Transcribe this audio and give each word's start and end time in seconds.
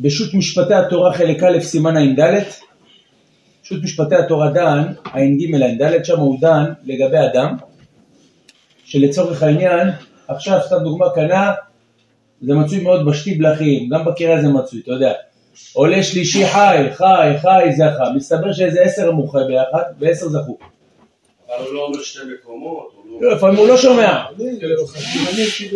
בשו"ת 0.00 0.34
משפטי 0.34 0.74
התורה 0.74 1.12
חלק 1.12 1.42
א' 1.42 1.60
סימן 1.60 1.96
ע"ד, 1.96 2.42
שו"ת 3.62 3.82
משפטי 3.82 4.14
התורה 4.14 4.50
דן, 4.50 4.82
ע"ג 5.04 5.54
ע"ד, 5.54 6.04
שם 6.04 6.18
הוא 6.18 6.40
דן 6.40 6.64
לגבי 6.84 7.18
אדם, 7.32 7.56
שלצורך 8.84 9.42
העניין, 9.42 9.88
עכשיו 10.28 10.58
סתם 10.66 10.76
דוגמה 10.84 11.06
קנה, 11.14 11.52
זה 12.42 12.54
מצוי 12.54 12.82
מאוד 12.82 13.06
בשתי 13.06 13.34
בלחים, 13.34 13.88
גם 13.88 14.04
בקריאה 14.04 14.42
זה 14.42 14.48
מצוי, 14.48 14.80
אתה 14.80 14.90
יודע. 14.92 15.12
עולה 15.72 16.02
שלישי 16.02 16.46
חי, 16.46 16.86
חי, 16.92 17.32
חי, 17.38 17.72
זכה, 17.72 18.04
מסתבר 18.16 18.52
שאיזה 18.52 18.82
עשר 18.82 19.08
הם 19.08 19.14
מוכרים 19.14 19.46
ביחד, 19.46 19.82
ועשר 19.98 20.28
זכו. 20.28 20.58
אבל 21.48 21.66
הוא 21.66 21.74
לא 21.74 21.86
אומר 21.86 22.02
שתי 22.02 22.18
מקומות. 22.34 22.94
לא, 23.20 23.34
לפעמים 23.34 23.56
הוא 23.56 23.68
לא 23.68 23.76
שומע. 23.76 24.24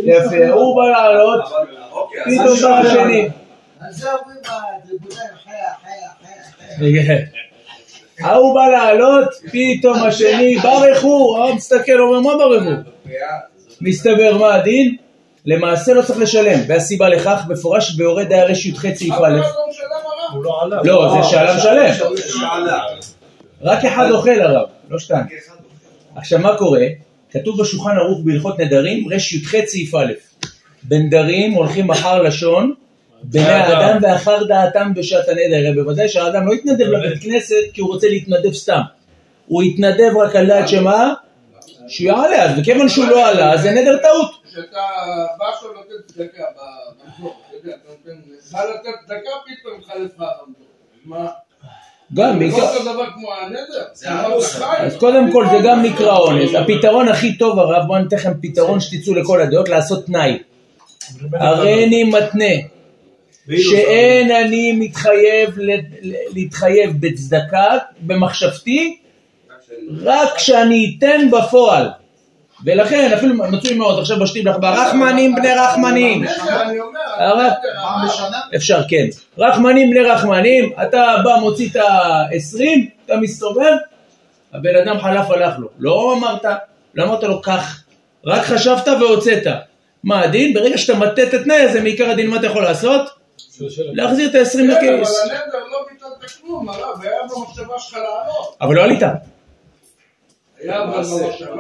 יפה, 0.05 0.49
הוא 0.53 0.77
בא 0.77 0.89
לעלות, 0.89 1.45
אוקיי, 1.93 2.39
פתאום 2.39 2.59
בא 2.63 2.79
השני. 2.79 3.29
חיה, 5.45 7.03
חיה. 7.05 7.17
ההוא 8.21 8.55
בא 8.55 8.67
לעלות, 8.67 9.29
פתאום 9.53 10.03
השני, 10.03 10.57
ברכו, 10.57 11.37
ההוא 11.39 11.55
מסתכל, 11.55 12.01
אומר 12.01 12.21
מה 12.21 12.37
ברכו? 12.37 12.91
מסתבר 13.81 14.39
מה 14.39 14.55
הדין? 14.55 14.97
למעשה 15.47 15.93
לא 15.93 16.03
צריך 16.03 16.19
לשלם, 16.19 16.61
והסיבה 16.69 17.09
לכך 17.09 17.41
מפורש 17.49 17.95
ביורד 17.95 18.29
דיירי 18.29 18.53
י"ח 18.53 18.81
סעיף 18.95 19.15
א', 19.15 19.41
לא. 20.35 20.81
לא, 20.85 21.17
זה 21.17 21.29
שעלה 21.31 21.57
משלם, 21.57 22.07
רק 23.63 23.85
אחד 23.85 24.11
אוכל 24.11 24.41
הרב, 24.41 24.69
לא 24.91 24.99
שתיים. 24.99 25.25
עכשיו 26.17 26.39
מה 26.39 26.57
קורה? 26.57 26.87
כתוב 27.31 27.61
בשולחן 27.61 27.97
ערוך 27.97 28.21
בהלכות 28.25 28.59
נדרים, 28.59 29.09
רי"ח 29.09 29.55
סעיף 29.67 29.95
א', 29.95 30.13
בנדרים 30.83 31.53
הולכים 31.53 31.91
אחר 31.91 32.23
לשון, 32.23 32.75
בני 33.25 33.43
האדם 33.43 33.99
ואחר 34.03 34.45
דעתם 34.45 34.95
בשעת 34.95 35.29
הנדר, 35.29 35.57
הרי 35.57 35.73
בוודאי 35.75 36.09
שהאדם 36.09 36.47
לא 36.47 36.53
יתנדב 36.53 36.85
לבית 36.85 37.23
כנסת 37.23 37.55
כי 37.73 37.81
הוא 37.81 37.93
רוצה 37.93 38.09
להתנדב 38.09 38.53
סתם, 38.53 38.81
הוא 39.47 39.63
יתנדב 39.63 40.17
רק 40.17 40.37
על 40.37 40.47
דעת 40.47 40.69
שמה? 40.69 41.15
שהוא 41.89 42.07
יעלה, 42.07 42.43
אז 42.43 42.59
וכיוון 42.59 42.89
שהוא 42.89 43.07
לא 43.07 43.29
עלה, 43.29 43.53
אז 43.53 43.63
זה 43.63 43.71
נדר 43.71 43.97
טעות. 43.97 44.31
כשאתה 44.51 44.79
בא 45.39 45.45
עכשיו 45.55 45.71
לתת 45.73 46.07
צדקה 46.07 46.43
ברמזור, 46.57 47.35
אתה 47.49 47.57
יודע, 47.57 47.77
אתה 47.77 47.89
נותן, 47.89 48.21
בא 48.53 48.65
לתת 48.65 49.05
צדקה, 49.05 49.31
פתאום 49.47 49.79
מתחלף 49.79 50.11
לך 50.17 50.21
הרמזור. 50.21 50.67
מה? 51.05 51.29
גם, 52.15 52.43
לא. 52.43 54.41
אז 54.79 54.97
קודם 54.97 55.33
כל 55.33 55.47
זה 55.51 55.57
גם 55.65 55.83
נקרא 55.83 56.17
אונס, 56.17 56.51
הפתרון 56.55 57.09
הכי 57.09 57.39
טוב 57.39 57.59
הרב, 57.59 57.87
בואו 57.87 57.99
אני 57.99 58.07
אתן 58.07 58.17
לכם 58.17 58.33
פתרון 58.43 58.81
שתצאו 58.81 59.15
לכל 59.15 59.41
הדעות, 59.41 59.69
לעשות 59.69 60.07
תנאי, 60.07 60.39
הריני 61.33 62.05
מתנה, 62.05 62.55
שאין 63.51 64.31
אני 64.31 64.73
מתחייב 64.73 65.59
להתחייב 66.35 66.93
בצדקה, 67.01 67.79
במחשבתי, 68.01 68.97
רק 70.03 70.37
כשאני 70.37 70.97
אתן 70.99 71.31
בפועל. 71.31 71.89
ולכן 72.65 73.13
אפילו 73.13 73.35
מצוי 73.35 73.75
מאוד, 73.75 73.99
עכשיו 73.99 74.19
בשתים 74.21 74.47
לך, 74.47 74.57
ברחמנים 74.61 75.35
בני 75.35 75.53
רחמנים. 75.53 76.25
אפשר, 78.57 78.81
כן. 78.89 79.07
רחמנים 79.39 79.91
בני 79.91 80.01
רחמנים, 80.01 80.73
אתה 80.83 81.17
בא 81.25 81.37
מוציא 81.41 81.69
את 81.71 81.77
ה-20, 81.77 82.65
אתה 83.07 83.17
מסתובב, 83.17 83.73
הבן 84.55 84.77
אדם 84.77 85.01
חלף 85.01 85.31
הלך 85.31 85.59
לו. 85.59 85.69
לא 85.79 86.15
אמרת, 86.19 86.45
לא 86.95 87.05
אמרת 87.05 87.23
לו 87.23 87.43
כך, 87.43 87.85
רק 88.27 88.43
חשבת 88.43 88.89
והוצאת. 88.89 89.47
מה 90.05 90.21
הדין? 90.21 90.55
ברגע 90.55 90.79
שאתה 90.79 90.99
מטה 90.99 91.23
את 91.23 91.35
התנאי 91.35 91.57
הזה, 91.61 91.81
מעיקר 91.81 92.11
הדין 92.11 92.31
מה 92.31 92.37
אתה 92.37 92.47
יכול 92.47 92.63
לעשות? 92.63 93.24
להחזיר 93.77 94.31
את 94.31 94.35
ה-20 94.35 94.53
כן, 94.53 94.71
אבל 94.71 95.01
לכיס. 95.01 95.21
הנדר 95.21 95.65
לא 95.73 95.87
ביטלת 95.91 96.31
כלום, 96.41 96.69
הרב, 96.69 97.03
היה 97.03 97.13
במחשבה 97.23 97.79
שלך 97.79 97.95
לעלות. 97.95 98.57
אבל 98.61 98.75
לא 98.75 98.85
עלית. 98.85 99.03
אבל. 99.03 99.19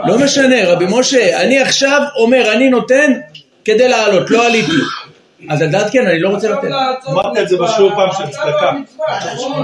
לא 0.06 0.18
משנה, 0.18 0.72
רבי 0.72 0.86
משה, 0.88 1.40
אני 1.40 1.60
עכשיו 1.60 2.00
אומר, 2.16 2.52
אני 2.52 2.70
נותן 2.70 3.12
כדי 3.64 3.88
לעלות, 3.88 4.30
לא 4.30 4.46
עליתי. 4.46 4.72
אז 5.50 5.62
על 5.62 5.70
דעת 5.70 5.92
כן, 5.92 6.06
אני 6.06 6.20
לא 6.20 6.28
רוצה 6.28 6.48
לתת. 6.48 6.68
אמרת 7.08 7.38
את 7.38 7.48
זה 7.48 7.56
בשיעור 7.56 7.90
פעם 7.94 8.10
של 8.18 8.30
צדקה. 8.30 8.72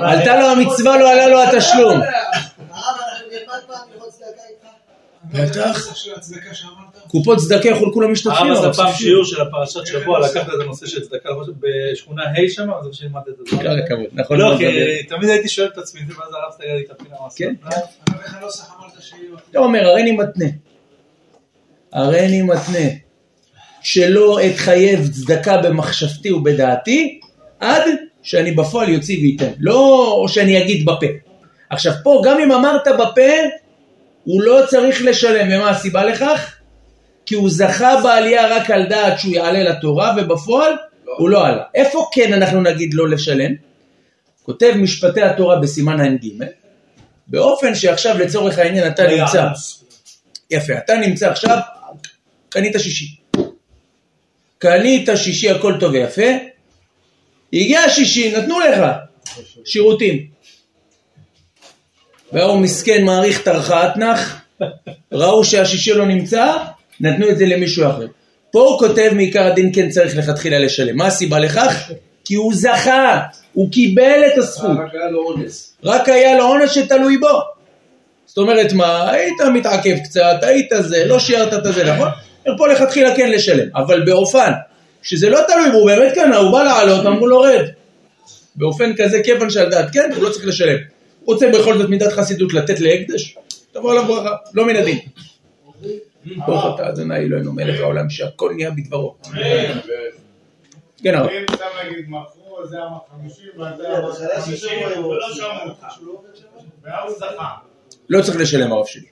עלתה 0.02 0.40
לו 0.40 0.46
המצווה, 0.46 0.98
לא 0.98 1.12
עלה 1.12 1.28
לו 1.28 1.42
התשלום. 1.42 2.00
הרב, 2.00 2.04
אנחנו 2.70 3.26
נלמד 3.30 3.60
פעם 3.66 3.88
ללמוד 3.92 4.08
צדקה 4.08 4.42
איתך. 4.50 4.66
בטח. 5.32 5.88
קופות 7.08 7.38
צדקה 7.38 7.68
יחולקו 7.68 8.00
למשתתפים. 8.00 8.52
אבל 8.52 8.68
עשה 8.68 8.82
פעם. 8.82 8.92
שיעור 8.92 9.24
של 9.24 9.40
הפרשת 9.40 9.86
שבוע, 9.86 10.20
לקחת 10.20 10.48
את 10.48 10.60
הנושא 10.62 10.86
של 10.86 11.00
צדקה 11.00 11.28
בשכונה 11.60 12.22
ה' 12.22 12.50
שם, 12.50 12.70
אז 12.70 12.88
שלימדת 12.92 13.28
את 13.28 13.46
זה. 13.50 13.56
כל 13.56 13.66
הכבוד, 13.66 14.06
נכון. 14.12 14.38
לא, 14.38 14.54
כי. 14.58 15.02
תמיד 15.08 15.28
הייתי 15.28 15.48
שואל 15.48 15.68
את 15.72 15.78
עצמי, 15.78 16.00
ואז 16.08 16.32
הרב 16.32 16.52
סגר 16.58 16.74
לי 16.74 16.82
את 16.84 16.90
הפינה. 16.90 17.14
מה 17.20 17.28
כן. 17.36 17.54
שיהיה? 19.00 19.22
אתה 19.50 19.58
אומר, 19.58 19.86
הריני 19.86 20.12
מתנה. 20.12 20.46
הריני 21.92 22.42
מתנה. 22.42 22.88
שלא 23.82 24.38
אתחייב 24.46 25.08
צדקה 25.08 25.56
במחשבתי 25.56 26.32
ובדעתי, 26.32 27.20
עד 27.60 27.82
שאני 28.22 28.50
בפועל 28.52 28.88
יוציא 28.88 29.18
וייתן. 29.18 29.50
לא 29.58 30.24
שאני 30.28 30.62
אגיד 30.62 30.84
בפה. 30.84 31.06
עכשיו 31.70 31.92
פה, 32.02 32.22
גם 32.24 32.38
אם 32.40 32.52
אמרת 32.52 32.88
בפה, 32.98 33.30
הוא 34.24 34.42
לא 34.42 34.60
צריך 34.68 35.02
לשלם. 35.04 35.48
ומה 35.50 35.70
הסיבה 35.70 36.04
לכך? 36.04 36.54
כי 37.26 37.34
הוא 37.34 37.50
זכה 37.50 38.00
בעלייה 38.02 38.56
רק 38.56 38.70
על 38.70 38.86
דעת 38.86 39.18
שהוא 39.18 39.32
יעלה 39.34 39.62
לתורה, 39.62 40.14
ובפועל 40.18 40.72
הוא 41.04 41.28
לא 41.28 41.46
עלה. 41.46 41.62
איפה 41.74 42.08
כן 42.12 42.32
אנחנו 42.32 42.60
נגיד 42.60 42.94
לא 42.94 43.08
לשלם? 43.08 43.52
כותב 44.42 44.72
משפטי 44.76 45.22
התורה 45.22 45.58
בסימן 45.58 46.00
ע"ג, 46.00 46.26
באופן 47.26 47.74
שעכשיו 47.74 48.18
לצורך 48.18 48.58
העניין 48.58 48.86
אתה 48.86 49.02
נמצא. 49.06 49.46
יפה, 50.50 50.72
אתה 50.78 50.96
נמצא 50.96 51.30
עכשיו, 51.30 51.58
קנית 52.48 52.74
שישי. 52.78 53.16
קנית 54.58 55.08
שישי, 55.16 55.50
הכל 55.50 55.74
טוב 55.80 55.92
ויפה, 55.92 56.30
הגיע 57.52 57.80
השישי, 57.80 58.36
נתנו 58.36 58.60
לך 58.60 58.84
שירותים. 59.64 60.26
והוא 62.32 62.58
מסכן 62.58 63.04
מעריך 63.04 63.42
טרחה 63.42 63.88
אתנח, 63.88 64.40
ראו 65.12 65.44
שהשישי 65.44 65.94
לא 65.94 66.06
נמצא, 66.06 66.56
נתנו 67.00 67.30
את 67.30 67.38
זה 67.38 67.46
למישהו 67.46 67.90
אחר. 67.90 68.06
פה 68.50 68.60
הוא 68.60 68.78
כותב 68.78 69.10
מעיקר 69.14 69.46
הדין 69.46 69.70
כן 69.74 69.88
צריך 69.88 70.16
לכתחילה 70.16 70.58
לשלם. 70.58 70.96
מה 70.96 71.06
הסיבה 71.06 71.38
לכך? 71.38 71.90
כי 72.24 72.34
הוא 72.34 72.54
זכה, 72.54 73.20
הוא 73.52 73.72
קיבל 73.72 74.20
את 74.32 74.38
הזכות. 74.38 74.70
רק 74.70 74.94
היה 74.94 75.10
לו 75.10 75.18
אונס. 75.18 75.76
רק 75.84 76.08
היה 76.08 76.38
לו 76.38 76.44
עונש 76.44 76.74
שתלוי 76.74 77.18
בו. 77.18 77.40
זאת 78.26 78.38
אומרת 78.38 78.72
מה, 78.72 79.10
היית 79.10 79.40
מתעכב 79.54 79.96
קצת, 80.04 80.38
היית 80.42 80.68
זה, 80.80 81.04
לא 81.04 81.18
שיערת 81.18 81.52
את 81.66 81.74
זה, 81.74 81.92
נכון? 81.92 82.08
פה 82.58 82.68
לכתחילה 82.68 83.16
כן 83.16 83.30
לשלם, 83.30 83.68
אבל 83.76 84.04
באופן 84.04 84.52
שזה 85.02 85.28
לא 85.28 85.40
תלוי 85.48 85.70
בו, 85.70 85.76
הוא 85.76 85.86
באמת 85.86 86.14
קנה, 86.14 86.36
הוא 86.36 86.52
בא 86.52 86.62
לעלות, 86.62 87.06
אמרו 87.06 87.26
לו 87.26 87.40
רד. 87.40 87.64
באופן 88.56 88.92
כזה, 88.96 89.22
כיוון 89.24 89.50
שעל 89.50 89.70
דעת 89.70 89.92
כן, 89.92 90.10
הוא 90.14 90.24
לא 90.24 90.30
צריך 90.30 90.46
לשלם. 90.46 90.76
רוצה 91.32 91.50
בכל 91.54 91.78
זאת 91.78 91.88
מידת 91.88 92.12
חסידות 92.12 92.54
לתת 92.54 92.80
להקדש, 92.80 93.36
תבוא 93.72 93.92
עליו 93.92 94.04
ברכה, 94.04 94.36
לא 94.54 94.66
מן 94.66 94.76
הדין. 94.76 94.98
ברוך 96.46 96.74
אתה 96.74 96.88
אדוני 96.88 97.16
אלוהינו 97.16 97.52
מלך 97.52 97.80
העולם 97.80 98.10
שהכל 98.10 98.52
נהיה 98.56 98.70
בדברו. 98.70 99.14
כן 101.02 101.14
הרב. 101.14 101.28
אם 101.28 101.44
אתה 101.54 101.64
נגיד 101.84 102.04
מכרו, 102.08 102.66
זה 102.66 102.76
אמר 102.76 102.98
50 103.22 103.46
וזה 103.56 103.98
אמר 103.98 104.12
50 104.12 104.70
ולא 104.98 105.34
שמעו 105.34 105.48
אותך. 105.68 105.86
וההוא 106.82 107.12
זכה. 107.18 107.48
לא 108.08 108.22
צריך 108.22 108.36
לשלם 108.40 108.72
הרב 108.72 108.86
שלי. 108.86 109.06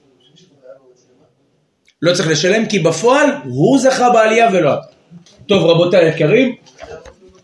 לא 2.01 2.13
צריך 2.13 2.29
לשלם 2.29 2.65
כי 2.65 2.79
בפועל 2.79 3.29
הוא 3.43 3.79
זכה 3.79 4.09
בעלייה 4.09 4.49
ולא 4.53 4.73
את. 4.73 4.79
טוב 5.47 5.65
רבותיי 5.65 6.05
היקרים, 6.05 6.55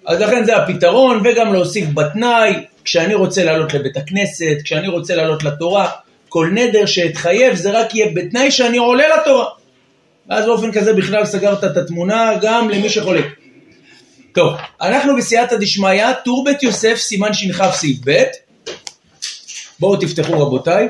אז 0.05 0.19
לכן 0.19 0.45
זה 0.45 0.57
הפתרון 0.57 1.21
וגם 1.25 1.53
להוסיף 1.53 1.89
בתנאי, 1.93 2.65
כשאני 2.85 3.15
רוצה 3.15 3.43
לעלות 3.43 3.73
לבית 3.73 3.97
הכנסת, 3.97 4.57
כשאני 4.63 4.87
רוצה 4.87 5.15
לעלות 5.15 5.43
לתורה, 5.43 5.89
כל 6.29 6.49
נדר 6.53 6.85
שאתחייב 6.85 7.55
זה 7.55 7.71
רק 7.71 7.95
יהיה 7.95 8.11
בתנאי 8.15 8.51
שאני 8.51 8.77
עולה 8.77 9.03
לתורה. 9.17 9.45
ואז 10.29 10.45
באופן 10.45 10.71
כזה 10.71 10.93
בכלל 10.93 11.25
סגרת 11.25 11.63
את 11.63 11.77
התמונה 11.77 12.31
גם 12.41 12.69
למי 12.69 12.89
שחולק. 12.89 13.25
טוב, 14.33 14.53
אנחנו 14.81 15.17
בסייעתא 15.17 15.57
דשמיא, 15.57 16.13
טור 16.13 16.43
בית 16.45 16.63
יוסף, 16.63 16.95
סימן 16.95 17.33
שכ 17.33 17.63
סעיף 17.71 17.97
ב', 18.05 18.23
בואו 19.79 19.97
תפתחו 19.97 20.39
רבותיי. 20.41 20.87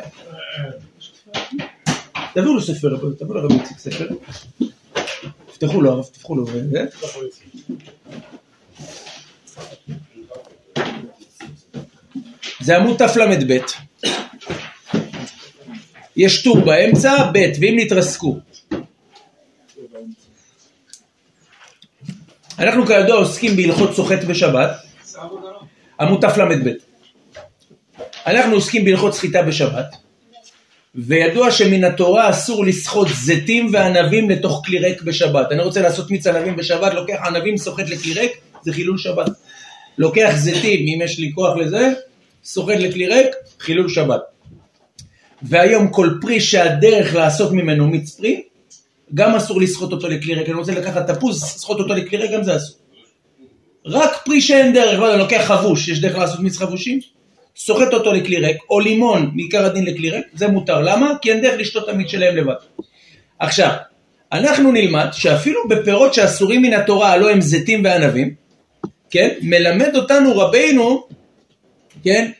תביאו 2.33 2.53
לו 2.53 2.61
ספר, 2.61 2.97
תביאו 3.19 3.33
לרבי 3.33 3.53
איציק 3.53 3.79
ספר. 3.79 4.07
תפתחו 5.47 5.81
לו, 5.81 6.03
תפתחו 6.03 6.35
לו. 6.35 6.45
זה. 12.65 12.77
עמוד 12.77 12.97
תל"ב. 12.97 13.57
יש 16.15 16.43
טור 16.43 16.59
באמצע, 16.59 17.31
ב', 17.33 17.37
ואם 17.61 17.75
נתרסקו. 17.79 18.37
אנחנו 22.59 22.85
כידוע 22.85 23.17
עוסקים 23.17 23.55
בהלכות 23.55 23.95
סוחט 23.95 24.23
בשבת, 24.23 24.71
עמוד 25.99 26.21
תל"ב. 26.21 26.69
אנחנו 28.27 28.55
עוסקים 28.55 28.85
בהלכות 28.85 29.13
סחיטה 29.13 29.41
בשבת, 29.41 29.95
וידוע 30.95 31.51
שמן 31.51 31.83
התורה 31.83 32.29
אסור 32.29 32.65
לסחוט 32.65 33.07
זיתים 33.07 33.69
וענבים 33.73 34.29
לתוך 34.29 34.61
כלי 34.65 34.79
ריק 34.79 35.01
בשבת. 35.01 35.51
אני 35.51 35.63
רוצה 35.63 35.81
לעשות 35.81 36.11
מיץ 36.11 36.27
ענבים 36.27 36.55
בשבת, 36.55 36.93
לוקח 36.93 37.15
ענבים, 37.25 37.57
סוחט 37.57 37.89
לכלי 37.89 38.13
ריק, 38.13 38.31
זה 38.61 38.73
חילול 38.73 38.97
שבת. 38.97 39.29
לוקח 39.97 40.31
זיתים, 40.35 40.79
אם 40.79 41.01
יש 41.01 41.19
לי 41.19 41.31
כוח 41.35 41.57
לזה, 41.57 41.93
סוחט 42.45 42.75
לכלי 42.79 43.07
ריק, 43.07 43.27
חילול 43.59 43.89
שבת. 43.89 44.21
והיום 45.41 45.87
כל 45.87 46.09
פרי 46.21 46.39
שהדרך 46.39 47.15
לעשות 47.15 47.51
ממנו 47.51 47.87
מיץ 47.87 48.15
פרי, 48.15 48.43
גם 49.13 49.35
אסור 49.35 49.61
לסחוט 49.61 49.91
אותו 49.91 50.07
לכלי 50.07 50.33
ריק. 50.35 50.49
אני 50.49 50.57
רוצה 50.57 50.71
לקחת 50.71 51.09
תפוז, 51.09 51.43
לסחוט 51.43 51.79
אותו 51.79 51.93
לכלי 51.93 52.17
ריק, 52.17 52.31
גם 52.31 52.43
זה 52.43 52.55
אסור. 52.55 52.77
רק 53.85 54.11
פרי 54.25 54.41
שאין 54.41 54.73
דרך, 54.73 54.99
לא 54.99 55.05
יודע, 55.05 55.17
לוקח 55.17 55.41
חבוש, 55.45 55.87
יש 55.87 56.01
דרך 56.01 56.17
לעשות 56.17 56.39
מיץ 56.39 56.57
חבושים? 56.57 56.99
סוחט 57.57 57.93
אותו 57.93 58.13
לכלי 58.13 58.37
ריק, 58.37 58.57
או 58.69 58.79
לימון 58.79 59.31
מעיקר 59.33 59.65
הדין 59.65 59.85
לכלי 59.85 60.09
ריק, 60.09 60.25
זה 60.33 60.47
מותר. 60.47 60.81
למה? 60.81 61.13
כי 61.21 61.31
אין 61.31 61.41
דרך 61.41 61.59
לשתות 61.59 61.89
המיץ 61.89 62.11
שלהם 62.11 62.37
לבד. 62.37 62.53
עכשיו, 63.39 63.71
אנחנו 64.31 64.71
נלמד 64.71 65.07
שאפילו 65.11 65.67
בפירות 65.69 66.13
שאסורים 66.13 66.61
מן 66.61 66.73
התורה, 66.73 67.11
הלא 67.11 67.29
הם 67.29 67.41
זיתים 67.41 67.83
וענבים, 67.83 68.33
כן? 69.09 69.29
מלמד 69.41 69.95
אותנו 69.95 70.37
רבינו, 70.37 71.07
כן? 72.05 72.31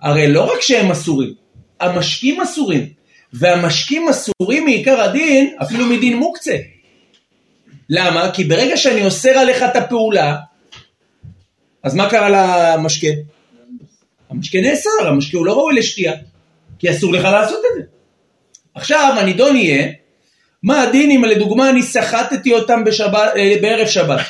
הרי 0.00 0.32
לא 0.32 0.52
רק 0.52 0.60
שהם 0.60 0.90
אסורים, 0.90 1.34
המשקים 1.80 2.40
אסורים, 2.40 2.88
והמשקים 3.32 4.08
אסורים 4.08 4.64
מעיקר 4.64 5.00
הדין, 5.00 5.56
אפילו 5.62 5.86
מדין 5.86 6.16
מוקצה. 6.16 6.56
למה? 7.90 8.30
כי 8.34 8.44
ברגע 8.44 8.76
שאני 8.76 9.04
אוסר 9.04 9.30
עליך 9.30 9.62
את 9.62 9.76
הפעולה, 9.76 10.36
אז 11.82 11.94
מה 11.94 12.10
קרה 12.10 12.28
למשקה? 12.76 13.08
המשקה 14.30 14.58
נאסר, 14.60 15.08
המשקה 15.08 15.38
הוא 15.38 15.46
לא 15.46 15.52
ראוי 15.52 15.74
לשתייה, 15.74 16.12
כי 16.78 16.90
אסור 16.90 17.12
לך 17.12 17.24
לעשות 17.24 17.58
את 17.58 17.78
זה. 17.78 17.82
עכשיו 18.74 19.14
הנידון 19.18 19.56
יהיה, 19.56 19.92
מה 20.62 20.82
הדין 20.82 21.10
אם 21.10 21.24
לדוגמה 21.24 21.70
אני 21.70 21.82
סחטתי 21.82 22.52
אותם 22.52 22.84
בשבת, 22.84 23.32
אה, 23.36 23.54
בערב 23.62 23.86
שבת? 23.86 24.20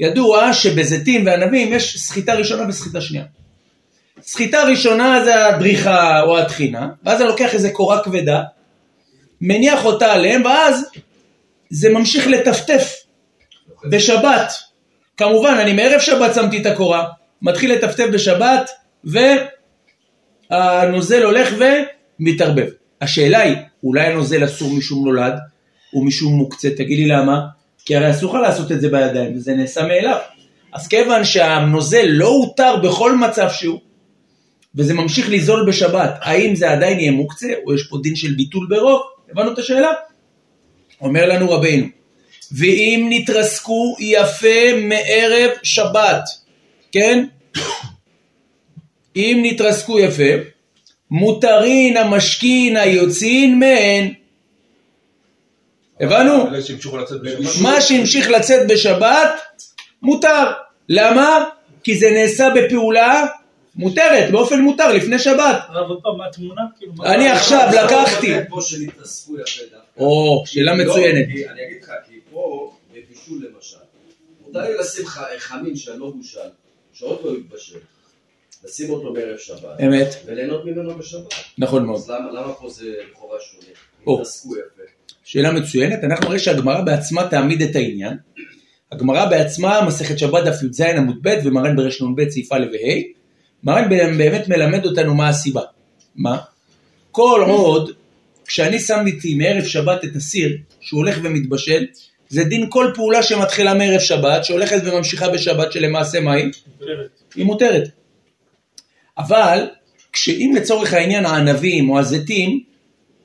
ידוע 0.00 0.52
שבזיתים 0.52 1.26
וענבים 1.26 1.72
יש 1.72 1.98
סחיטה 1.98 2.34
ראשונה 2.34 2.68
וסחיטה 2.68 3.00
שנייה. 3.00 3.24
סחיטה 4.22 4.64
ראשונה 4.64 5.24
זה 5.24 5.46
הדריכה 5.46 6.20
או 6.22 6.38
התחינה, 6.38 6.88
ואז 7.04 7.20
אני 7.20 7.28
לוקח 7.28 7.54
איזה 7.54 7.70
קורה 7.70 8.02
כבדה, 8.02 8.42
מניח 9.40 9.84
אותה 9.84 10.12
עליהם, 10.12 10.44
ואז 10.44 10.86
זה 11.70 11.88
ממשיך 11.88 12.26
לטפטף 12.26 12.94
בשבת. 13.90 14.52
כמובן, 15.16 15.54
אני 15.60 15.72
מערב 15.72 16.00
שבת 16.00 16.34
שמתי 16.34 16.60
את 16.60 16.66
הקורה, 16.66 17.04
מתחיל 17.42 17.72
לטפטף 17.72 18.06
בשבת, 18.12 18.70
והנוזל 20.50 21.22
הולך 21.22 21.54
ומתערבב. 22.20 22.66
השאלה 23.00 23.40
היא, 23.40 23.56
אולי 23.84 24.06
הנוזל 24.06 24.44
אסור 24.44 24.72
משום 24.72 25.04
נולד, 25.04 25.34
ומשום 25.94 26.32
מוקצה, 26.32 26.70
תגיד 26.70 26.98
לי 26.98 27.06
למה? 27.06 27.40
כי 27.84 27.96
הרי 27.96 28.10
אסור 28.10 28.34
לך 28.38 28.42
לעשות 28.42 28.72
את 28.72 28.80
זה 28.80 28.88
בידיים, 28.88 29.36
וזה 29.36 29.54
נעשה 29.54 29.82
מאליו. 29.82 30.18
אז 30.72 30.88
כיוון 30.88 31.24
שהנוזל 31.24 32.06
לא 32.06 32.28
הותר 32.28 32.76
בכל 32.76 33.16
מצב 33.16 33.48
שהוא, 33.50 33.80
וזה 34.76 34.94
ממשיך 34.94 35.30
לזול 35.30 35.66
בשבת, 35.68 36.18
האם 36.20 36.54
זה 36.54 36.70
עדיין 36.70 37.00
יהיה 37.00 37.12
מוקצה, 37.12 37.52
או 37.66 37.74
יש 37.74 37.86
פה 37.90 37.98
דין 38.02 38.16
של 38.16 38.34
ביטול 38.34 38.66
ברוב? 38.70 39.02
הבנו 39.30 39.52
את 39.52 39.58
השאלה? 39.58 39.92
אומר 41.00 41.26
לנו 41.26 41.50
רבינו, 41.50 41.86
ואם 42.52 43.06
נתרסקו 43.10 43.96
יפה 44.00 44.80
מערב 44.82 45.50
שבת, 45.62 46.22
כן? 46.92 47.26
אם 49.16 49.40
נתרסקו 49.42 50.00
יפה, 50.00 50.32
מותרין 51.10 51.96
המשכין 51.96 52.76
היוצאין 52.76 53.58
מהן. 53.58 54.12
הבנו? 56.00 56.46
מה 57.62 57.80
שהמשיך 57.80 58.30
לצאת 58.30 58.68
בשבת, 58.68 59.40
מותר. 60.02 60.52
למה? 60.88 61.44
כי 61.82 61.98
זה 61.98 62.10
נעשה 62.10 62.48
בפעולה 62.54 63.26
מותרת, 63.76 64.30
באופן 64.30 64.60
מותר, 64.60 64.92
לפני 64.92 65.18
שבת. 65.18 65.56
הרב, 65.68 65.90
עוד 65.90 66.02
פעם, 66.02 66.18
מה 66.18 66.26
התמונה? 66.26 66.62
כאילו, 66.78 66.92
אני 67.04 67.28
עכשיו 67.28 67.68
לקחתי. 67.84 68.34
שנתרסקו 68.60 69.34
יפה 69.34 69.62
דווקא. 69.62 70.00
או, 70.00 70.42
שאלה 70.46 70.74
לא, 70.76 70.84
מצוינת. 70.84 71.26
אני 71.28 71.66
אגיד 71.66 71.82
לך, 71.82 71.90
כי 72.08 72.14
פה, 72.30 72.72
בבישול 72.90 73.46
למשל, 73.54 73.76
מותר 74.46 74.60
לי 74.60 74.78
לשים 74.78 75.06
ח- 75.06 75.24
חמין 75.38 75.76
שלא 75.76 76.10
בושל, 76.16 76.38
שעוד 76.92 77.18
לא 77.24 77.34
התבשל, 77.34 77.78
לשים 78.64 78.90
אותו 78.90 79.12
בערב 79.12 79.38
שבת, 79.38 79.80
אמת, 79.86 80.08
וליהנות 80.26 80.64
ממנו 80.64 80.94
בשבת. 80.98 81.34
נכון 81.58 81.86
מאוד. 81.86 81.96
אז 81.96 82.10
למה 82.10 82.52
פה 82.52 82.68
זה 82.70 82.94
לכאורה 83.10 83.36
שונה? 83.40 83.72
או. 84.06 84.14
התרסקו 84.14 84.54
יפה. 84.56 84.82
שאלה 85.24 85.52
מצוינת, 85.52 86.04
אנחנו 86.04 86.26
נראה 86.28 86.38
שהגמרא 86.38 86.80
בעצמה 86.80 87.28
תעמיד 87.28 87.62
את 87.62 87.76
העניין. 87.76 88.16
הגמרא 88.92 89.24
בעצמה, 89.26 89.84
מסכת 89.86 90.18
שבת 90.18 90.44
דף 90.44 90.62
י"ז 90.62 90.80
עמוד 90.80 91.16
ב' 91.22 91.34
ומרן 91.44 91.76
ברש 91.76 92.02
נ"ב 92.02 92.28
סעיף 92.28 92.52
א' 92.52 92.64
וה', 92.72 93.00
מרן 93.66 93.88
באמת 94.18 94.48
מלמד 94.48 94.86
אותנו 94.86 95.14
מה 95.14 95.28
הסיבה. 95.28 95.60
מה? 96.16 96.36
כל 97.10 97.44
עוד, 97.46 97.90
כשאני 98.46 98.78
שם 98.78 99.04
איתי 99.06 99.34
מערב 99.34 99.64
שבת 99.64 100.04
את 100.04 100.16
הסיר, 100.16 100.56
שהוא 100.80 100.98
הולך 100.98 101.18
ומתבשל, 101.22 101.86
זה 102.28 102.44
דין 102.44 102.66
כל 102.68 102.90
פעולה 102.94 103.22
שמתחילה 103.22 103.74
מערב 103.74 104.00
שבת, 104.00 104.44
שהולכת 104.44 104.80
וממשיכה 104.84 105.28
בשבת, 105.28 105.72
שלמעשה 105.72 106.20
מה 106.20 106.32
היא? 106.32 106.46
היא 107.34 107.44
מותרת. 107.44 107.88
אבל, 109.18 109.66
כשאם 110.12 110.54
לצורך 110.56 110.92
העניין 110.92 111.26
הענבים 111.26 111.90
או 111.90 111.98
הזיתים, 111.98 112.60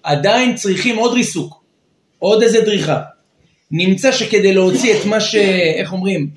עדיין 0.04 0.56
צריכים 0.56 0.96
עוד 0.96 1.14
ריסוק, 1.14 1.64
עוד 2.20 2.44
איזה 2.44 2.62
דריכה. 2.62 3.02
נמצא 3.72 4.12
שכדי 4.12 4.54
להוציא 4.54 4.94
את 4.94 5.06
מה 5.06 5.22
ש... 5.22 5.36
איך 5.76 5.94
אומרים? 5.94 6.30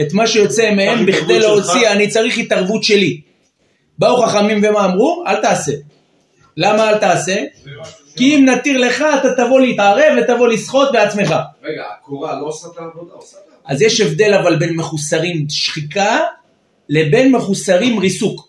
את 0.00 0.12
מה 0.12 0.26
שיוצא 0.26 0.74
מהם, 0.74 1.06
בכדי 1.06 1.34
שלך. 1.34 1.44
להוציא, 1.44 1.90
אני 1.90 2.08
צריך 2.08 2.38
התערבות 2.38 2.84
שלי. 2.84 3.20
באו 3.98 4.22
חכמים 4.26 4.60
ומה 4.64 4.84
אמרו? 4.84 5.24
אל 5.26 5.42
תעשה. 5.42 5.72
למה 6.56 6.90
אל 6.90 6.98
תעשה? 6.98 7.36
כי 8.16 8.34
אם 8.36 8.44
נתיר 8.44 8.78
לך, 8.78 9.04
אתה 9.20 9.28
תבוא 9.44 9.60
להתערב 9.60 10.12
ותבוא 10.22 10.48
לסחוט 10.48 10.88
בעצמך. 10.92 11.34
רגע, 11.64 11.82
הקורה 11.98 12.40
לא 12.40 12.46
עושה 12.46 12.68
את 12.72 12.78
העבודה? 12.78 13.12
עושה 13.14 13.36
את 13.36 13.42
העבודה. 13.52 13.74
אז 13.74 13.82
יש 13.82 14.00
הבדל 14.00 14.34
אבל 14.42 14.56
בין 14.56 14.76
מחוסרים 14.76 15.46
שחיקה 15.48 16.18
לבין 16.88 17.32
מחוסרים 17.32 17.98
ריסוק. 17.98 18.48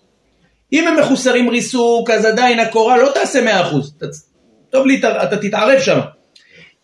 אם 0.74 0.88
הם 0.88 1.00
מחוסרים 1.00 1.50
ריסוק, 1.50 2.10
אז 2.10 2.26
עדיין 2.26 2.60
הקורה 2.60 2.98
לא 2.98 3.12
תעשה 3.14 3.42
100%. 3.42 3.88
אתה- 3.98 4.06
טוב 4.70 4.86
לי, 4.88 4.98
אתה 5.24 5.38
תתערב 5.38 5.80
שם. 5.80 6.00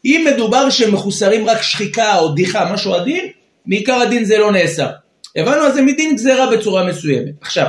אם 0.06 0.28
מדובר 0.34 0.70
שמחוסרים 0.70 1.50
רק 1.50 1.62
שחיקה 1.62 2.18
או 2.20 2.30
דיחה, 2.30 2.74
משהו 2.74 2.94
עדין, 2.94 3.26
מעיקר 3.66 3.94
הדין 3.96 4.24
זה 4.26 4.38
לא 4.38 4.52
נעשה. 4.52 4.88
הבנו? 5.36 5.62
אז 5.64 5.74
זה 5.74 5.82
מדין 5.82 6.16
גזירה 6.16 6.52
בצורה 6.52 6.84
מסוימת. 6.86 7.34
עכשיו, 7.42 7.66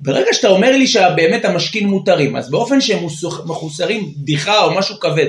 ברגע 0.00 0.32
שאתה 0.32 0.48
אומר 0.48 0.76
לי 0.76 0.86
שבאמת 0.86 1.44
המשכין 1.44 1.88
מותרים, 1.88 2.36
אז 2.36 2.50
באופן 2.50 2.80
שהם 2.80 3.04
מחוסרים 3.46 4.12
דיחה 4.16 4.64
או 4.64 4.74
משהו 4.74 5.00
כבד, 5.00 5.26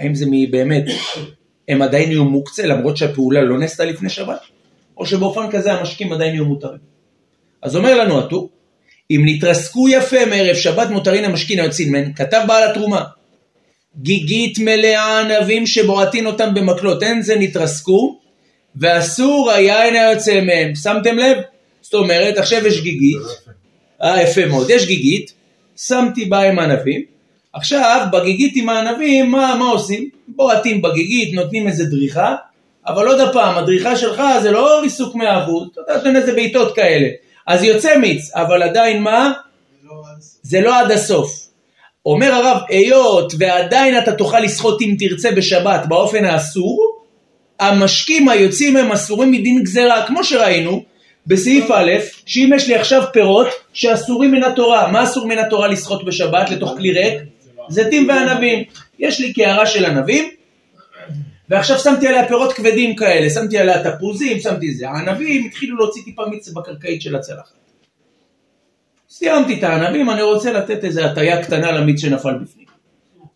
האם 0.00 0.14
זה 0.14 0.26
באמת, 0.50 0.84
הם 1.68 1.82
עדיין 1.82 2.10
יהיו 2.10 2.24
מוקצה 2.24 2.66
למרות 2.66 2.96
שהפעולה 2.96 3.42
לא 3.42 3.58
נעשתה 3.58 3.84
לפני 3.84 4.10
שבת? 4.10 4.40
או 4.96 5.06
שבאופן 5.06 5.50
כזה 5.50 5.72
המשקים 5.72 6.12
עדיין 6.12 6.34
יהיו 6.34 6.44
מותרים? 6.44 6.78
אז 7.62 7.76
אומר 7.76 7.98
לנו 7.98 8.18
הטור, 8.18 8.50
אם 9.10 9.22
נתרסקו 9.24 9.88
יפה 9.88 10.26
מערב 10.26 10.56
שבת 10.56 10.90
מותרין 10.90 11.24
המשכין 11.24 11.60
היוצאים 11.60 11.92
מהן, 11.92 12.12
כתב 12.12 12.44
בעל 12.48 12.70
התרומה, 12.70 13.04
גיגית 13.96 14.58
מלאה 14.58 15.20
ענבים 15.20 15.66
שבועטין 15.66 16.26
אותם 16.26 16.54
במקלות, 16.54 17.02
אין 17.02 17.22
זה 17.22 17.36
נתרסקו, 17.38 18.18
ואסור 18.76 19.50
היין 19.50 19.94
היוצא 19.94 20.40
מהם. 20.40 20.74
שמתם 20.74 21.18
לב? 21.18 21.36
זאת 21.88 21.94
אומרת, 21.94 22.38
עכשיו 22.38 22.66
יש 22.66 22.80
גיגית, 22.82 23.22
אה, 24.02 24.22
יפה 24.22 24.46
מאוד, 24.46 24.70
יש 24.70 24.86
גיגית, 24.86 25.32
שמתי 25.76 26.24
בה 26.24 26.40
עם 26.40 26.58
ענבים, 26.58 27.02
עכשיו 27.52 28.06
בגיגית 28.12 28.52
עם 28.56 28.68
הענבים, 28.68 29.30
מה, 29.30 29.56
מה 29.58 29.64
עושים? 29.64 30.08
בועטים 30.28 30.82
בגיגית, 30.82 31.34
נותנים 31.34 31.66
איזה 31.68 31.84
דריכה, 31.84 32.34
אבל 32.86 33.06
עוד 33.06 33.32
פעם, 33.32 33.58
הדריכה 33.58 33.96
שלך 33.96 34.22
זה 34.42 34.50
לא 34.50 34.80
ריסוק 34.80 35.14
מהאבות, 35.14 35.78
אתה 35.84 35.96
נותן 35.96 36.16
איזה 36.16 36.32
בעיטות 36.32 36.74
כאלה, 36.74 37.08
אז 37.46 37.62
יוצא 37.62 37.98
מיץ, 37.98 38.30
אבל 38.34 38.62
עדיין 38.62 39.02
מה? 39.02 39.32
זה 40.42 40.60
לא 40.60 40.80
עד 40.80 40.90
הסוף. 40.90 41.48
אומר 42.06 42.32
הרב, 42.32 42.60
היות 42.68 43.32
ועדיין 43.38 43.98
אתה 43.98 44.12
תוכל 44.12 44.40
לסחוט 44.40 44.82
אם 44.82 44.94
תרצה 44.98 45.30
בשבת 45.30 45.86
באופן 45.88 46.24
האסור, 46.24 47.02
המשקים 47.60 48.28
היוצאים 48.28 48.76
הם 48.76 48.92
אסורים 48.92 49.30
מדין 49.30 49.62
גזירה, 49.62 50.06
כמו 50.06 50.24
שראינו 50.24 50.82
בסעיף 51.28 51.70
א', 51.70 51.92
שאם 52.26 52.50
יש 52.56 52.68
לי 52.68 52.74
עכשיו 52.74 53.02
פירות 53.12 53.48
שאסורים 53.72 54.32
מן 54.32 54.42
התורה, 54.42 54.92
מה 54.92 55.04
אסור 55.04 55.26
מן 55.26 55.38
התורה 55.38 55.68
לסחוט 55.68 56.04
בשבת 56.04 56.50
לתוך 56.50 56.74
כלי 56.76 56.92
ריק? 56.92 57.22
זיתים 57.68 58.08
וענבים. 58.08 58.64
יש 58.98 59.20
לי 59.20 59.32
קערה 59.32 59.66
של 59.66 59.84
ענבים, 59.84 60.30
ועכשיו 61.48 61.78
שמתי 61.78 62.08
עליה 62.08 62.28
פירות 62.28 62.52
כבדים 62.52 62.96
כאלה, 62.96 63.30
שמתי 63.30 63.58
עליה 63.58 63.84
תפוזים, 63.84 64.40
שמתי 64.40 64.74
זה. 64.74 64.88
הענבים 64.88 65.46
התחילו 65.46 65.76
להוציא 65.76 66.02
טיפה 66.02 66.26
מיץ 66.26 66.48
בקרקעית 66.48 67.02
של 67.02 67.16
הצלחת. 67.16 67.54
סיימתי 69.10 69.58
את 69.58 69.62
הענבים, 69.62 70.10
אני 70.10 70.22
רוצה 70.22 70.52
לתת 70.52 70.84
איזו 70.84 71.00
הטיה 71.00 71.44
קטנה 71.44 71.72
למיץ 71.72 72.00
שנפל 72.00 72.34
בפנים. 72.34 72.67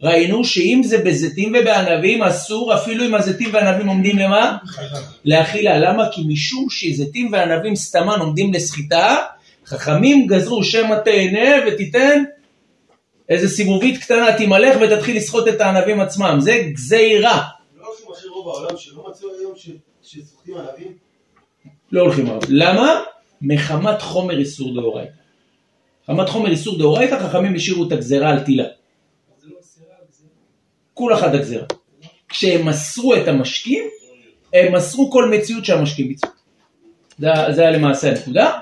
ראינו 0.02 0.44
שאם 0.44 0.80
זה 0.84 0.98
בזיתים 0.98 1.52
ובענבים, 1.60 2.22
אסור 2.22 2.74
אפילו 2.74 3.04
אם 3.06 3.14
הזיתים 3.14 3.48
והענבים 3.52 3.88
עומדים 3.88 4.18
למה? 4.18 4.56
לאכילה. 5.24 5.78
למה? 5.78 6.08
כי 6.12 6.22
משום 6.28 6.66
שזיתים 6.70 7.32
וענבים 7.32 7.76
סתמן 7.76 8.18
עומדים 8.20 8.52
לסחיטה, 8.52 9.16
חכמים 9.66 10.26
גזרו 10.26 10.64
שמא 10.64 10.94
תהנה 11.04 11.50
ותיתן 11.66 12.24
איזה 13.28 13.48
סיבובית 13.48 14.02
קטנה, 14.02 14.36
תימלך 14.36 14.76
ותתחיל 14.80 15.16
לסחוט 15.16 15.48
את 15.48 15.60
הענבים 15.60 16.00
עצמם. 16.00 16.36
זה 16.40 16.62
גזירה. 16.72 17.42
לא 17.76 17.86
הולכים 17.86 18.06
אחרי 18.12 18.30
רוב 18.30 18.48
העולם 18.48 18.76
שלא 18.76 19.06
מצאו 19.10 19.28
היום 19.38 19.52
שסוחטים 20.02 20.54
ענבים? 20.56 20.92
לא 21.92 22.00
הולכים 22.00 22.26
עליו. 22.26 22.40
למה? 22.48 23.00
מחמת 23.42 24.02
חומר 24.02 24.38
איסור 24.38 24.74
דאורייתא. 24.74 25.12
מחמת 26.08 26.28
חומר 26.28 26.50
איסור 26.50 26.78
דאורייתא, 26.78 27.28
חכמים 27.28 27.54
השאירו 27.54 27.86
את 27.86 27.92
הגזירה 27.92 28.30
על 28.30 28.40
תילה. 28.40 28.64
כול 30.94 31.14
אחד 31.14 31.34
הגזירה. 31.34 31.66
כשהם 32.28 32.68
מסרו 32.68 33.14
את 33.14 33.28
המשקים, 33.28 33.84
הם 34.52 34.74
מסרו 34.74 35.10
כל 35.10 35.30
מציאות 35.30 35.64
שהמשקים 35.64 36.08
ביצעו. 36.08 36.30
זה, 37.18 37.28
זה 37.50 37.62
היה 37.62 37.70
למעשה 37.70 38.10
הנקודה. 38.10 38.58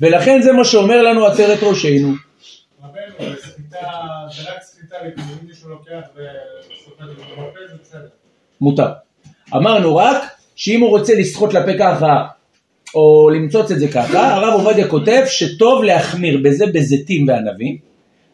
ולכן 0.00 0.42
זה 0.42 0.52
מה 0.52 0.64
שאומר 0.64 1.02
לנו 1.02 1.26
עטרת 1.26 1.58
ראשנו. 1.62 2.12
רבנו, 2.82 3.36
סחיטה, 3.40 3.78
זה 4.36 4.50
רק 4.50 4.62
סחיטה, 4.62 4.96
אם 5.04 5.48
מישהו 5.48 5.70
לוקח 5.70 5.90
וסוחט 5.90 7.02
את 7.02 7.06
זה 7.06 7.22
בפה, 7.22 7.42
זה 7.68 7.74
בסדר. 7.82 8.08
מותר. 8.60 8.88
אמרנו 9.54 9.96
רק 9.96 10.22
שאם 10.56 10.80
הוא 10.80 10.90
רוצה 10.90 11.14
לסחוט 11.14 11.54
לפה 11.54 11.78
ככה, 11.78 12.26
או 12.94 13.30
למצוץ 13.30 13.70
את 13.70 13.78
זה 13.78 13.88
ככה, 13.88 14.34
הרב 14.34 14.52
עובדיה 14.52 14.88
כותב 14.88 15.22
שטוב 15.26 15.84
להחמיר 15.84 16.40
בזה 16.44 16.64
בזיתים 16.66 17.28
וענבים, 17.28 17.78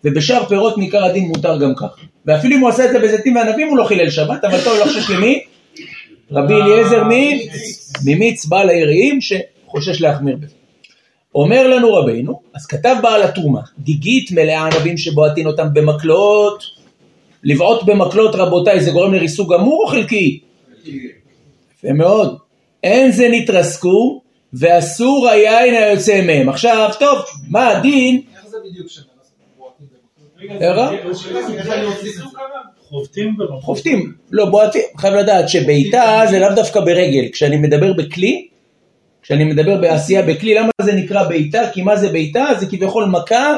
ובשאר 0.05 0.45
פירות 0.49 0.79
מעיקר 0.79 1.05
הדין 1.05 1.25
מותר 1.25 1.59
גם 1.59 1.75
ככה. 1.75 2.03
ואפילו 2.27 2.57
אם 2.57 2.61
הוא 2.61 2.69
עשה 2.69 2.85
את 2.85 2.91
זה 2.91 2.99
בזיתים 2.99 3.37
וענבים 3.37 3.69
הוא 3.69 3.79
לא 3.79 3.85
חילל 3.85 4.11
שבת, 4.11 4.45
אבל 4.45 4.65
טוב 4.65 4.79
לחשש 4.81 5.11
למי? 5.11 5.45
רבי 6.33 6.55
אליעזר 6.55 7.05
מי? 7.05 7.49
ממיץ 8.05 8.47
בעל 8.47 8.69
היראים 8.69 9.19
שחושש 9.21 10.01
להחמיר 10.01 10.37
בזה. 10.37 10.55
אומר 11.35 11.69
לנו 11.69 11.95
רבינו, 11.95 12.41
אז 12.55 12.67
כתב 12.67 12.97
בעל 13.03 13.23
התרומה, 13.23 13.61
גיגית 13.83 14.33
מלאה 14.33 14.67
ענבים 14.67 14.99
שבועטין 14.99 15.47
אותם 15.47 15.67
במקלות, 15.73 16.65
לבעוט 17.45 17.83
במקלות 17.83 18.35
רבותיי 18.35 18.81
זה 18.81 18.91
גורם 18.91 19.15
לריסוק 19.15 19.53
גמור 19.53 19.83
או 19.83 19.89
חלקי? 19.89 20.41
יפה 21.77 21.93
מאוד. 21.93 22.39
אין 22.83 23.13
זה 23.13 23.29
נתרסקו 23.31 24.21
ואסור 24.53 25.29
היין 25.29 25.75
היוצא 25.75 26.23
מהם. 26.27 26.49
עכשיו, 26.49 26.91
טוב, 26.99 27.19
מה 27.49 27.69
הדין? 27.69 28.23
איך 28.37 28.47
זה 28.47 28.57
בדיוק 28.71 28.89
שנה? 28.89 29.10
ערה? 30.61 30.91
חובטים 32.89 33.37
במקום. 33.37 33.61
חובטים, 33.61 34.13
לא 34.31 34.45
בועטים, 34.45 34.83
חייב 34.97 35.15
לדעת 35.15 35.49
שבעיטה 35.49 36.23
זה 36.31 36.39
לאו 36.39 36.49
דווקא 36.57 36.81
ברגל, 36.81 37.29
כשאני 37.33 37.57
מדבר 37.57 37.93
בכלי, 37.93 38.49
כשאני 39.23 39.45
מדבר 39.45 39.77
בעשייה 39.81 40.23
בכלי, 40.23 40.55
למה 40.55 40.71
זה 40.83 40.93
נקרא 40.93 41.29
בעיטה? 41.29 41.63
כי 41.73 41.83
מה 41.83 41.97
זה 41.97 42.09
בעיטה? 42.09 42.47
זה 42.59 42.67
כביכול 42.67 43.05
מכה 43.05 43.57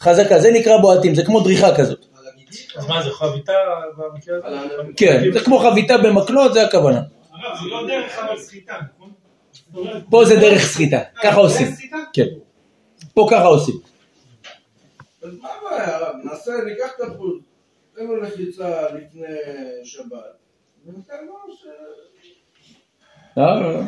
חזקה, 0.00 0.38
זה 0.38 0.50
נקרא 0.52 0.76
בועטים, 0.76 1.14
זה 1.14 1.24
כמו 1.24 1.40
דריכה 1.40 1.76
כזאת. 1.76 2.06
אז 2.76 2.88
מה 2.88 3.02
זה 3.02 3.10
חביתה 3.10 3.52
במקרה 3.96 4.36
הזה? 4.44 4.92
כן, 4.96 5.22
זה 5.32 5.40
כמו 5.40 5.58
חביתה 5.58 5.98
במקלות, 5.98 6.54
זה 6.54 6.62
הכוונה. 6.62 6.96
הרב, 6.98 7.58
זה 7.62 7.68
לא 7.70 7.86
דרך 7.86 8.18
אבל 8.18 8.38
סחיטה, 8.38 8.74
נכון? 8.94 9.10
פה 10.10 10.24
זה 10.24 10.36
דרך 10.36 10.62
סחיטה, 10.62 11.00
ככה 11.22 11.40
עושים. 11.40 11.66
כן. 12.12 12.26
פה 13.14 13.26
ככה 13.30 13.44
עושים. 13.44 13.89
אז 15.22 15.30
מה 15.42 15.48
הבעיה, 15.58 15.96
הרב? 15.96 16.16
נעשה, 16.24 16.52
ניקח 16.66 16.92
את 16.96 17.00
הפול, 17.00 17.40
תן 17.96 18.04
לו 18.04 18.16
לחיצה 18.16 18.82
לפני 18.94 19.26
שבת, 19.84 20.36
וניתן 20.86 21.24
לו 21.26 21.54
ש... 21.56 21.66
לא, 23.36 23.60
לא, 23.60 23.74
לא. 23.74 23.80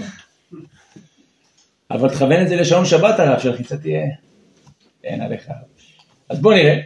אבל 1.91 2.09
תכוון 2.09 2.43
את 2.43 2.49
זה 2.49 2.57
לשעון 2.57 2.85
שבת 2.85 3.19
הרב, 3.19 3.39
שהלחיצה 3.39 3.77
תהיה... 3.77 4.03
אין 5.05 5.21
עליך. 5.21 5.51
אז 6.29 6.41
בוא 6.41 6.55
נראה. 6.55 6.77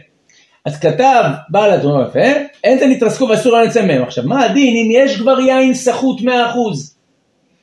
אז 0.65 0.79
כתב 0.79 1.23
בעל 1.49 1.71
התרומה 1.71 2.07
יפה, 2.09 2.39
אין 2.63 2.79
זה 2.79 2.87
נתרסקו 2.87 3.27
ואסור 3.29 3.57
לצאת 3.57 3.83
מהם. 3.83 4.03
עכשיו, 4.03 4.23
מה 4.23 4.45
הדין 4.45 4.75
אם 4.85 4.89
יש 4.91 5.17
כבר 5.17 5.39
יין 5.39 5.73
סחוט 5.73 6.21
100%? 6.21 6.25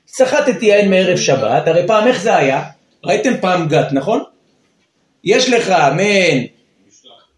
סחטתי 0.06 0.66
יין 0.66 0.90
מערב 0.90 1.16
שבת, 1.16 1.68
הרי 1.68 1.86
פעם 1.86 2.06
איך 2.06 2.22
זה 2.22 2.36
היה? 2.36 2.64
ראיתם 3.04 3.32
פעם 3.40 3.68
גת, 3.68 3.92
נכון? 3.92 4.22
יש 5.24 5.50
לך 5.50 5.74
מעין 5.96 6.46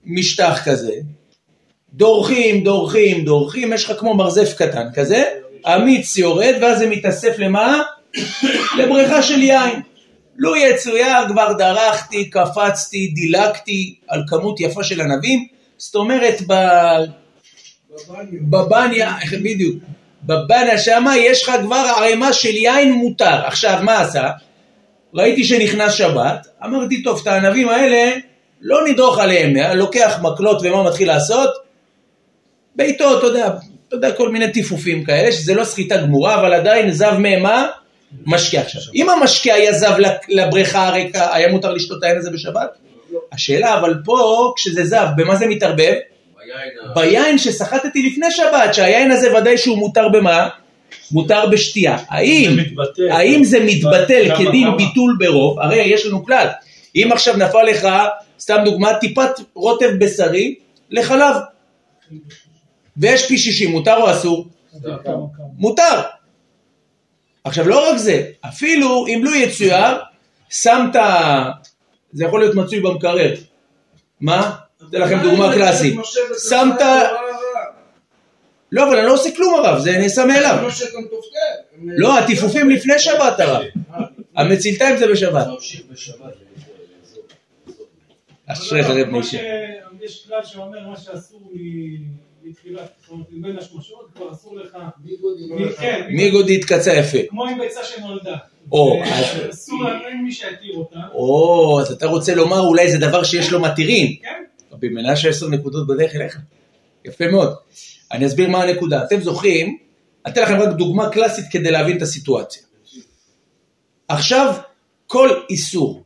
משטח 0.07 0.63
כזה, 0.65 0.93
דורכים, 1.95 2.65
דורכים, 2.65 3.25
דורכים, 3.25 3.73
יש 3.73 3.85
לך 3.85 3.99
כמו 3.99 4.15
מרזף 4.15 4.55
קטן 4.59 4.87
כזה, 4.95 5.25
המיץ 5.65 6.17
יורד 6.17 6.55
ואז 6.61 6.79
זה 6.79 6.87
מתאסף 6.87 7.39
למה? 7.39 7.83
לבריכה 8.79 9.23
של 9.23 9.43
יין. 9.43 9.81
לו 10.37 10.57
יצויר 10.57 11.29
כבר 11.29 11.53
דרכתי, 11.53 12.31
קפצתי, 12.31 13.07
דילגתי 13.15 13.95
על 14.09 14.23
כמות 14.29 14.61
יפה 14.61 14.85
של 14.85 15.01
ענבים, 15.01 15.47
זאת 15.77 15.95
אומרת 15.95 16.43
ב... 16.49 16.55
בבניה, 18.33 19.15
בדיוק, 19.43 19.83
בבניה 20.23 20.79
שמה 20.79 21.17
יש 21.17 21.43
לך 21.43 21.53
כבר 21.63 21.93
ערימה 21.97 22.33
של 22.33 22.57
יין 22.57 22.93
מותר. 22.93 23.47
עכשיו 23.47 23.79
מה 23.83 24.01
עשה? 24.01 24.31
ראיתי 25.15 25.45
שנכנס 25.45 25.93
שבת, 25.93 26.47
אמרתי 26.65 27.03
טוב 27.03 27.21
את 27.23 27.27
הענבים 27.27 27.69
האלה 27.69 28.13
לא 28.61 28.89
נדרוך 28.89 29.19
עליהם, 29.19 29.55
לוקח 29.75 30.19
מקלות 30.23 30.59
ומה 30.63 30.83
מתחיל 30.83 31.09
לעשות? 31.09 31.51
בעיטות, 32.77 33.19
אתה 33.19 33.27
יודע, 33.27 33.49
אתה 33.89 33.97
יודע, 33.97 34.13
כל 34.13 34.29
מיני 34.29 34.53
טיפופים 34.53 35.05
כאלה, 35.05 35.33
שזה 35.33 35.55
לא 35.55 35.65
סחיטה 35.65 35.97
גמורה, 35.97 36.35
אבל 36.41 36.55
עדיין 36.55 36.91
זב 36.93 37.15
מהם 37.19 37.43
מה? 37.43 37.67
משקה 38.27 38.61
עכשיו. 38.61 38.83
אם 38.95 39.11
המשקה 39.11 39.55
היה 39.55 39.73
זב 39.73 39.93
לבריכה 40.29 40.89
הריקה, 40.89 41.35
היה 41.35 41.49
מותר 41.49 41.73
לשתות 41.73 41.99
את 41.99 42.03
העין 42.05 42.19
הזה 42.19 42.31
בשבת? 42.31 42.69
השאלה, 43.33 43.79
אבל 43.79 43.95
פה, 44.05 44.53
כשזה 44.57 44.85
זב, 44.85 45.07
במה 45.17 45.37
זה 45.37 45.47
מתערבב? 45.47 45.79
ביין 46.39 46.59
ה- 46.91 46.95
ביין 46.95 47.39
שסחטתי 47.39 48.03
לפני 48.11 48.31
שבת, 48.31 48.75
שהיין 48.75 49.11
הזה 49.11 49.37
ודאי 49.39 49.59
שהוא 49.59 49.79
מותר 49.79 50.09
במה? 50.09 50.49
מותר 51.13 51.47
בשתייה. 51.47 51.97
האם, 52.09 52.51
זה 52.57 52.63
מתבטל. 52.63 53.11
האם 53.11 53.45
זה 53.45 53.59
מתבטל 53.65 54.25
כמה, 54.29 54.37
כדין? 54.49 54.77
ביטול 54.77 55.17
ברוב? 55.19 55.61
הרי 55.61 55.77
יש 55.77 56.07
לנו 56.07 56.25
כלל. 56.25 56.47
אם 56.97 57.09
עכשיו 57.13 57.37
נפל 57.37 57.63
לך, 57.63 57.89
סתם 58.41 58.57
דוגמה, 58.65 58.99
טיפת 58.99 59.31
רוטב 59.55 59.91
בשרי 60.01 60.55
לחלב, 60.91 61.37
ויש 62.97 63.29
פי 63.29 63.39
שישים, 63.39 63.71
מותר 63.71 63.97
או 63.97 64.11
אסור? 64.11 64.49
מותר. 65.59 66.03
עכשיו 67.45 67.69
לא 67.69 67.91
רק 67.91 67.97
זה, 67.97 68.31
אפילו 68.41 69.07
אם 69.07 69.21
לא 69.25 69.37
יצויר, 69.37 69.97
שמת, 70.51 70.97
זה 72.13 72.25
יכול 72.25 72.41
להיות 72.41 72.55
מצוי 72.55 72.81
במקרר. 72.81 73.35
מה? 74.21 74.57
אתן 74.89 75.01
לכם 75.01 75.19
דוגמה 75.23 75.53
קלאסית. 75.53 75.95
שמת, 76.51 76.81
לא 78.73 78.89
אבל 78.89 78.99
אני 78.99 79.07
לא 79.07 79.13
עושה 79.15 79.37
כלום 79.37 79.55
הרב, 79.55 79.79
זה 79.79 79.99
נעשה 79.99 80.25
מאליו. 80.25 80.59
לא 80.63 80.69
לא, 81.85 82.19
הטיפופים 82.19 82.71
לפני 82.71 82.99
שבת 82.99 83.41
הרב. 83.41 83.65
המצילתיים 84.37 84.97
זה 84.97 85.07
בשבת. 85.07 85.47
אשריך 88.47 88.87
רב 88.87 89.09
משה. 89.11 89.39
שיש 90.01 90.27
כלל 90.29 90.45
שאומר 90.45 90.89
מה 90.89 90.97
שאסור 90.97 91.41
מ- 91.55 92.27
מתחילת, 92.49 92.91
בין 93.31 93.59
השמשות 93.59 94.09
כבר 94.15 94.33
אסור 94.33 94.57
לך, 94.57 94.77
מ- 95.05 95.73
כן, 95.79 96.07
מיגודית 96.11 96.65
קצה 96.65 96.93
יפה. 96.95 97.19
כמו 97.29 97.47
עם 97.47 97.59
ביצה 97.59 97.85
שנולדה. 97.85 98.37
או, 98.73 99.01
אה, 99.03 99.19
אז- 99.21 99.51
אסור 99.51 99.83
לנו, 99.85 100.07
אין 100.09 100.25
מי 100.25 100.33
שיתיר 100.33 100.75
אותה. 100.75 100.99
או, 101.15 101.79
אז 101.81 101.93
אתה 101.93 102.07
רוצה 102.07 102.35
לומר 102.35 102.61
אולי 102.61 102.91
זה 102.93 102.99
דבר 102.99 103.25
שיש 103.25 103.53
לו 103.53 103.61
מתירים. 103.61 104.17
כן? 104.23 104.43
רבי 104.73 104.89
מנשה 104.89 105.29
עשר 105.29 105.49
נקודות 105.49 105.87
בדרך 105.87 106.15
אליך. 106.17 106.39
יפה 107.05 107.25
מאוד. 107.29 107.55
אני 108.13 108.27
אסביר 108.27 108.49
מה 108.49 108.63
הנקודה. 108.63 109.05
אתם 109.05 109.21
זוכרים, 109.21 109.79
אני 110.27 110.33
אתן 110.33 110.43
לכם 110.43 110.57
רק 110.61 110.69
דוגמה 110.69 111.09
קלאסית 111.11 111.45
כדי 111.51 111.71
להבין 111.71 111.97
את 111.97 112.03
הסיטואציה. 112.03 112.63
עכשיו, 114.09 114.55
כל 115.07 115.29
איסור 115.51 116.03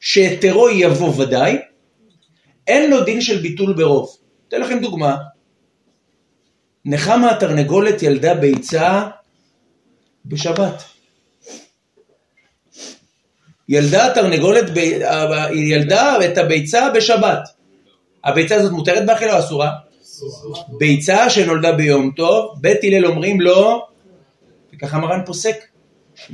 שהיתרו 0.00 0.70
יבוא 0.70 1.22
ודאי, 1.22 1.58
אין 2.66 2.90
לו 2.90 3.04
דין 3.04 3.20
של 3.20 3.40
ביטול 3.40 3.72
ברוב. 3.72 4.16
אתן 4.48 4.60
לכם 4.60 4.78
דוגמה. 4.80 5.16
נחמה 6.84 7.30
התרנגולת 7.30 8.02
ילדה 8.02 8.34
ביצה 8.34 9.08
בשבת. 10.26 10.82
ילדה 13.68 14.06
התרנגולת, 14.06 14.70
ב- 14.74 15.50
ילדה 15.54 16.16
את 16.24 16.38
הביצה 16.38 16.90
בשבת. 16.90 17.48
הביצה 18.24 18.56
הזאת 18.56 18.72
מותרת 18.72 19.06
באכילה 19.06 19.34
או 19.34 19.38
אסורה? 19.38 19.70
ביצה 20.78 21.30
שנולדה 21.30 21.72
ביום 21.72 22.10
טוב, 22.16 22.54
בית 22.60 22.78
הלל 22.82 23.06
אומרים 23.06 23.40
לו, 23.40 23.86
וככה 24.74 24.98
מרן 24.98 25.20
פוסק, 25.26 25.56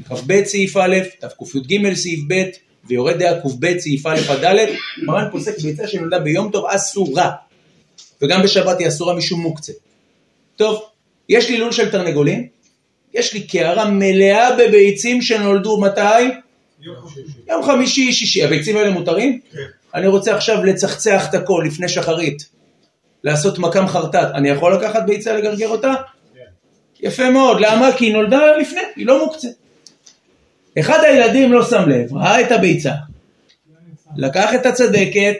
כ"ב 0.09 0.45
סעיף 0.45 0.77
א', 0.77 0.97
תקי"ג 1.21 1.95
סעיף 1.95 2.21
ב', 2.29 2.43
ויורד 2.87 3.19
דעה 3.19 3.41
ק"ב 3.41 3.79
סעיף 3.79 4.07
א' 4.07 4.19
עד 4.29 4.45
ד', 4.45 4.67
מרן 5.03 5.29
פוסק 5.33 5.59
ביצה 5.59 5.87
שנולדה 5.87 6.19
ביום 6.19 6.51
טוב 6.51 6.67
אסורה, 6.67 7.31
וגם 8.23 8.43
בשבת 8.43 8.79
היא 8.79 8.89
אסורה 8.89 9.15
משום 9.15 9.41
מוקצה. 9.41 9.73
טוב, 10.57 10.83
יש 11.29 11.51
לי 11.51 11.57
לול 11.57 11.73
של 11.73 11.91
תרנגולים, 11.91 12.47
יש 13.15 13.35
לי 13.35 13.47
קערה 13.47 13.91
מלאה 13.91 14.57
בביצים 14.57 15.23
שנולדו 15.23 15.81
מתי? 15.81 16.25
יום 17.49 17.63
חמישי, 17.63 18.13
שישי. 18.13 18.45
הביצים 18.45 18.77
האלה 18.77 18.91
מותרים? 18.91 19.41
כן. 19.53 19.59
אני 19.95 20.07
רוצה 20.07 20.37
עכשיו 20.37 20.65
לצחצח 20.65 21.27
את 21.31 21.35
הכל 21.35 21.65
לפני 21.67 21.89
שחרית, 21.89 22.49
לעשות 23.25 23.59
מקם 23.59 23.87
חרטט. 23.87 24.29
אני 24.35 24.49
יכול 24.49 24.75
לקחת 24.75 25.03
ביצה 25.07 25.33
לגרגר 25.33 25.69
אותה? 25.69 25.95
יפה 27.01 27.31
מאוד. 27.31 27.61
למה? 27.61 27.93
כי 27.97 28.05
היא 28.05 28.13
נולדה 28.13 28.57
לפני, 28.61 28.81
היא 28.97 29.07
לא 29.07 29.25
מוקצה. 29.25 29.49
אחד 30.81 30.99
הילדים 31.05 31.53
לא 31.53 31.65
שם 31.65 31.89
לב, 31.89 32.17
ראה 32.17 32.41
את 32.41 32.53
הביצה, 32.53 32.93
לקח 34.17 34.55
את 34.55 34.67
הצדקת 34.67 35.37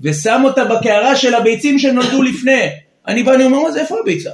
ושם 0.00 0.42
אותה 0.44 0.64
בקערה 0.64 1.16
של 1.16 1.34
הביצים 1.34 1.78
שנולדו 1.78 2.22
לפני. 2.22 2.68
אני 3.08 3.22
בא, 3.22 3.34
אני 3.34 3.44
אומר, 3.44 3.58
מה 3.60 3.80
איפה 3.80 3.96
הביצה? 4.02 4.30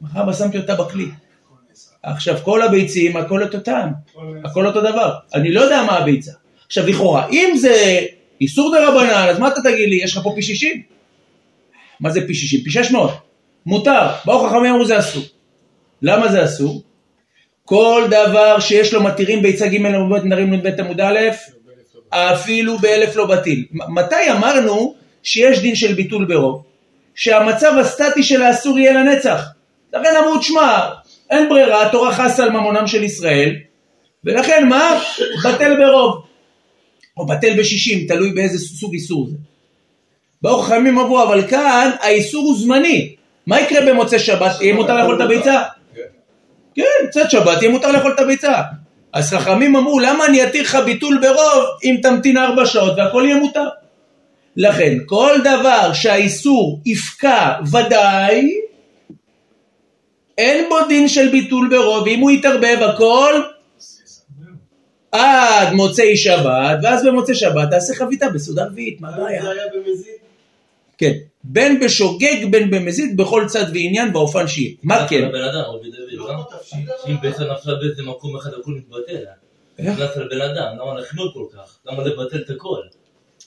מחר 0.00 0.32
שמתי 0.32 0.58
אותה 0.58 0.74
בכלי. 0.74 1.06
עכשיו, 2.02 2.38
כל 2.44 2.62
הביצים, 2.62 3.16
הכל 3.16 3.42
אותו 3.42 3.60
טעם, 3.60 3.92
הכל 4.44 4.66
אותו 4.66 4.80
דבר. 4.80 5.14
אני 5.34 5.52
לא 5.52 5.60
יודע 5.60 5.82
מה 5.82 5.98
הביצה. 5.98 6.32
עכשיו, 6.66 6.86
לכאורה, 6.86 7.28
אם 7.28 7.54
זה 7.56 8.00
איסור 8.40 8.72
דה 8.74 8.88
רבנן, 8.88 9.28
אז 9.30 9.38
מה 9.38 9.48
אתה 9.48 9.60
תגיד 9.60 9.88
לי, 9.88 9.96
יש 9.96 10.16
לך 10.16 10.22
פה 10.22 10.32
פי 10.34 10.42
60? 10.42 10.82
מה 12.00 12.10
זה 12.10 12.26
פי 12.26 12.34
60? 12.34 12.60
פי 12.64 12.70
600. 12.70 13.10
מותר. 13.66 14.08
באו 14.24 14.48
חכמים 14.48 14.72
אמרו 14.72 14.84
זה 14.84 14.98
אסור. 14.98 15.22
למה 16.02 16.28
זה 16.28 16.44
אסור? 16.44 16.82
כל 17.68 18.04
דבר 18.10 18.60
שיש 18.60 18.94
לו 18.94 19.02
מתירים 19.02 19.42
ביצה 19.42 19.68
ג' 19.68 19.86
עמוד 19.86 20.24
נרים 20.24 20.54
נ"ב 20.54 20.80
עמוד 20.80 21.00
א', 21.00 21.18
אפילו 22.10 22.78
באלף 22.78 23.16
לא 23.16 23.26
בטיל. 23.26 23.64
מתי 23.72 24.30
אמרנו 24.32 24.94
שיש 25.22 25.58
דין 25.58 25.74
של 25.74 25.94
ביטול 25.94 26.24
ברוב? 26.24 26.62
שהמצב 27.14 27.72
הסטטי 27.80 28.22
של 28.22 28.42
האסור 28.42 28.78
יהיה 28.78 28.92
לנצח. 28.92 29.42
לכן 29.94 30.16
אמרו, 30.18 30.38
תשמע, 30.38 30.88
אין 31.30 31.48
ברירה, 31.48 31.86
התורה 31.86 32.14
חסה 32.14 32.42
על 32.42 32.50
ממונם 32.50 32.86
של 32.86 33.02
ישראל, 33.02 33.56
ולכן 34.24 34.68
מה? 34.68 35.00
בטל 35.44 35.76
ברוב. 35.76 36.22
או 37.16 37.26
בטל 37.26 37.60
בשישים, 37.60 38.08
תלוי 38.08 38.32
באיזה 38.32 38.58
סוג 38.58 38.92
איסור 38.92 39.26
זה. 39.30 39.36
באו 40.42 40.62
חכמים 40.62 40.98
אמרו, 40.98 41.22
אבל 41.22 41.46
כאן 41.48 41.90
האיסור 42.00 42.44
הוא 42.44 42.58
זמני. 42.58 43.14
מה 43.46 43.60
יקרה 43.60 43.86
במוצאי 43.86 44.18
שבת? 44.18 44.60
יהיה 44.60 44.74
מותר 44.74 44.96
לאכול 44.96 45.16
את 45.16 45.20
הביצה? 45.20 45.62
כן, 46.78 47.10
צאת 47.10 47.30
שבת, 47.30 47.62
יהיה 47.62 47.72
מותר 47.72 47.92
לאכול 47.92 48.12
את 48.12 48.20
הביצה. 48.20 48.62
אז 49.12 49.30
חכמים 49.30 49.76
אמרו, 49.76 49.98
למה 50.00 50.26
אני 50.26 50.44
אתיר 50.44 50.62
לך 50.62 50.78
ביטול 50.84 51.18
ברוב 51.22 51.64
אם 51.84 51.96
תמתין 52.02 52.36
ארבע 52.36 52.66
שעות 52.66 52.98
והכל 52.98 53.22
יהיה 53.26 53.36
מותר? 53.36 53.68
לכן, 54.56 54.98
כל 55.06 55.34
דבר 55.40 55.92
שהאיסור 55.92 56.80
יפקע 56.86 57.52
ודאי, 57.72 58.60
אין 60.38 60.68
בו 60.68 60.76
דין 60.88 61.08
של 61.08 61.28
ביטול 61.28 61.68
ברוב, 61.70 62.02
ואם 62.06 62.20
הוא 62.20 62.30
יתערבב 62.30 62.78
הכל 62.82 63.34
עד 65.12 65.72
מוצאי 65.72 66.16
שבת, 66.16 66.78
ואז 66.82 67.06
במוצאי 67.06 67.34
שבת 67.34 67.70
תעשה 67.70 67.94
חביתה 67.94 68.28
בסעודה 68.28 68.64
רביעית, 68.64 69.00
מה 69.00 69.08
הבעיה? 69.08 69.42
זה 69.42 69.50
היה 69.50 69.62
במזיד? 69.74 70.14
כן, 70.98 71.12
בין 71.44 71.80
בשוגג 71.80 72.44
בין 72.50 72.70
במזיד 72.70 73.16
בכל 73.16 73.44
צד 73.46 73.64
ועניין 73.74 74.12
באופן 74.12 74.48
שיהיה. 74.48 74.70
מה 74.82 75.06
כן? 75.08 75.22
לבן 75.22 75.42
אדם, 75.42 75.60
רבי 75.60 75.90
לא 76.28 76.44
לא? 76.86 76.94
שאם 77.06 77.16
ביצה 77.20 77.44
נפלה 77.44 77.74
באיזה 77.74 78.02
מקום 78.02 78.36
אחד 78.36 78.50
הכל 78.60 78.70
מתבטל. 78.70 79.24
איך? 79.78 79.88
נכנס 79.88 80.16
לבן 80.16 80.40
אדם, 80.40 80.78
למה 80.78 81.00
להחמיר 81.00 81.30
כל 81.34 81.44
כך? 81.56 81.78
למה 81.86 82.02
לבטל 82.02 82.36
את 82.36 82.50
הכל? 82.50 82.80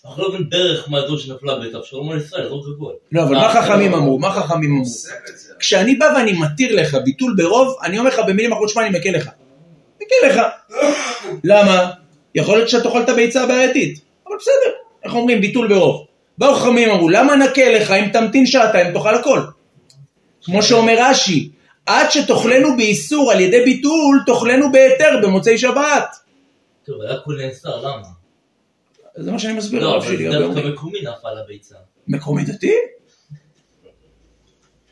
אנחנו 0.05 0.23
לא 0.23 0.29
מבין 0.29 0.49
דרך 0.49 0.89
מה 0.89 1.07
זו 1.07 1.17
שנפלה 1.17 1.59
ביצה, 1.59 1.77
שלום 1.83 2.11
על 2.11 2.17
ישראל, 2.17 2.47
זרוק 2.47 2.65
הכל. 2.75 2.93
לא, 3.11 3.23
אבל 3.23 3.35
מה 3.35 3.43
אה, 3.43 3.63
חכמים 3.63 3.91
לא. 3.91 3.97
אמרו? 3.97 4.19
מה 4.19 4.31
חכמים 4.31 4.71
אמרו? 4.71 4.85
כשאני 5.59 5.95
בא 5.95 6.13
ואני 6.15 6.33
מתיר 6.33 6.75
לך 6.75 6.97
ביטול 7.03 7.35
ברוב, 7.37 7.77
אני 7.83 7.99
אומר 7.99 8.09
לך 8.09 8.19
במילים 8.27 8.51
אחרות, 8.51 8.69
שמע, 8.69 8.87
אני 8.87 8.99
מקל 8.99 9.09
לך. 9.09 9.29
מקל 9.95 10.27
לך. 10.27 10.41
למה? 11.43 11.91
יכול 12.35 12.57
להיות 12.57 12.69
שאתה 12.69 12.87
אוכל 12.87 13.01
את 13.01 13.09
הביצה 13.09 13.43
הבעייתית, 13.43 14.01
אבל 14.27 14.35
בסדר, 14.39 14.73
איך 15.03 15.15
אומרים 15.15 15.41
ביטול 15.41 15.67
ברוב? 15.67 16.05
באו 16.37 16.55
חכמים 16.55 16.89
אמרו, 16.89 17.09
למה 17.09 17.35
נקל 17.35 17.75
לך 17.75 17.91
אם 17.91 18.09
תמתין 18.13 18.45
שעתיים 18.45 18.93
תאכל 18.93 19.15
הכל? 19.15 19.41
כמו 20.43 20.63
שאומר 20.63 20.95
רש"י, 20.99 21.49
עד 21.91 22.11
שתאכלנו 22.11 22.77
באיסור 22.77 23.31
על 23.31 23.39
ידי 23.39 23.61
ביטול, 23.65 24.23
תאכלנו 24.25 24.71
בהיתר 24.71 25.19
במוצאי 25.23 25.57
שבת. 25.57 26.15
טוב, 26.85 27.01
היה 27.01 27.13
הכל 27.13 27.33
נאסר, 27.37 27.81
למה? 27.81 28.07
זה 29.15 29.31
מה 29.31 29.39
שאני 29.39 29.53
מסביר 29.53 29.83
לא, 29.83 29.97
אבל. 29.97 30.17
זה 30.17 30.39
דווקא. 30.39 30.59
מקומי 30.59 30.99
נפל 31.01 31.37
הביצה. 31.45 31.75
מקומי 32.07 32.43
דתי? 32.43 32.73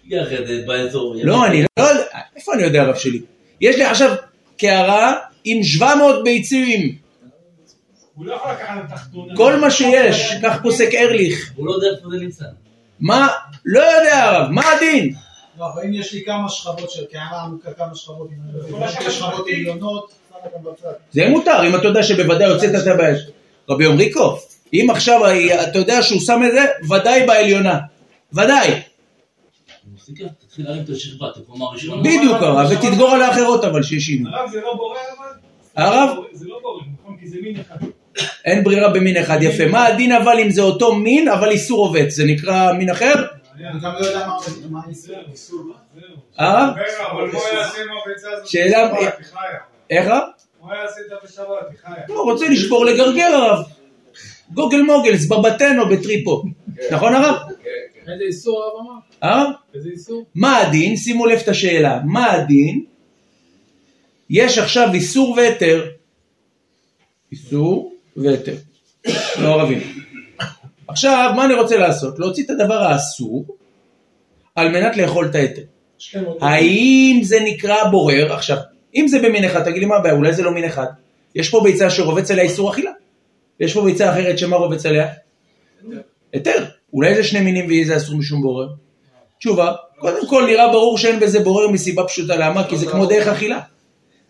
זה 0.09 0.63
באזור. 0.67 1.15
לא, 1.23 1.45
אני 1.45 1.63
לא 1.79 1.83
יודע, 1.83 2.03
איפה 2.35 2.53
אני 2.53 2.63
יודע 2.63 2.83
רב 2.83 2.95
שלי? 2.95 3.21
יש 3.61 3.75
לי 3.75 3.83
עכשיו 3.83 4.15
קערה 4.57 5.13
עם 5.43 5.63
700 5.63 6.23
ביצים, 6.23 6.95
הוא 8.19 8.25
לא 8.25 8.33
יכול 8.33 8.51
לקחת 8.51 8.77
את 8.85 8.91
התחתונה. 8.91 9.35
כל 9.35 9.55
מה 9.55 9.71
שיש, 9.71 10.33
כך 10.43 10.61
פוסק 10.61 10.89
ארליך. 10.93 11.51
הוא 11.55 11.67
לא 11.67 11.71
יודע 11.71 11.87
איפה 11.97 12.09
זה 12.09 12.17
נמצא. 12.17 12.45
מה? 12.99 13.27
לא 13.65 13.79
יודע 13.79 14.23
הרב, 14.23 14.49
מה 14.51 14.61
הדין? 14.71 15.13
לא, 15.59 15.65
אבל 15.73 15.83
אם 15.85 15.93
יש 15.93 16.13
לי 16.13 16.23
כמה 16.25 16.49
שכבות 16.49 16.91
של 16.91 17.05
קערה 17.05 17.41
עמוקה, 17.41 17.73
כמה 17.73 17.95
שכבות. 17.95 18.29
עליונות. 19.47 20.11
זה 21.11 21.29
מותר, 21.29 21.67
אם 21.67 21.75
אתה 21.75 21.87
יודע 21.87 22.03
שבוודאי 22.03 22.49
הוצאת 22.49 22.75
את 22.81 22.87
הבעיה. 22.87 23.15
רבי 23.69 23.85
עמריקו, 23.85 24.37
אם 24.73 24.87
עכשיו 24.89 25.19
אתה 25.69 25.79
יודע 25.79 26.01
שהוא 26.01 26.21
שם 26.21 26.41
את 26.47 26.51
זה, 26.51 26.65
ודאי 26.95 27.25
בעליונה. 27.27 27.79
ודאי. 28.33 28.81
מסתכל, 29.93 30.23
תתחיל 30.47 30.65
להרים 30.65 30.83
את 30.83 30.89
השכבה, 30.89 31.29
את 31.29 31.37
הקומה 31.37 31.65
הראשונה. 31.65 32.01
בדיוק 32.01 32.37
הרב, 32.41 32.71
ותדגור 32.71 33.09
על 33.09 33.21
האחרות 33.21 33.63
אבל 33.63 33.83
שיש 33.83 34.09
עימות. 34.09 34.33
הרב 34.33 34.49
זה 34.51 34.61
לא 34.61 34.73
בורר 34.75 34.97
אבל? 35.17 35.27
הרב? 35.75 36.17
זה 36.33 36.45
לא 36.47 36.59
בורר, 36.61 36.81
נכון? 37.01 37.17
כי 37.19 37.27
זה 37.27 37.37
מין 37.41 37.59
אחד. 37.59 37.77
אין 38.45 38.63
ברירה 38.63 38.89
במין 38.89 39.17
אחד, 39.17 39.37
יפה. 39.41 39.67
מה 39.67 39.85
הדין 39.85 40.11
אבל 40.11 40.39
אם 40.39 40.49
זה 40.49 40.61
אותו 40.61 40.95
מין, 40.95 41.27
אבל 41.27 41.49
איסור 41.49 41.87
עובד? 41.87 42.09
זה 42.09 42.25
נקרא 42.25 42.73
מין 42.73 42.89
אחר? 42.89 43.13
אני 43.59 43.79
גם 43.79 43.93
לא 43.99 44.05
יודע 44.05 44.27
מה- 44.27 44.37
מה 44.69 44.79
האיסור. 44.85 45.15
זהו. 45.95 46.03
הרב? 46.37 46.73
מה 46.75 46.81
יעשה 47.53 47.81
עם 47.81 47.87
הביצה 48.05 48.31
הזאת? 48.31 48.47
שאלה- 48.47 48.87
בשבת? 48.93 49.13
היא 49.17 49.25
חיה. 49.25 49.59
איך 49.89 50.07
הרב? 50.07 50.23
בשבת? 51.23 51.47
היא 51.69 51.77
חיה. 51.83 52.03
לא, 52.09 52.21
רוצה 52.23 52.49
לשבור 52.49 52.85
לגרגר 52.85 53.25
הרב. 53.25 53.65
גוגל 54.53 54.81
מוגלס, 54.81 55.27
בבתנו 55.27 55.89
בטריפו. 55.89 56.43
נכון 56.91 57.13
הרב? 57.15 57.35
איזה 58.11 58.23
איסור 58.27 58.63
הרב 58.63 58.73
אמר? 58.87 58.99
הרב? 59.21 59.51
איזה 59.73 59.89
איסור? 59.89 60.25
מה 60.35 60.57
הדין? 60.57 60.97
שימו 60.97 61.25
לב 61.25 61.39
את 61.43 61.47
השאלה. 61.47 61.99
מה 62.05 62.31
הדין? 62.31 62.85
יש 64.29 64.57
עכשיו 64.57 64.89
איסור 64.93 65.31
והיתר. 65.37 65.85
איסור 67.31 67.93
והיתר. 68.17 68.55
לא 69.41 69.61
רבים. 69.61 69.79
עכשיו, 70.89 71.33
מה 71.35 71.45
אני 71.45 71.53
רוצה 71.53 71.77
לעשות? 71.77 72.19
להוציא 72.19 72.43
את 72.43 72.49
הדבר 72.49 72.83
האסור 72.83 73.45
על 74.55 74.69
מנת 74.69 74.97
לאכול 74.97 75.25
את 75.25 75.35
ההיתר. 75.35 75.61
האם 76.41 77.19
זה 77.23 77.39
נקרא 77.43 77.83
בורר? 77.91 78.33
עכשיו, 78.33 78.57
אם 78.95 79.07
זה 79.07 79.19
במין 79.19 79.43
אחד, 79.43 79.63
תגיד 79.63 79.77
לי 79.77 79.85
מה 79.85 79.95
הבעיה, 79.95 80.15
אולי 80.15 80.33
זה 80.33 80.43
לא 80.43 80.51
מין 80.51 80.63
אחד. 80.63 80.85
יש 81.35 81.49
פה 81.49 81.61
ביצה 81.63 81.89
שרובץ 81.89 82.31
עליה 82.31 82.43
איסור 82.43 82.71
אכילה. 82.71 82.91
יש 83.59 83.73
פה 83.73 83.81
ביצה 83.81 84.11
אחרת 84.11 84.37
שמה 84.37 84.55
רובץ 84.55 84.85
עליה? 84.85 85.07
היתר. 86.33 86.65
אולי 86.93 87.15
זה 87.15 87.23
שני 87.23 87.41
מינים 87.41 87.67
ויהיה 87.67 87.87
זה 87.87 87.97
אסור 87.97 88.17
משום 88.17 88.41
בורר? 88.41 88.67
תשובה, 89.39 89.73
קודם 89.99 90.27
כל 90.27 90.45
נראה 90.45 90.71
ברור 90.71 90.97
שאין 90.97 91.19
בזה 91.19 91.39
בורר 91.39 91.67
מסיבה 91.67 92.03
פשוטה, 92.03 92.35
למה? 92.35 92.67
כי 92.67 92.77
זה 92.77 92.85
כמו 92.85 93.05
דרך 93.05 93.27
אכילה. 93.27 93.59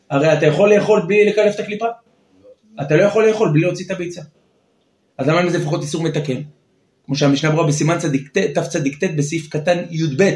הרי 0.09 0.33
אתה 0.33 0.45
יכול 0.45 0.73
לאכול 0.75 1.01
בלי 1.07 1.25
לקלף 1.25 1.55
את 1.55 1.59
הקליפה. 1.59 1.85
אתה 2.81 2.95
לא 2.95 3.03
יכול 3.03 3.27
לאכול 3.27 3.51
בלי 3.51 3.61
להוציא 3.61 3.85
את 3.85 3.91
הביצה. 3.91 4.21
אז 5.19 5.27
למה 5.27 5.45
בזה 5.45 5.58
לפחות 5.58 5.82
איסור 5.82 6.03
מתקן? 6.03 6.41
כמו 7.05 7.15
שהמשנה 7.15 7.51
ברורה 7.51 7.67
בסימן 7.67 7.97
תצ"ט 8.53 9.03
בסעיף 9.17 9.49
קטן 9.49 9.77
י"ב. 9.91 10.29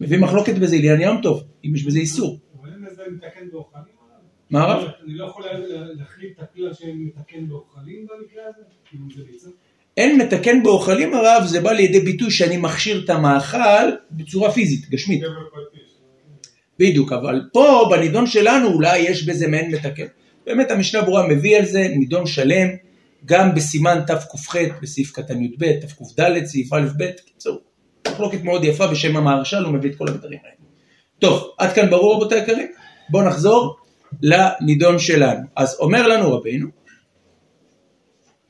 מביא 0.00 0.18
מחלוקת 0.18 0.54
בזה 0.54 0.76
לעניין 0.76 1.00
יום 1.00 1.20
טוב, 1.22 1.42
אם 1.64 1.74
יש 1.74 1.84
בזה 1.84 1.98
איסור. 1.98 2.38
אבל 2.60 2.70
אין 2.72 2.84
לזה 2.92 3.02
מתקן 3.16 3.50
באוכלים? 3.52 3.84
הרב? 4.00 4.20
מה 4.50 4.62
הרב? 4.62 4.88
אני 5.04 5.14
לא 5.14 5.26
יכול 5.26 5.44
לה- 5.44 5.58
להחליף 5.98 6.30
את 6.38 6.42
הכלל 6.42 6.74
שמתקן 6.74 7.48
באוכלים 7.48 8.06
במקרה 8.06 8.42
הזה? 8.48 8.62
כאילו 8.90 9.04
זה 9.16 9.22
ביצה? 9.32 9.48
אין 9.96 10.18
מתקן 10.18 10.62
באוכלים 10.62 11.14
הרב, 11.14 11.42
זה 11.46 11.60
בא 11.60 11.72
לידי 11.72 12.00
ביטוי 12.00 12.30
שאני 12.30 12.56
מכשיר 12.56 13.04
את 13.04 13.10
המאכל 13.10 13.58
בצורה 14.10 14.52
פיזית, 14.52 14.90
גשמית. 14.90 15.22
פטיש. 15.22 15.82
בדיוק, 16.78 17.12
אבל 17.12 17.40
פה 17.52 17.88
בנידון 17.90 18.26
שלנו 18.26 18.68
אולי 18.72 18.98
יש 18.98 19.26
בזה 19.26 19.48
מעין 19.48 19.74
מתקן. 19.74 20.06
באמת 20.46 20.70
המשנה 20.70 21.02
ברורה 21.02 21.28
מביא 21.28 21.56
על 21.56 21.64
זה 21.64 21.88
נידון 21.96 22.26
שלם, 22.26 22.68
גם 23.24 23.54
בסימן 23.54 24.00
תק"ח 24.06 24.56
בסעיף 24.82 25.12
קטן 25.12 25.42
י"ב, 25.42 25.72
תקד 25.72 26.44
סעיף 26.44 26.72
א' 26.72 26.88
ב', 26.98 27.10
קיצור. 27.26 27.60
מחלוקת 28.08 28.42
מאוד 28.42 28.64
יפה 28.64 28.86
בשם 28.86 29.16
המהרש"ל, 29.16 29.64
הוא 29.64 29.72
מביא 29.72 29.90
את 29.90 29.96
כל 29.96 30.08
הדברים 30.08 30.38
האלה. 30.42 30.54
טוב, 31.18 31.50
עד 31.58 31.72
כאן 31.72 31.90
ברור 31.90 32.14
רבותי 32.14 32.34
היקרים? 32.34 32.66
בואו 33.08 33.24
נחזור 33.24 33.76
לנידון 34.22 34.98
שלנו. 34.98 35.40
אז 35.56 35.76
אומר 35.80 36.08
לנו 36.08 36.32
רבינו, 36.32 36.68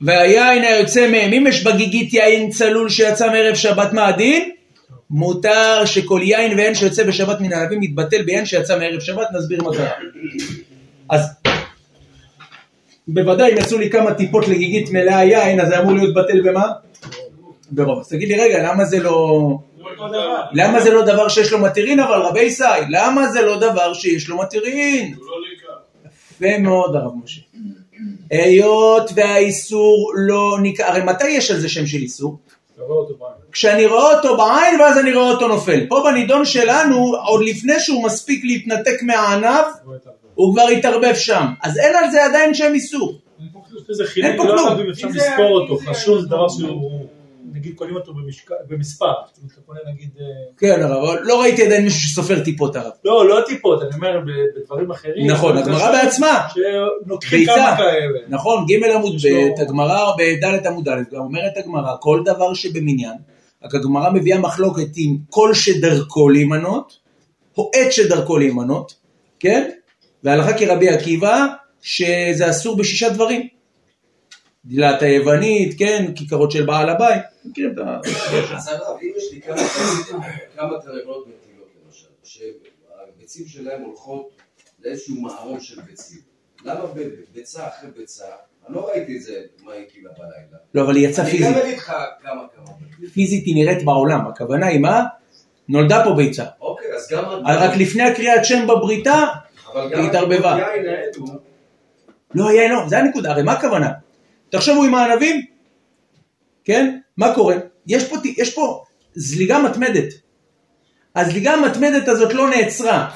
והיין 0.01 0.63
היוצא 0.63 1.11
מהם, 1.11 1.33
אם 1.33 1.45
יש 1.47 1.63
בגיגית 1.63 2.13
יין 2.13 2.49
צלול 2.49 2.89
שיצא 2.89 3.27
מערב 3.27 3.55
שבת 3.55 3.93
מה 3.93 4.07
הדין? 4.07 4.49
מותר 5.09 5.85
שכל 5.85 6.21
יין 6.23 6.57
ויין 6.57 6.75
שיוצא 6.75 7.03
בשבת 7.03 7.41
מן 7.41 7.53
הענבים 7.53 7.83
יתבטל 7.83 8.23
ביין 8.23 8.45
שיצא 8.45 8.79
מערב 8.79 8.99
שבת, 8.99 9.27
נסביר 9.33 9.63
מה 9.63 9.73
קרה. 9.73 9.89
אז 11.09 11.29
בוודאי 13.07 13.53
אם 13.53 13.57
יצאו 13.57 13.77
לי 13.77 13.89
כמה 13.89 14.13
טיפות 14.13 14.47
לגיגית 14.47 14.91
מלאה 14.91 15.23
יין, 15.23 15.59
אז 15.59 15.67
זה 15.67 15.79
אמור 15.79 15.93
להיות 15.93 16.13
בטל 16.13 16.41
במה? 16.41 16.67
ברוב. 17.71 17.99
אז 17.99 18.09
תגיד 18.09 18.27
לי 18.27 18.35
רגע, 18.35 18.71
למה 18.71 18.85
זה 18.85 18.99
לא... 18.99 19.49
למה 20.53 20.79
זה 20.79 20.93
לא 20.93 21.01
דבר 21.01 21.27
שיש 21.27 21.51
לו 21.51 21.59
מתירין 21.59 21.99
אבל 21.99 22.21
רבי 22.21 22.41
ישי? 22.41 22.63
למה 22.89 23.27
זה 23.27 23.41
לא 23.41 23.59
דבר 23.59 23.93
שיש 23.93 24.29
לו 24.29 24.37
מתירין? 24.37 25.15
יפה 26.05 26.57
מאוד 26.57 26.95
הרב 26.95 27.11
משה. 27.23 27.41
היות 28.31 29.11
והאיסור 29.15 30.11
לא 30.15 30.57
ניכר, 30.61 30.83
הרי 30.83 31.03
מתי 31.03 31.29
יש 31.29 31.51
על 31.51 31.59
זה 31.59 31.69
שם 31.69 31.85
של 31.85 31.97
איסור? 31.97 32.37
כשאני 33.51 33.85
רואה 33.85 34.15
אותו 34.15 34.37
בעין 34.37 34.81
ואז 34.81 34.97
אני 34.97 35.13
רואה 35.13 35.29
אותו 35.29 35.47
נופל. 35.47 35.85
פה 35.89 36.03
בנידון 36.05 36.45
שלנו, 36.45 37.15
עוד 37.25 37.43
לפני 37.43 37.79
שהוא 37.79 38.03
מספיק 38.03 38.45
להתנתק 38.45 39.03
מהענב, 39.03 39.65
הוא 40.35 40.53
כבר 40.53 40.67
התערבב 40.67 41.13
שם. 41.15 41.45
אז 41.63 41.77
אין 41.77 41.95
על 41.95 42.11
זה 42.11 42.25
עדיין 42.25 42.53
שם 42.53 42.71
איסור. 42.73 43.19
זה 43.89 44.03
אין 44.03 44.11
חילוק, 44.11 44.37
פה 44.37 44.43
לא 44.43 44.61
כלום. 44.61 44.79
אם 44.79 44.89
אפשר 44.89 45.07
לספור 45.07 45.59
אותו, 45.61 45.77
חשוב 45.77 46.19
זה 46.19 46.27
דבר 46.27 46.49
שהוא, 46.49 47.05
נגיד 47.53 47.75
קונים 47.75 47.95
אותו 47.95 48.13
במספר, 48.67 49.11
אתה 49.31 49.61
קונה 49.65 49.79
נגיד, 49.93 50.09
אה, 50.19 50.25
כן 50.57 50.81
הרב, 50.81 51.03
אבל 51.03 51.19
לא 51.23 51.41
ראיתי 51.41 51.65
עדיין 51.65 51.83
מישהו 51.83 51.99
שסופר 51.99 52.43
טיפות 52.43 52.75
הרב. 52.75 52.91
לא, 53.05 53.29
לא 53.29 53.41
טיפות, 53.47 53.81
אני 53.81 53.95
אומר 53.95 54.19
בדברים 54.55 54.91
אחרים, 54.91 55.27
נכון, 55.31 55.57
הגמרא 55.57 55.91
בעצמה. 55.91 56.47
שלוקחים 56.53 57.39
ביצה. 57.39 57.53
כמה 57.55 57.77
כאלה, 57.77 58.19
נכון, 58.29 58.65
ג' 58.65 58.83
עמוד 58.83 59.15
ב', 59.15 59.61
הגמרא 59.61 60.11
בד' 60.17 60.67
עמוד 60.67 60.89
א', 60.89 61.01
גם 61.11 61.19
אומרת 61.19 61.57
הגמרא, 61.57 61.95
כל 61.99 62.21
דבר 62.25 62.53
שבמניין, 62.53 63.17
רק 63.63 63.75
הגמרא 63.75 64.09
מביאה 64.09 64.39
מחלוקת 64.39 64.87
עם 64.95 65.17
כל 65.29 65.53
שדרכו 65.53 66.29
להימנות, 66.29 66.97
או 67.57 67.71
עת 67.75 67.91
שדרכו 67.93 68.37
להימנות, 68.37 68.95
כן? 69.39 69.69
והלכה 70.23 70.57
כרבי 70.57 70.89
עקיבא, 70.89 71.47
שזה 71.81 72.49
אסור 72.49 72.77
בשישה 72.77 73.09
דברים. 73.09 73.47
דילת 74.65 75.01
היוונית, 75.01 75.79
כן, 75.79 76.11
כיכרות 76.15 76.51
של 76.51 76.65
בעל 76.65 76.89
הבית, 76.89 77.21
מכירים 77.45 77.73
את 77.73 77.77
ה... 77.77 77.99
אז 78.55 78.67
הרב, 78.67 78.97
אם 79.01 79.11
יש 79.17 79.33
לי 79.33 79.41
כמה 80.55 80.79
תרנגולות 80.79 81.27
מטילות 81.27 81.67
למשל, 81.85 82.07
שהביצים 82.23 83.47
שלהם 83.47 83.81
הולכות 83.81 84.29
לאיזשהו 84.83 85.21
מערום 85.21 85.59
של 85.59 85.81
ביצים, 85.81 86.19
למה 86.65 86.85
בביצה 86.85 87.67
אחרי 87.67 87.89
ביצה, 87.97 88.25
אני 88.67 88.75
לא 88.75 88.87
ראיתי 88.87 89.17
את 89.17 89.21
זה, 89.21 89.41
מה 89.63 89.71
היא 89.71 89.85
קיבלה 89.93 90.11
בלילה. 90.17 90.57
לא, 90.73 90.81
אבל 90.81 90.95
היא 90.95 91.07
יצאה 91.07 91.25
אני 91.25 91.31
פיזית. 91.31 91.55
גם 91.55 91.61
אגיד 91.61 91.77
לך 91.77 91.93
כמה 92.21 92.41
כמה. 92.55 92.75
פיזית 93.13 93.45
היא 93.45 93.55
נראית 93.55 93.85
בעולם, 93.85 94.27
הכוונה 94.27 94.67
היא 94.67 94.79
מה? 94.79 95.03
נולדה 95.69 96.01
פה 96.03 96.13
ביצה. 96.13 96.45
אוקיי, 96.61 96.93
אז 96.95 97.07
גם... 97.11 97.23
רק 97.45 97.77
לפני 97.77 98.03
הקריאת 98.03 98.45
שם 98.45 98.67
בבריתה, 98.67 99.25
היא 99.75 100.07
התערבבה. 100.09 100.57
לא 102.35 102.49
היה 102.49 102.73
לא, 102.73 102.87
זה 102.87 102.97
הנקודה, 102.97 103.31
הרי 103.31 103.43
מה 103.43 103.51
הכוונה? 103.51 103.91
תחשבו 104.49 104.83
עם 104.83 104.95
הענבים, 104.95 105.45
כן? 106.63 106.97
מה 107.17 107.35
קורה? 107.35 107.55
יש 107.87 108.09
פה, 108.09 108.15
יש 108.37 108.55
פה 108.55 108.83
זליגה 109.13 109.59
מתמדת. 109.59 110.13
הזליגה 111.15 111.53
המתמדת 111.53 112.07
הזאת 112.07 112.33
לא 112.33 112.49
נעצרה. 112.49 113.09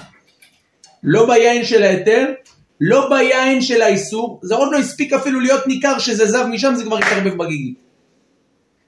לא 1.04 1.28
ביין 1.28 1.66
של 1.66 1.84
ההיתר, 1.84 2.34
לא 2.82 3.10
ביין 3.10 3.62
של 3.62 3.82
האיסור, 3.82 4.40
זה 4.44 4.56
עוד 4.56 4.70
לא 4.72 4.78
הספיק 4.78 5.14
אפילו 5.14 5.40
להיות 5.40 5.68
ניכר 5.68 6.00
שזה 6.00 6.26
זב 6.26 6.46
משם, 6.50 6.76
זה 6.76 6.84
כבר 6.84 6.98
התערבב 6.98 7.38
בגיגית. 7.38 7.80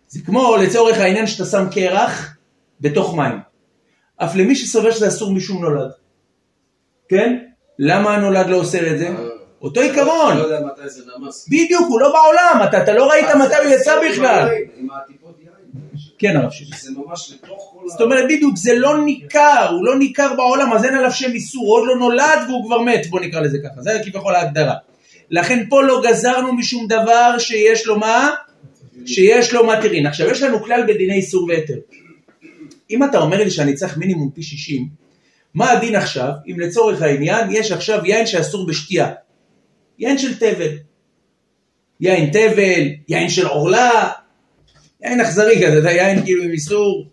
זה 0.08 0.20
כמו 0.26 0.58
לצורך 0.58 0.98
העניין 0.98 1.28
שאתה 1.28 1.46
שם 1.46 1.66
קרח 1.72 2.36
בתוך 2.82 3.16
מים. 3.16 3.40
אף 4.18 4.36
למי 4.36 4.56
שסובר 4.56 4.92
שזה 4.92 5.08
אסור 5.08 5.34
משום 5.34 5.62
נולד. 5.62 5.92
כן? 7.10 7.38
למה 7.80 8.16
הנולד 8.16 8.48
לא 8.50 8.58
עושה 8.58 8.92
את 8.92 9.00
זה? 9.00 9.10
אותו 9.62 9.82
עיקרון. 9.82 10.38
לא 10.38 10.44
יודע 10.44 10.60
מתי 10.66 10.90
זה 10.90 11.02
נמס. 11.18 11.48
בדיוק, 11.48 11.86
הוא 11.90 12.00
לא 12.00 12.14
בעולם, 12.14 12.68
אתה, 12.70 12.94
לא 12.94 13.10
ראית 13.12 13.26
מתי 13.26 13.56
הוא 13.56 13.74
יצא 13.74 14.10
בכלל. 14.10 14.50
כן 16.18 16.38
הרב 16.38 16.52
שלי. 16.52 16.78
זה 16.80 16.92
ממש 16.92 17.34
לתוך 17.34 17.74
כל 17.74 17.86
ה... 17.86 17.90
זאת 17.90 18.02
אומרת 18.02 18.26
בדיוק, 18.30 18.58
זה 18.58 18.74
לא 18.74 19.04
ניכר, 19.04 19.68
הוא 19.72 19.86
לא 19.86 20.00
ניכר 20.00 20.34
בעולם, 20.36 20.74
אז 20.74 20.86
אין 20.86 20.94
עליו 20.94 21.12
שם 21.12 21.32
איסור, 21.32 21.66
הוא 21.66 21.74
עוד 21.74 21.88
לא 21.88 21.96
נולד 21.96 22.40
והוא 22.48 22.66
כבר 22.66 22.82
מת, 22.82 23.08
בוא 23.10 23.20
נקרא 23.20 23.42
לזה 23.42 23.58
ככה, 23.64 23.82
זה 23.82 24.00
כביכול 24.06 24.36
ההגדרה. 24.36 24.76
לכן 25.30 25.66
פה 25.70 25.84
לא 25.84 26.02
גזרנו 26.08 26.54
משום 26.54 26.88
דבר 26.88 27.36
שיש 27.40 27.88
לו 27.88 28.00
מה? 28.00 28.30
שיש 29.06 29.54
לו 29.54 29.68
מתירין. 29.68 30.06
עכשיו 30.06 30.30
יש 30.30 30.42
לנו 30.42 30.64
כלל 30.64 30.84
בדיני 30.88 31.14
איסור 31.14 31.44
והיתר. 31.48 31.78
אם 32.92 33.04
אתה 33.04 33.18
אומר 33.20 33.44
לי 33.44 33.52
שאני 33.52 33.74
צריך 33.74 33.98
מינימום 33.98 34.30
פי 34.30 34.44
60, 34.44 34.88
מה 35.54 35.72
הדין 35.72 35.96
עכשיו, 35.96 36.32
אם 36.48 36.60
לצורך 36.60 37.02
העניין 37.02 37.48
יש 37.52 37.72
עכשיו 37.72 38.06
יין 38.06 38.28
שאסור 38.28 38.68
בשתייה? 38.68 39.12
יין 40.00 40.18
של 40.18 40.40
תבל. 40.40 40.78
יין 42.00 42.30
תבל, 42.30 42.88
יין 43.08 43.30
של 43.30 43.48
עורלה, 43.48 44.10
יין 45.02 45.22
אכזרי 45.22 45.68
כזה, 45.68 45.82
זה 45.82 45.92
יין 45.92 46.24
כאילו 46.24 46.44
עם 46.44 46.52
איסור. 46.52 47.06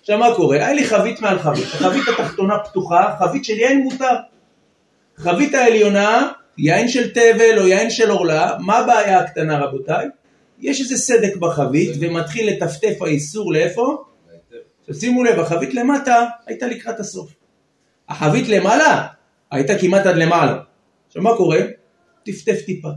עכשיו 0.00 0.18
מה 0.18 0.34
קורה? 0.34 0.56
היה 0.56 0.72
לי 0.72 0.84
חבית 0.84 1.20
מעל 1.20 1.38
חבית, 1.38 1.64
החבית 1.64 2.02
התחתונה 2.08 2.58
פתוחה, 2.58 3.16
חבית 3.18 3.44
של 3.44 3.58
יין 3.58 3.80
מותר. 3.80 4.14
חבית 5.16 5.54
העליונה, 5.54 6.28
יין 6.58 6.88
של 6.88 7.10
תבל 7.10 7.58
או 7.58 7.66
יין 7.66 7.90
של 7.90 8.10
עורלה, 8.10 8.56
מה 8.60 8.78
הבעיה 8.78 9.18
הקטנה 9.20 9.58
רבותיי? 9.58 10.06
יש 10.60 10.80
איזה 10.80 10.96
סדק 10.96 11.36
בחבית 11.36 11.96
ומתחיל 12.00 12.50
לטפטף 12.50 13.02
האיסור 13.02 13.52
לאיפה? 13.52 14.04
שימו 14.92 15.24
לב, 15.24 15.40
החבית 15.40 15.74
למטה 15.74 16.26
הייתה 16.46 16.66
לקראת 16.66 17.00
הסוף. 17.00 17.34
החבית 18.08 18.48
למעלה 18.48 19.06
הייתה 19.50 19.78
כמעט 19.78 20.06
עד 20.06 20.16
למעלה. 20.16 20.58
עכשיו 21.06 21.22
מה 21.22 21.36
קורה? 21.36 21.58
טפטף 22.24 22.60
טיפה. 22.66 22.88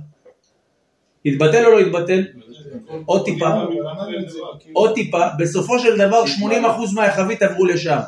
התבטל 1.26 1.66
או 1.66 1.72
לא 1.72 1.80
התבטל? 1.80 2.24
עוד 3.06 3.26
טיפה, 3.26 3.50
עוד 4.74 4.94
טיפה, 4.94 5.26
בסופו 5.40 5.80
של 5.80 5.98
דבר 5.98 6.24
80% 6.26 6.96
מהחבית 6.96 7.42
עברו 7.42 7.66
לשם. 7.66 8.00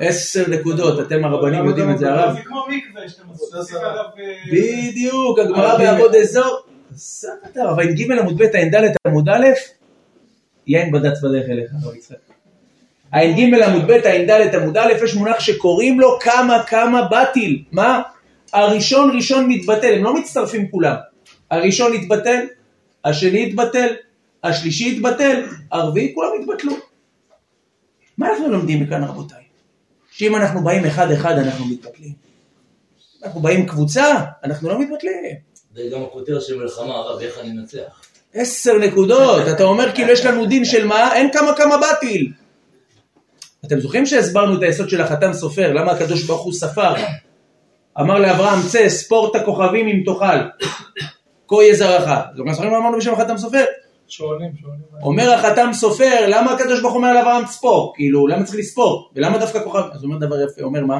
עשר 0.00 0.44
נקודות, 0.48 1.00
אתם 1.06 1.24
הרבנים 1.24 1.64
יודעים 1.64 1.90
את 1.90 1.98
זה 1.98 2.12
הרב? 2.12 2.34
זה 2.34 2.40
כמו 2.44 2.64
מקווה 2.68 3.08
שאתה 3.08 3.22
מוסיף 3.24 3.76
עליו, 3.76 4.04
אה, 4.18 4.34
בדיוק, 4.52 5.38
הגמרא 5.38 5.78
בעבוד 5.78 6.14
אזור. 6.14 6.58
סקטר, 6.96 7.70
אבל 7.70 7.88
עם 7.88 7.94
ג' 7.94 8.12
עמוד 8.12 8.38
ב', 8.38 8.42
ע"ד 8.42 8.94
עמוד 9.06 9.28
א', 9.28 9.46
יין 10.66 10.92
בד"ץ 10.92 11.20
בדרך 11.22 11.48
אליך, 11.50 11.70
הרב 11.82 11.94
יצחק. 11.94 12.16
ע"ג 13.12 13.62
עמוד 13.64 13.86
ב', 13.86 13.90
ע"ד 13.90 14.54
עמוד 14.54 14.76
א', 14.76 14.92
יש 15.04 15.14
מונח 15.14 15.40
שקוראים 15.40 16.00
לו 16.00 16.18
כמה 16.20 16.62
כמה 16.62 17.08
בטיל. 17.10 17.62
מה? 17.72 18.02
הראשון 18.52 19.16
ראשון 19.16 19.48
מתבטל, 19.48 19.94
הם 19.94 20.04
לא 20.04 20.14
מצטרפים 20.14 20.68
כולם. 20.70 20.94
הראשון 21.50 21.92
התבטל, 21.94 22.46
השני 23.04 23.46
התבטל, 23.46 23.94
השלישי 24.44 24.92
התבטל, 24.96 25.42
הרביעי 25.72 26.12
כולם 26.14 26.28
התבטלו. 26.40 26.72
מה 28.18 28.30
אנחנו 28.30 28.48
לומדים 28.48 28.82
מכאן 28.82 29.04
רבותיי? 29.04 29.42
שאם 30.10 30.36
אנחנו 30.36 30.64
באים 30.64 30.84
אחד 30.84 31.10
אחד 31.10 31.38
אנחנו 31.38 31.66
מתבטלים. 31.66 32.12
אנחנו 33.24 33.40
באים 33.40 33.66
קבוצה, 33.66 34.24
אנחנו 34.44 34.68
לא 34.68 34.80
מתבטלים. 34.80 35.36
זה 35.74 35.82
גם 35.92 36.02
הכותרת 36.02 36.42
של 36.42 36.58
מלחמה, 36.58 36.94
הרב, 36.94 37.20
איך 37.20 37.38
אני 37.38 37.50
אנצח? 37.50 38.02
עשר 38.34 38.78
נקודות, 38.78 39.48
אתה 39.48 39.64
אומר 39.64 39.92
כאילו 39.94 40.12
יש 40.12 40.24
לנו 40.24 40.46
דין 40.46 40.64
של 40.64 40.86
מה? 40.86 41.14
אין 41.14 41.32
כמה 41.32 41.54
כמה 41.56 41.76
בטיל. 41.76 42.32
אתם 43.68 43.80
זוכרים 43.80 44.06
שהסברנו 44.06 44.58
את 44.58 44.62
היסוד 44.62 44.88
של 44.88 45.00
החתם 45.00 45.32
סופר, 45.32 45.72
למה 45.72 45.92
הקדוש 45.92 46.22
ברוך 46.22 46.42
הוא 46.42 46.52
ספר? 46.52 46.94
אמר 48.00 48.18
לאברהם, 48.18 48.58
צא, 48.68 48.88
ספור 48.88 49.30
את 49.30 49.40
הכוכבים 49.40 49.88
אם 49.88 50.02
תאכל. 50.04 50.66
כה 51.48 51.56
יהיה 51.62 51.74
זרעך. 51.74 52.08
אתם 52.34 52.52
זוכרים 52.52 52.72
מה 52.72 52.78
אמרנו 52.78 52.98
בשם 52.98 53.12
החתם 53.12 53.38
סופר? 53.38 53.64
שואלים, 54.08 54.50
שואלים. 54.60 54.80
אומר 55.02 55.32
החתם 55.34 55.70
סופר, 55.72 56.26
למה 56.28 56.52
הקדוש 56.52 56.80
ברוך 56.80 56.92
הוא 56.92 57.02
אומר 57.02 57.12
לאברהם 57.12 57.46
ספור? 57.46 57.92
כאילו, 57.96 58.26
למה 58.26 58.44
צריך 58.44 58.58
לספור? 58.58 59.10
ולמה 59.16 59.38
דווקא 59.38 59.64
כוכב? 59.64 59.82
אז 59.92 60.02
הוא 60.02 60.12
אומר 60.12 60.26
דבר 60.26 60.36
יפה, 60.40 60.62
אומר 60.62 60.84
מה? 60.84 60.98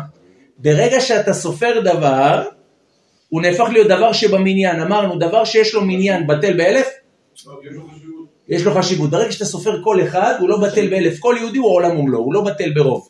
ברגע 0.58 1.00
שאתה 1.00 1.32
סופר 1.32 1.80
דבר, 1.84 2.44
הוא 3.28 3.42
נהפך 3.42 3.68
להיות 3.72 3.88
דבר 3.88 4.12
שבמניין. 4.12 4.80
אמרנו, 4.80 5.18
דבר 5.18 5.44
שיש 5.44 5.74
לו 5.74 5.80
מניין 5.80 6.26
בטל 6.26 6.56
באלף, 6.56 6.88
יש 8.48 8.62
לו 8.62 8.74
חשיבות. 8.74 9.10
ברגע 9.10 9.32
שאתה 9.32 9.44
סופר 9.44 9.84
כל 9.84 10.02
אחד, 10.02 10.34
הוא 10.40 10.48
לא 10.48 10.60
בטל 10.60 10.90
באלף. 10.90 11.18
כל 11.18 11.36
יהודי 11.38 11.58
הוא 11.58 11.70
עולם 11.70 11.98
ומלואו, 11.98 12.22
הוא 12.22 12.34
לא 12.34 12.44
בטל 12.44 12.74
ברוב. 12.74 13.08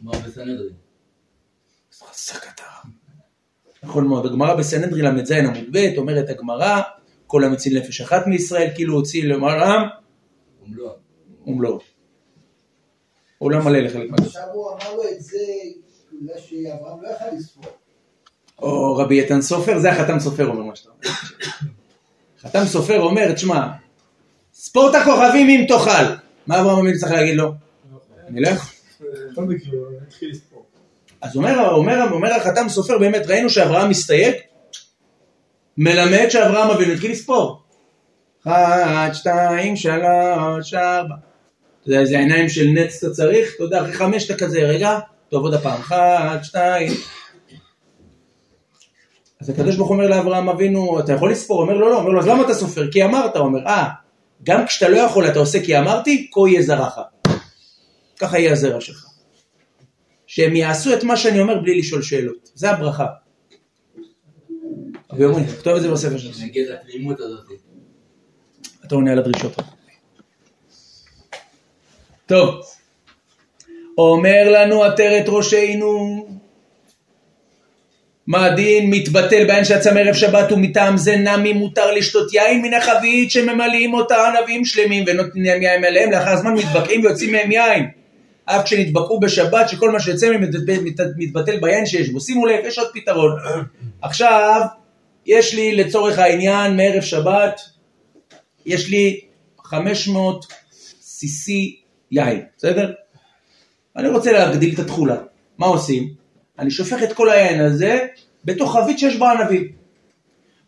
מה 0.00 0.12
בסנהדרין? 0.12 0.72
נכון 3.82 4.06
מאוד. 4.06 4.26
הגמרא 4.26 4.54
בסנהדרין 4.54 5.04
ל"ז 5.04 5.30
עמוד 5.32 5.64
ב', 5.72 5.98
אומרת 5.98 6.28
הגמרא, 6.28 6.80
כל 7.26 7.44
המציל 7.44 7.78
נפש 7.78 8.00
אחת 8.00 8.26
מישראל, 8.26 8.70
כאילו 8.74 8.94
הוציא 8.94 9.24
למעלם 9.24 9.82
ומלואם. 10.62 10.92
ומלואו. 11.46 11.78
עולם 13.38 13.64
מלא 13.64 13.78
לחלק 13.78 14.10
מהדברים. 14.10 14.26
עכשיו 14.30 14.48
הוא 14.52 14.70
אמר 14.70 14.96
לו 14.96 15.02
את 15.02 15.22
זה, 15.22 15.38
בגלל 16.12 16.38
שאברהם 16.38 17.02
לא 17.02 17.08
יכל 17.08 17.36
לספור. 17.36 17.64
או 18.58 18.96
רבי 18.96 19.20
איתן 19.20 19.40
סופר, 19.40 19.78
זה 19.78 19.92
החתם 19.92 20.20
סופר 20.20 20.46
אומר 20.46 20.62
מה 20.62 20.76
שאתה 20.76 20.90
אומר. 20.90 21.14
חתם 22.40 22.64
סופר 22.64 23.00
אומר, 23.00 23.32
תשמע, 23.32 23.66
ספור 24.58 24.90
את 24.90 24.94
הכוכבים 24.94 25.48
אם 25.48 25.64
תאכל. 25.68 26.14
מה 26.46 26.60
אברהם 26.60 26.78
אבינו 26.78 26.98
צריך 26.98 27.12
להגיד 27.12 27.36
לו? 27.36 27.52
אני 28.28 28.40
לא 28.40 28.48
יכול. 28.48 28.74
אז 31.20 31.36
אומר, 31.36 31.70
אומר, 31.70 32.10
אומר 32.10 32.34
החתם 32.34 32.68
סופר, 32.68 32.98
באמת 32.98 33.26
ראינו 33.26 33.50
שאברהם 33.50 33.90
מסתייג, 33.90 34.34
מלמד 35.76 36.28
שאברהם 36.28 36.70
אבינו 36.70 36.92
התחיל 36.92 37.10
לספור. 37.10 37.62
אחת, 38.46 39.14
שתיים, 39.14 39.76
שלוש, 39.76 40.74
ארבע. 40.74 41.14
אתה 41.80 41.90
יודע 41.90 42.00
איזה 42.00 42.18
עיניים 42.18 42.48
של 42.48 42.66
נץ 42.66 43.04
אתה 43.04 43.14
צריך? 43.14 43.54
אתה 43.56 43.64
יודע, 43.64 43.80
אחרי 43.80 43.92
חמש 43.92 44.26
אתה 44.26 44.36
כזה, 44.44 44.58
רגע, 44.58 44.98
טוב 45.28 45.44
עוד 45.44 45.54
הפעם, 45.54 45.80
אחת, 45.80 46.44
שתיים. 46.44 46.92
אז 49.40 49.50
הקדוש 49.50 49.76
ברוך 49.76 49.88
הוא 49.88 49.96
אומר 49.96 50.08
לאברהם 50.08 50.48
אבינו, 50.48 51.00
אתה 51.00 51.12
יכול 51.12 51.30
לספור? 51.30 51.62
אומר 51.62 51.74
לו 51.74 51.88
לא, 51.88 51.98
אומר 51.98 52.10
לו, 52.10 52.20
אז 52.20 52.26
למה 52.26 52.44
אתה 52.44 52.54
סופר? 52.54 52.90
כי 52.92 53.04
אמרת, 53.04 53.36
אומר, 53.36 53.66
אה, 53.66 53.88
גם 54.42 54.66
כשאתה 54.66 54.88
לא 54.88 54.96
יכול 54.96 55.28
אתה 55.28 55.38
עושה 55.38 55.64
כי 55.64 55.78
אמרתי, 55.78 56.30
כה 56.32 56.40
יהיה 56.48 56.62
זרעך. 56.62 56.98
ככה 58.18 58.38
יהיה 58.38 58.52
הזרע 58.52 58.80
שלך. 58.80 59.06
שהם 60.26 60.56
יעשו 60.56 60.94
את 60.94 61.04
מה 61.04 61.16
שאני 61.16 61.40
אומר 61.40 61.60
בלי 61.60 61.78
לשאול 61.78 62.02
שאלות. 62.02 62.50
זה 62.54 62.70
הברכה. 62.70 63.06
רבי 65.12 65.24
אומרי, 65.24 65.44
תכתוב 65.44 65.76
את 65.76 65.82
זה 65.82 65.90
בספר 65.90 66.18
שלך. 66.18 66.36
נגד 66.40 66.70
התמימות 66.70 67.20
הזאת. 67.20 67.46
אתה 68.86 68.94
עונה 68.94 69.12
על 69.12 69.18
הדרישות. 69.18 69.52
טוב, 72.26 72.60
אומר 73.98 74.52
לנו 74.52 74.84
עטרת 74.84 75.24
ראשינו, 75.28 75.88
מה 78.28 78.44
הדין 78.44 78.90
מתבטל 78.90 79.46
בהן 79.46 79.64
שיצא 79.64 79.94
מערב 79.94 80.14
שבת 80.14 80.52
ומטעם 80.52 80.96
זה 80.96 81.16
נמי 81.16 81.52
מותר 81.52 81.90
לשתות 81.90 82.32
יין 82.32 82.62
מן 82.62 82.74
החבית 82.74 83.30
שממלאים 83.30 83.94
אותה 83.94 84.16
ענבים 84.28 84.64
שלמים 84.64 85.04
ונותנים 85.06 85.62
יין 85.62 85.84
עליהם 85.84 86.10
לאחר 86.12 86.36
זמן 86.36 86.54
מתבקעים 86.54 87.00
ויוצאים 87.00 87.32
מהם 87.32 87.52
יין 87.52 87.88
אף 88.44 88.64
כשנדבקו 88.64 89.20
בשבת 89.20 89.68
שכל 89.68 89.90
מה 89.90 90.00
שיוצא 90.00 90.30
מהם 90.30 90.42
מת- 90.42 90.80
מת- 90.84 91.06
מתבטל 91.16 91.60
ביין 91.60 91.86
שיש 91.86 92.08
בו 92.08 92.20
שימו 92.20 92.46
לב 92.46 92.64
יש 92.64 92.78
עוד 92.78 92.88
פתרון 92.94 93.32
עכשיו 94.02 94.60
יש 95.26 95.54
לי 95.54 95.76
לצורך 95.76 96.18
העניין 96.18 96.76
מערב 96.76 97.02
שבת 97.02 97.60
יש 98.66 98.88
לי 98.90 99.20
500 99.64 100.46
cc 101.02 101.50
יין, 102.10 102.42
בסדר? 102.58 102.92
אני 103.96 104.08
רוצה 104.08 104.32
להגדיל 104.32 104.74
את 104.74 104.78
התכולה. 104.78 105.16
מה 105.58 105.66
עושים? 105.66 106.08
אני 106.58 106.70
שופך 106.70 107.02
את 107.02 107.12
כל 107.12 107.30
היין 107.30 107.60
הזה 107.60 107.98
בתוך 108.44 108.76
חבית 108.76 108.98
שיש 108.98 109.16
בה 109.16 109.30
ענבים. 109.32 109.68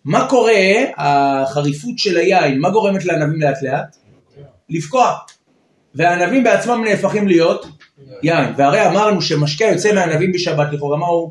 מה 0.05 0.29
קורה, 0.29 0.53
החריפות 0.97 1.99
של 1.99 2.17
היין, 2.17 2.61
מה 2.61 2.71
גורמת 2.71 3.05
לענבים 3.05 3.41
לאט 3.41 3.63
לאט? 3.63 3.97
לפקוע. 4.71 5.17
והענבים 5.95 6.45
בעצמם 6.45 6.85
נהפכים 6.85 7.29
להיות 7.29 7.67
יין. 8.23 8.53
והרי 8.57 8.87
אמרנו 8.87 9.23
שמשקה 9.23 9.65
יוצא 9.65 9.93
מהענבים 9.93 10.33
בשבת, 10.33 10.73
לכאורה 10.73 10.97
מה 10.97 11.07
הוא? 11.07 11.31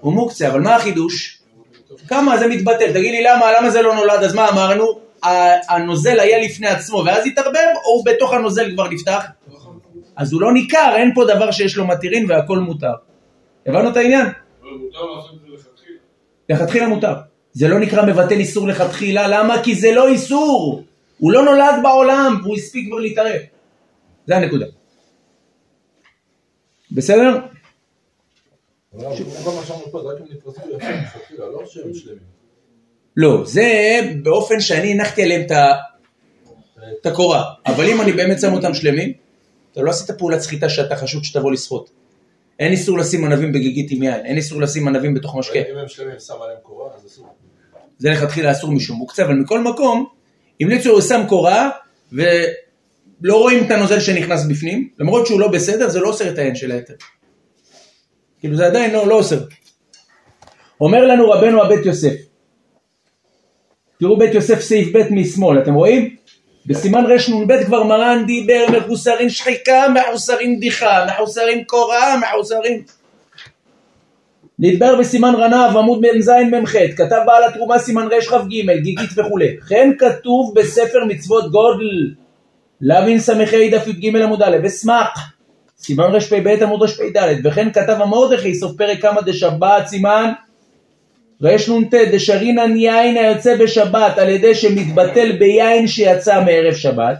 הוא 0.00 0.12
מוקצה, 0.12 0.48
אבל 0.48 0.60
מה 0.60 0.74
החידוש? 0.74 1.38
כמה 2.08 2.38
זה 2.38 2.48
מתבטל? 2.48 2.92
תגיד 2.92 3.12
לי 3.12 3.22
למה, 3.22 3.52
למה 3.58 3.70
זה 3.70 3.82
לא 3.82 3.94
נולד? 3.94 4.22
אז 4.22 4.34
מה 4.34 4.48
אמרנו? 4.48 4.86
הנוזל 5.68 6.20
היה 6.20 6.38
לפני 6.38 6.66
עצמו 6.66 7.02
ואז 7.06 7.26
התערבב, 7.26 7.58
או 7.84 8.04
בתוך 8.04 8.32
הנוזל 8.32 8.72
כבר 8.72 8.88
נפתח? 8.88 9.24
אז 10.16 10.32
הוא 10.32 10.40
לא 10.40 10.52
ניכר, 10.52 10.92
אין 10.96 11.14
פה 11.14 11.24
דבר 11.24 11.50
שיש 11.50 11.76
לו 11.76 11.86
מתירין 11.86 12.30
והכל 12.30 12.58
מותר. 12.58 12.92
הבנו 13.66 13.90
את 13.90 13.96
העניין? 13.96 14.26
לכתחילה. 16.48 16.88
מותר. 16.88 17.14
זה 17.52 17.68
לא 17.68 17.80
נקרא 17.80 18.06
מבטל 18.06 18.38
איסור 18.38 18.68
לכתחילה, 18.68 19.28
למה? 19.28 19.62
כי 19.62 19.74
זה 19.74 19.92
לא 19.92 20.08
איסור. 20.08 20.84
הוא 21.18 21.32
לא 21.32 21.44
נולד 21.44 21.74
בעולם, 21.82 22.40
והוא 22.42 22.56
הספיק 22.56 22.88
כבר 22.88 22.98
להתערב. 22.98 23.40
זה 24.26 24.36
הנקודה. 24.36 24.66
בסדר? 26.92 27.38
לא 28.94 29.14
שלמים. 31.94 32.36
לא, 33.16 33.42
זה 33.44 34.00
באופן 34.22 34.60
שאני 34.60 34.92
הנחתי 34.92 35.22
עליהם 35.22 35.46
את 37.00 37.06
הקורה. 37.06 37.44
אבל 37.66 37.88
אם 37.88 38.00
אני 38.00 38.12
באמת 38.12 38.40
שם 38.40 38.52
אותם 38.52 38.74
שלמים, 38.74 39.12
אתה 39.72 39.80
לא 39.80 39.90
עשית 39.90 40.10
פעולת 40.18 40.40
סחיטה 40.40 40.68
שאתה 40.68 40.96
חשוד 40.96 41.24
שתבוא 41.24 41.52
לשחות. 41.52 41.90
אין 42.58 42.72
איסור 42.72 42.98
לשים 42.98 43.24
ענבים 43.24 43.52
בגיגית 43.52 43.90
עם 43.90 44.02
יין, 44.02 44.26
אין 44.26 44.36
איסור 44.36 44.60
לשים 44.60 44.88
ענבים 44.88 45.14
בתוך 45.14 45.36
משקה. 45.36 45.58
אם 45.58 45.78
הם 45.78 45.88
שלמים, 45.88 46.18
שם 46.18 46.34
עליהם 46.42 46.58
קורה, 46.62 46.94
אז 46.94 47.06
אסור. 47.06 47.26
זה 47.98 48.10
לכתחילה 48.10 48.52
אסור 48.52 48.72
משום 48.72 48.96
מוקצה, 48.96 49.24
אבל 49.24 49.34
מכל 49.34 49.60
מקום, 49.60 50.06
המליצו 50.60 50.90
הוא 50.90 51.00
שם 51.00 51.20
קורה, 51.28 51.70
ולא 52.12 52.26
רואים 53.24 53.64
את 53.64 53.70
הנוזל 53.70 54.00
שנכנס 54.00 54.46
בפנים, 54.46 54.88
למרות 54.98 55.26
שהוא 55.26 55.40
לא 55.40 55.48
בסדר, 55.48 55.88
זה 55.88 56.00
לא 56.00 56.08
אוסר 56.08 56.30
את 56.30 56.38
העין 56.38 56.54
של 56.54 56.72
היתר. 56.72 56.94
כאילו 58.40 58.56
זה 58.56 58.66
עדיין 58.66 58.92
לא, 58.92 59.06
לא 59.06 59.14
אוסר. 59.14 59.44
אומר 60.80 61.04
לנו 61.06 61.30
רבנו 61.30 61.62
הבית 61.62 61.86
יוסף, 61.86 62.14
תראו 63.98 64.18
בית 64.18 64.34
יוסף 64.34 64.60
סעיף 64.60 64.96
ב' 64.96 65.12
משמאל, 65.12 65.62
אתם 65.62 65.74
רואים? 65.74 66.15
בסימן 66.66 67.04
רנ"ב 67.06 67.64
כבר 67.64 67.84
מרן 67.84 68.24
דיבר 68.26 68.64
מחוסרין 68.76 69.30
שחיקה, 69.30 69.86
מחוסרין 69.88 70.60
דיחה, 70.60 71.04
מחוסרין 71.08 71.64
קורה, 71.64 72.16
מחוסרין... 72.16 72.82
נדבר 74.58 74.96
בסימן 74.96 75.34
רנב 75.34 75.76
עמוד 75.76 76.00
מ"ז 76.00 76.28
מ"ח, 76.28 76.76
כתב 76.96 77.20
בעל 77.26 77.44
התרומה 77.44 77.78
סימן 77.78 78.08
רכ"ג, 78.12 78.80
גיגית 78.82 79.10
וכולי. 79.16 79.56
כן 79.68 79.90
כתוב 79.98 80.54
בספר 80.56 81.04
מצוות 81.08 81.50
גודל, 81.50 82.14
לוין 82.80 83.18
ס"ה 83.18 83.34
דף 83.72 83.86
י"ג 83.86 84.16
עמוד 84.16 84.42
א', 84.42 84.56
וסמך, 84.62 85.32
סימן 85.78 86.04
רפ"ב 86.04 86.46
עמוד 86.62 86.82
רפ"ד, 86.82 87.40
וכן 87.44 87.72
כתב 87.72 87.96
המרדכי 88.00 88.54
סוף 88.54 88.72
פרק 88.76 89.02
כמה 89.02 89.20
דשבת 89.20 89.86
סימן 89.86 90.32
רנ"ט 91.42 91.94
דשרינן 91.94 92.76
יין 92.76 93.16
היוצא 93.16 93.56
בשבת 93.56 94.18
על 94.18 94.28
ידי 94.28 94.54
שמתבטל 94.54 95.32
ביין 95.32 95.86
שיצא 95.86 96.40
מערב 96.44 96.74
שבת, 96.74 97.16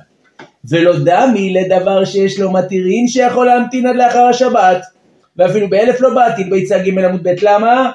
ולא 0.68 0.92
דמי 1.04 1.54
לדבר 1.54 2.04
שיש 2.04 2.40
לו 2.40 2.52
מתירין 2.52 3.08
שיכול 3.08 3.46
להמתין 3.46 3.86
עד 3.86 3.96
לאחר 3.96 4.24
השבת. 4.24 4.82
ואפילו 5.36 5.68
באלף 5.68 6.00
לא 6.00 6.14
באתי 6.14 6.44
ביצה 6.44 6.78
ג' 6.78 6.98
עמוד 6.98 7.28
ב' 7.28 7.34
למה? 7.42 7.90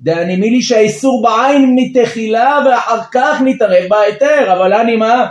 דעני 0.00 0.36
מילי 0.36 0.62
שהאיסור 0.62 1.22
בעין 1.22 1.76
מתחילה 1.76 2.58
ואחר 2.66 3.00
כך 3.12 3.42
נתערב 3.44 3.88
בהיתר, 3.88 4.52
אבל 4.52 4.72
אני 4.72 4.96
מה? 4.96 5.26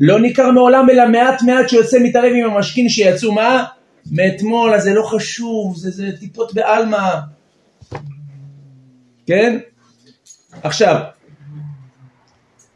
לא 0.00 0.20
ניכר 0.20 0.50
מעולם 0.50 0.90
אלא 0.90 1.08
מעט 1.08 1.42
מעט 1.42 1.68
שיוצא 1.68 1.98
מתערב 2.02 2.32
עם 2.34 2.50
המשכין 2.50 2.88
שיצאו 2.88 3.32
מה? 3.32 3.64
מאתמול, 4.12 4.74
אז 4.74 4.82
זה 4.82 4.94
לא 4.94 5.02
חשוב, 5.02 5.76
זה, 5.76 5.90
זה 5.90 6.10
טיפות 6.20 6.54
בעלמא. 6.54 7.33
כן? 9.26 9.58
עכשיו, 10.62 10.96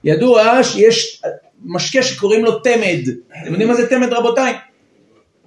ידוע 0.04 0.64
שיש 0.64 1.22
משקה 1.64 2.02
שקוראים 2.02 2.44
לו 2.44 2.58
תמד. 2.58 3.00
אתם 3.42 3.50
יודעים 3.50 3.68
מה 3.68 3.74
זה 3.74 3.90
תמד 3.90 4.12
רבותיי? 4.12 4.54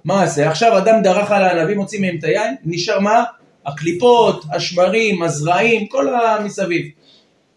מה 0.04 0.26
זה? 0.26 0.48
עכשיו 0.48 0.78
אדם 0.78 1.02
דרך 1.02 1.30
על 1.30 1.44
הענבים, 1.44 1.78
מוציא 1.78 2.00
מהם 2.00 2.16
את 2.18 2.24
היין, 2.24 2.54
נשאר 2.64 3.00
מה? 3.00 3.24
הקליפות, 3.66 4.44
השמרים, 4.52 5.22
הזרעים, 5.22 5.86
כל 5.86 6.14
המסביב. 6.14 6.86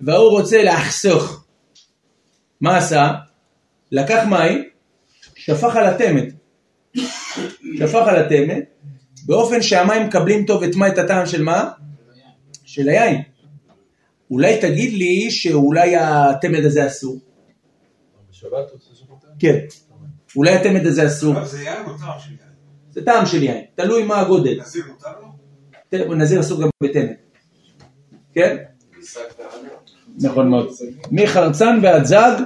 והוא 0.01 0.29
רוצה 0.29 0.63
לחסוך. 0.63 1.45
מה 2.62 2.77
עשה? 2.77 3.12
לקח 3.91 4.23
מים, 4.29 4.63
שפך 5.36 5.75
על 5.75 5.86
התמת. 5.86 6.25
שפך 7.77 8.08
על 8.08 8.15
התמת, 8.15 8.63
באופן 9.25 9.62
שהמים 9.62 10.08
מקבלים 10.08 10.45
טוב 10.45 10.63
את 10.63 10.75
מה? 10.75 10.88
את 10.88 10.97
הטעם 10.97 11.25
של 11.25 11.43
מה? 11.43 11.69
של 12.65 12.89
היין. 12.89 13.21
אולי 14.36 14.58
תגיד 14.62 14.93
לי 14.93 15.32
שאולי 15.32 15.95
התמד 15.95 16.65
הזה 16.65 16.88
אסור. 16.88 17.19
כן. 19.39 19.58
אולי 20.36 20.54
התמד 20.54 20.86
הזה 20.86 21.08
אסור. 21.08 21.45
זה 21.45 21.63
יין 21.63 21.86
או 21.86 21.98
טעם 21.98 22.19
של 22.19 22.30
יין? 22.30 22.50
זה 22.91 23.06
טעם 23.06 23.26
של 23.26 23.43
יין, 23.43 23.63
תלוי 23.76 24.04
מה 24.04 24.19
הגודל. 24.19 24.62
נזיר 24.62 24.84
מותר 24.88 26.08
לו? 26.08 26.15
נזיר 26.15 26.39
אסור 26.39 26.62
גם 26.62 26.69
בתמד. 26.84 27.13
כן? 28.34 28.58
נכון 30.21 30.50
מאוד. 30.50 30.69
מחרצן 31.12 31.80
ועד 31.84 32.06
זג, 32.06 32.41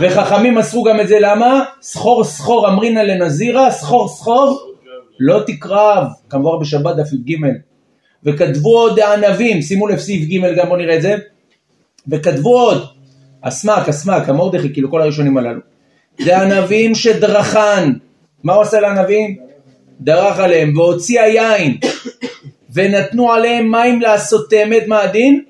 וחכמים 0.00 0.58
אסרו 0.58 0.84
גם 0.84 1.00
את 1.00 1.08
זה, 1.08 1.16
למה? 1.20 1.64
סחור 1.82 2.24
סחור 2.24 2.68
אמרינא 2.68 3.00
לנזירה, 3.00 3.70
סחור 3.70 4.08
סחור 4.08 4.72
לא 5.20 5.42
תקרב, 5.46 6.06
כמובן 6.30 6.60
בשבת 6.60 6.96
דף 6.96 7.12
י"ג. 7.12 7.36
וכתבו 8.24 8.78
עוד 8.78 9.00
הענבים, 9.00 9.62
שימו 9.62 9.88
לב 9.88 9.98
סעיף 9.98 10.28
ג' 10.28 10.56
גם 10.56 10.66
בואו 10.66 10.78
נראה 10.78 10.96
את 10.96 11.02
זה. 11.02 11.14
וכתבו 12.08 12.60
עוד, 12.60 12.86
הסמק, 13.44 13.88
הסמק, 13.88 14.28
המרדכי, 14.28 14.72
כאילו 14.72 14.90
כל 14.90 15.02
הראשונים 15.02 15.38
הללו. 15.38 15.60
זה 16.18 16.38
ענבים 16.38 16.94
שדרכן. 16.94 17.92
מה 18.44 18.54
הוא 18.54 18.62
עשה 18.62 18.80
לענבים? 18.80 19.36
דרך 20.00 20.38
עליהם 20.38 20.76
והוציא 20.76 21.20
היין 21.20 21.76
ונתנו 22.72 23.32
עליהם 23.32 23.70
מים 23.70 24.00
לעשות 24.00 24.50
תמת, 24.50 24.86
מה 24.86 25.02
הדין? 25.02 25.42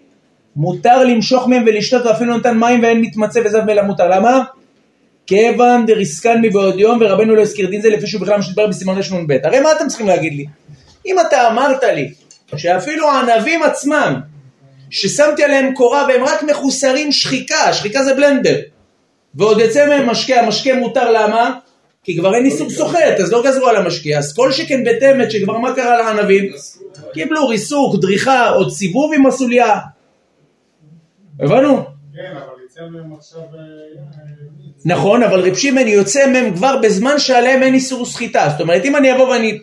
מותר 0.57 1.05
למשוך 1.05 1.47
מהם 1.47 1.65
ולשתות 1.67 2.07
ואפילו 2.07 2.37
נתן 2.37 2.59
מים 2.59 2.83
ואין 2.83 3.01
מתמצא 3.01 3.41
וזב 3.45 3.65
מלא 3.65 3.83
מותר. 3.83 4.09
למה? 4.09 4.43
כיוון 5.27 5.87
דריסקן 5.87 6.41
מבעוד 6.43 6.79
יום 6.79 6.99
ורבנו 7.01 7.35
לא 7.35 7.43
הזכיר 7.43 7.71
דין 7.71 7.81
זה 7.81 7.91
לפי 7.91 8.07
שהוא 8.07 8.21
בכלל 8.21 8.39
משתבר 8.39 8.67
בסימן 8.67 8.95
רנ"ב. 9.13 9.33
הרי 9.45 9.61
מה 9.61 9.73
אתם 9.73 9.89
צריכים 9.89 10.07
להגיד 10.07 10.33
לי? 10.33 10.47
אם 11.07 11.17
אתה 11.29 11.49
אמרת 11.49 11.83
לי 11.83 12.13
שאפילו 12.57 13.11
הענבים 13.11 13.63
עצמם 13.63 14.21
ששמתי 14.91 15.45
עליהם 15.45 15.75
קורה 15.75 16.07
והם 16.09 16.25
רק 16.25 16.43
מחוסרים 16.43 17.13
שחיקה, 17.13 17.73
שחיקה 17.73 18.05
זה 18.05 18.15
בלנדר 18.15 18.57
ועוד 19.35 19.61
יצא 19.61 19.87
מהם 19.89 20.11
משקה, 20.11 20.41
המשקה 20.41 20.75
מותר 20.75 21.13
למה? 21.13 21.59
כי 22.05 22.17
כבר 22.19 22.35
אין 22.35 22.45
איסור 22.45 22.71
סוחט, 22.71 23.21
אז 23.23 23.33
לא 23.33 23.43
גזרו 23.47 23.67
על 23.67 23.77
המשקה, 23.77 24.19
אז 24.19 24.35
כל 24.37 24.53
שכן 24.53 24.85
בתמת 24.85 25.31
שכבר 25.31 25.59
מה 25.59 25.75
קרה 25.75 25.97
לענבים? 25.97 26.53
קיבלו 27.13 27.49
ריסוק, 27.49 28.01
דריכה, 28.01 28.49
עוד 28.49 28.71
סיבוב 28.71 29.13
עם 29.15 29.27
הסוליה. 29.27 29.79
הבנו? 31.41 31.85
כן, 32.15 32.37
אבל 32.37 32.65
יצא 32.67 32.81
מהם 32.81 33.13
עכשיו... 33.19 33.41
אה, 33.41 33.99
נכון, 34.85 35.23
אבל 35.23 35.41
רב 35.41 35.55
שמעון 35.55 35.89
יוצא 35.89 36.27
מהם 36.27 36.55
כבר 36.55 36.77
בזמן 36.83 37.19
שעליהם 37.19 37.63
אין 37.63 37.75
איסור 37.75 38.07
סחיטה. 38.07 38.49
זאת 38.51 38.61
אומרת, 38.61 38.85
אם 38.85 38.97
אני 38.97 39.15
אבוא 39.15 39.29
ואני 39.29 39.59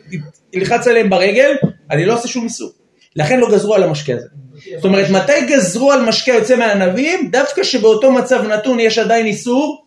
אלחץ 0.56 0.88
עליהם 0.88 1.10
ברגל, 1.10 1.52
אני 1.92 2.06
לא 2.06 2.14
עושה 2.14 2.28
שום 2.28 2.44
איסור. 2.44 2.72
לכן 3.16 3.40
לא 3.40 3.52
גזרו 3.52 3.76
על 3.76 3.84
המשקה 3.84 4.14
הזה. 4.14 4.28
זאת 4.76 4.86
אומרת, 4.86 5.10
מתי 5.10 5.46
גזרו 5.48 5.92
על 5.92 6.06
משקה 6.06 6.32
יוצא 6.32 6.56
מהענבים? 6.56 7.32
דווקא 7.32 7.64
שבאותו 7.64 8.12
מצב 8.12 8.42
נתון 8.42 8.80
יש 8.80 8.98
עדיין 8.98 9.26
איסור 9.26 9.86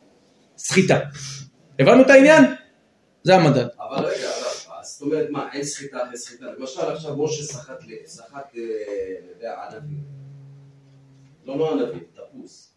סחיטה. 0.58 0.98
הבנו 1.78 2.02
את 2.02 2.10
העניין? 2.10 2.44
זה 3.22 3.34
המדד. 3.34 3.66
אבל 3.78 4.04
רגע, 4.04 4.28
זאת 4.82 5.02
אומרת, 5.02 5.26
מה, 5.30 5.48
אין 5.52 5.64
סחיטה 5.64 5.98
אחרי 6.02 6.16
סחיטה? 6.18 6.44
למשל 6.58 6.80
עכשיו 6.80 7.16
משה 7.16 7.42
סחט 7.42 7.82
סחט, 8.06 8.56
אה, 9.42 9.66
ענבים. 9.66 10.02
לא, 11.44 11.58
לא 11.58 11.72
ענבים, 11.72 12.00
תפוס. 12.14 12.72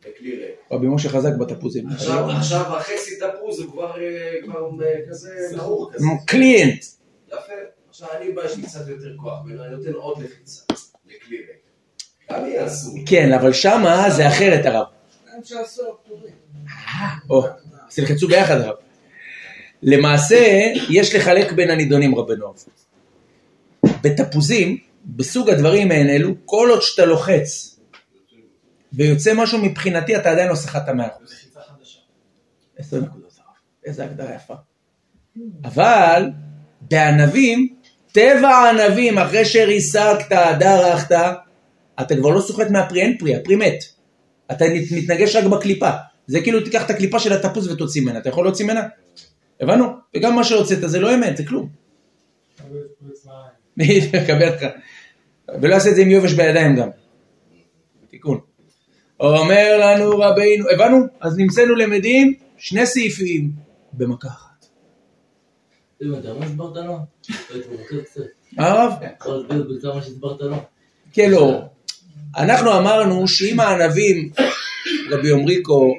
בכלי 0.00 0.36
ריק. 0.36 0.54
רבי 0.72 0.86
משה 0.86 1.08
חזק 1.08 1.32
בתפוזים. 1.40 1.88
עכשיו, 1.88 2.30
עכשיו 2.30 2.76
החצי 2.76 3.16
תפוז 3.16 3.60
הוא 3.60 3.72
כבר, 3.72 4.00
אה, 4.00 4.34
כבר 4.44 4.70
אה, 4.84 4.94
כזה 5.10 5.30
נעור 5.56 5.92
כזה. 5.92 6.04
קליינט. 6.26 6.84
יפה. 7.28 7.52
עכשיו 7.96 8.08
אני 8.20 8.32
בא, 8.32 8.44
יש 8.44 8.56
לי 8.56 8.62
קצת 8.62 8.88
יותר 8.88 9.16
כוח, 9.16 9.44
ואני 9.44 9.76
נותן 9.76 9.92
עוד 9.92 10.22
לחיצה 10.22 10.62
לכלי 11.06 11.36
ריק. 11.36 11.62
גם 12.32 12.46
יהיה 12.46 12.66
אסור. 12.66 12.98
כן, 13.06 13.32
אבל 13.32 13.52
שמה 13.52 14.10
זה 14.10 14.28
אחרת 14.28 14.66
הרב. 14.66 14.86
או, 17.30 17.46
אז 17.88 17.94
תלחצו 17.94 18.28
ביחד 18.28 18.60
הרב. 18.60 18.74
למעשה, 19.82 20.72
יש 20.90 21.14
לחלק 21.14 21.52
בין 21.52 21.70
הנידונים 21.70 22.14
רבנו. 22.14 22.54
בתפוזים, 24.02 24.78
בסוג 25.04 25.50
הדברים 25.50 25.88
מעין 25.88 26.08
אלו, 26.08 26.34
כל 26.44 26.68
עוד 26.70 26.82
שאתה 26.82 27.04
לוחץ 27.04 27.78
ויוצא 28.92 29.34
משהו 29.34 29.58
מבחינתי, 29.58 30.16
אתה 30.16 30.30
עדיין 30.30 30.48
לא 30.48 30.54
סחטת 30.54 30.88
מאה 30.88 31.06
אחוז. 31.06 31.34
עשר 32.78 33.00
נקודות. 33.00 33.26
איזה 33.84 34.04
הגדרה 34.04 34.34
יפה. 34.34 34.54
אבל 35.64 36.30
בענבים, 36.80 37.75
טבע 38.16 38.48
הענבים, 38.48 39.18
אחרי 39.18 39.44
שריסקת, 39.44 40.36
דרכת, 40.58 41.16
אתה 42.00 42.16
כבר 42.16 42.30
לא 42.30 42.40
סוחט 42.40 42.70
מהפרי, 42.70 43.00
אין 43.02 43.18
פרי, 43.18 43.36
הפרי 43.36 43.56
מת. 43.56 43.84
אתה 44.50 44.64
מת- 44.64 44.92
מתנגש 44.92 45.36
רק 45.36 45.44
בקליפה. 45.44 45.90
זה 46.26 46.40
כאילו 46.40 46.60
תיקח 46.60 46.84
את 46.84 46.90
הקליפה 46.90 47.18
של 47.18 47.32
התפוז 47.32 47.68
ותוציא 47.72 48.02
ממנה, 48.02 48.18
אתה 48.18 48.28
יכול 48.28 48.44
להוציא 48.44 48.64
ממנה? 48.64 48.80
הבנו? 49.60 49.84
וגם 50.16 50.34
מה 50.36 50.44
שהוצאת 50.44 50.78
זה 50.90 51.00
לא 51.00 51.14
אמת, 51.14 51.36
זה 51.36 51.44
כלום. 51.46 51.68
ולא 55.62 55.74
יעשה 55.74 55.90
את 55.90 55.94
זה 55.94 56.02
עם 56.02 56.10
יובש 56.10 56.32
בידיים 56.32 56.76
גם. 56.76 56.88
תיקון. 58.10 58.40
אומר 59.20 59.78
לנו 59.80 60.18
רבינו, 60.18 60.70
הבנו? 60.70 60.96
אז 61.20 61.38
נמצאנו 61.38 61.74
למדים 61.74 62.34
שני 62.58 62.86
סעיפים 62.86 63.50
במכה 63.92 64.28
אחת. 64.28 64.45
אם 66.02 66.14
אתה 66.14 66.34
מה 66.34 66.46
הסברת 66.46 66.76
לו? 66.76 66.98
הייתי 67.50 67.68
מורכב 67.68 68.00
קצת. 68.00 68.22
הרב? 68.58 68.92
יכול 69.20 69.34
להסביר 69.34 69.62
בקצרה 69.62 69.94
מה 69.94 70.02
שהסברת 70.02 70.40
לו? 70.40 70.56
כן, 71.12 71.30
לא. 71.30 71.62
אנחנו 72.36 72.78
אמרנו 72.78 73.28
שאם 73.28 73.60
הענבים, 73.60 74.30
רבי 75.10 75.30
עומריקו, 75.30 75.94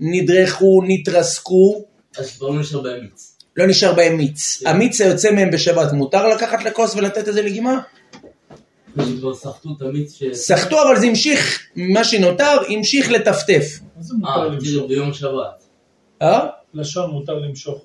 נדרכו, 0.00 0.82
נתרסקו, 0.86 1.84
אז 2.18 2.36
כבר 2.36 2.48
לא 2.48 2.60
נשאר 2.60 2.80
בהם 2.80 3.00
מיץ. 3.00 3.38
לא 3.56 3.66
נשאר 3.66 3.94
בהם 3.94 4.16
מיץ. 4.16 4.62
המיץ 4.66 5.00
היוצא 5.00 5.30
מהם 5.30 5.50
בשבת, 5.50 5.92
מותר 5.92 6.28
לקחת 6.28 6.64
לכוס 6.64 6.94
ולתת 6.94 7.28
איזה 7.28 7.42
לגימה? 7.42 7.80
סחטו, 10.32 10.82
אבל 10.82 11.00
זה 11.00 11.06
המשיך, 11.06 11.68
מה 11.76 12.04
שנותר, 12.04 12.58
המשיך 12.68 13.10
לטפטף. 13.10 13.80
מה 13.96 14.02
זה 14.02 14.14
מותר 14.14 14.30
אה, 14.30 14.44
למשוך? 14.44 14.64
כאילו 14.64 14.88
ביום 14.88 15.12
שבת. 15.12 15.64
אה? 16.22 16.46
לשון 16.74 17.10
מותר 17.10 17.38
למשוך. 17.38 17.84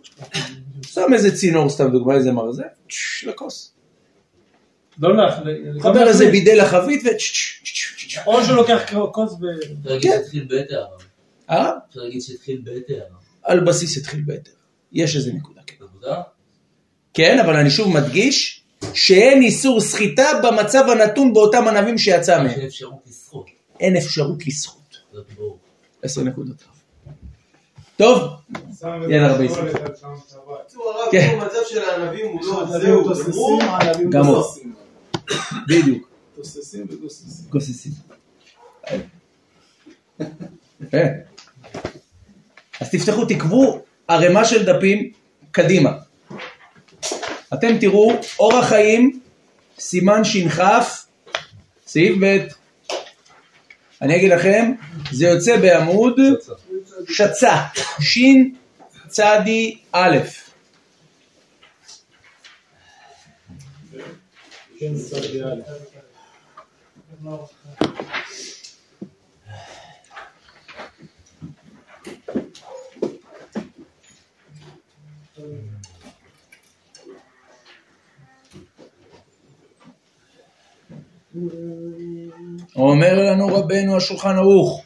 שם 0.86 1.14
איזה 1.14 1.36
צינור, 1.36 1.70
סתם 1.70 1.92
דוגמה, 1.92 2.16
איזה 2.16 2.32
מרזה, 2.32 2.64
צ'ש, 2.90 3.24
לכוס. 3.24 3.74
לא 5.00 5.18
לך. 5.18 5.34
חבר 5.80 6.08
איזה 6.08 6.32
בידה 6.32 6.54
לחבית 6.54 7.04
ו... 7.06 7.08
או 8.28 8.44
שהוא 8.44 8.56
לוקח 8.56 8.80
כוס 9.12 9.34
ו... 9.34 9.46
אפשר 9.80 9.90
להגיד 9.90 10.12
שהתחיל 10.12 10.46
בהיתר. 10.50 10.86
אה? 11.50 11.72
אפשר 11.90 12.02
להגיד 12.02 12.22
שהתחיל 12.22 12.62
בהיתר. 12.64 13.02
על 13.44 13.60
בסיס 13.60 13.98
התחיל 13.98 14.22
בהיתר. 14.26 14.52
יש 14.92 15.16
איזה 15.16 15.34
נקודה. 15.34 15.62
כן. 15.68 15.76
נקודה? 15.86 16.22
כן, 17.14 17.40
אבל 17.40 17.56
אני 17.56 17.70
שוב 17.70 17.98
מדגיש 17.98 18.64
שאין 18.94 19.42
איסור 19.42 19.82
סחיטה 19.82 20.28
במצב 20.44 20.84
הנתון 20.90 21.34
באותם 21.34 21.68
ענבים 21.68 21.98
שיצא 21.98 22.38
מהם. 22.38 22.50
אין 22.50 22.66
אפשרות 22.66 23.00
לסחוט. 23.08 23.46
אין 23.80 23.98
אפשרות 23.98 24.48
לסחוט. 24.48 24.96
זה 25.14 25.20
ברור. 25.38 25.58
עשר 26.02 26.24
נקודות. 26.24 26.64
טוב, 28.00 28.22
יאללה, 29.10 29.28
את 29.28 29.32
הרבה 29.32 29.44
כן. 31.12 31.38
של 31.70 31.82
הענבים 31.82 32.26
הוא 32.26 32.42
לא 32.46 32.80
זהו. 32.80 33.04
גוססים. 33.04 34.74
בדיוק, 35.68 36.10
וגוססים. 36.38 36.86
גוססים. 37.50 37.92
יפה. 40.82 40.98
אז 42.82 42.92
תפתחו, 42.92 43.26
תקבו 43.26 43.82
ערימה 44.08 44.46
של 44.46 44.66
דפים 44.66 45.12
קדימה. 45.52 45.92
אתם 47.54 47.78
תראו 47.80 48.12
אורח 48.40 48.66
חיים, 48.66 49.20
סימן 49.80 50.24
ש"כ, 50.24 50.62
סעיף 51.88 52.18
ב'. 52.22 52.38
אני 54.02 54.16
אגיד 54.16 54.32
לכם, 54.32 54.72
זה 55.12 55.28
יוצא 55.28 55.58
בעמוד 55.58 56.20
שצ"ה, 57.08 57.68
שין 58.02 58.56
צדי 59.08 59.78
א'. 59.92 60.18
אומר 82.76 83.32
לנו 83.32 83.48
רבנו 83.48 83.98
השולחן 83.98 84.36
ערוך, 84.36 84.86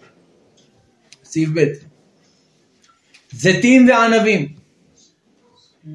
סעיף 1.24 1.50
ב', 1.56 1.93
זיתים 3.44 3.88
וענבים 3.90 4.54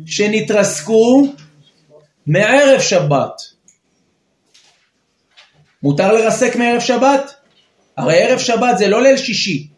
שנתרסקו 0.07 1.23
מערב 2.27 2.81
שבת. 2.81 3.41
מותר 5.83 6.13
לרסק 6.13 6.57
מערב 6.57 6.81
שבת? 6.81 7.35
הרי 7.97 8.23
ערב 8.23 8.39
שבת 8.39 8.79
זה 8.79 8.89
לא 8.89 9.03
ליל 9.03 9.17
שישי, 9.17 9.69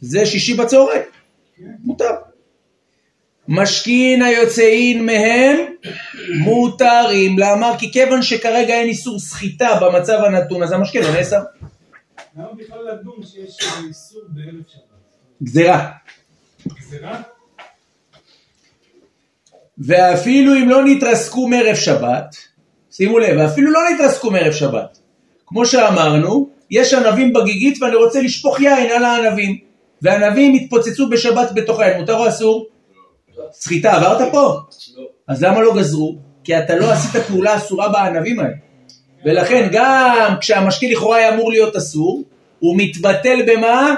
זה 0.00 0.26
שישי 0.26 0.54
בצהריים, 0.54 1.02
מותר. 1.84 2.10
משכין 3.48 4.22
היוצאין 4.22 5.06
מהם 5.06 5.56
מותרים, 6.38 7.38
למה? 7.38 7.78
כי 7.78 7.92
כיוון 7.92 8.22
שכרגע 8.22 8.74
אין 8.74 8.88
איסור 8.88 9.18
סחיטה 9.18 9.78
במצב 9.82 10.18
הנתון, 10.26 10.62
אז 10.62 10.72
המשכין 10.72 11.02
לא 11.02 11.12
נאסר. 11.12 11.40
למה 12.36 12.48
בכלל 12.58 12.78
לדון 12.92 13.20
שיש 13.22 13.58
איסור 13.88 14.22
בערב 14.28 14.62
שבת? 14.68 14.82
גזירה. 15.42 15.90
גזירה? 16.86 17.20
ואפילו 19.78 20.54
אם 20.54 20.68
לא 20.68 20.84
נתרסקו 20.84 21.48
מערב 21.48 21.74
שבת, 21.74 22.36
שימו 22.90 23.18
לב, 23.18 23.36
ואפילו 23.38 23.70
לא 23.70 23.80
נתרסקו 23.94 24.30
מערב 24.30 24.52
שבת. 24.52 24.98
כמו 25.46 25.66
שאמרנו, 25.66 26.48
יש 26.70 26.94
ענבים 26.94 27.32
בגיגית 27.32 27.82
ואני 27.82 27.96
רוצה 27.96 28.22
לשפוך 28.22 28.60
יין 28.60 28.90
על 28.90 29.04
הענבים. 29.04 29.58
וענבים 30.02 30.54
התפוצצו 30.54 31.08
בשבת 31.08 31.52
בתוך 31.54 31.80
היין, 31.80 32.00
מותר 32.00 32.16
או 32.16 32.28
אסור? 32.28 32.66
סחיטה, 33.52 33.92
עברת 33.92 34.32
פה? 34.32 34.60
אז 35.28 35.42
למה 35.42 35.60
לא 35.60 35.74
גזרו? 35.76 36.16
כי 36.44 36.58
אתה 36.58 36.76
לא 36.76 36.92
עשית 36.92 37.22
פעולה 37.22 37.56
אסורה 37.56 37.88
בענבים 37.88 38.40
האלה. 38.40 38.54
ולכן 39.24 39.68
גם 39.72 40.34
כשהמשקה 40.40 40.86
לכאורה 40.86 41.16
היה 41.16 41.34
אמור 41.34 41.50
להיות 41.50 41.76
אסור, 41.76 42.22
הוא 42.58 42.74
מתבטל 42.78 43.38
במה? 43.46 43.94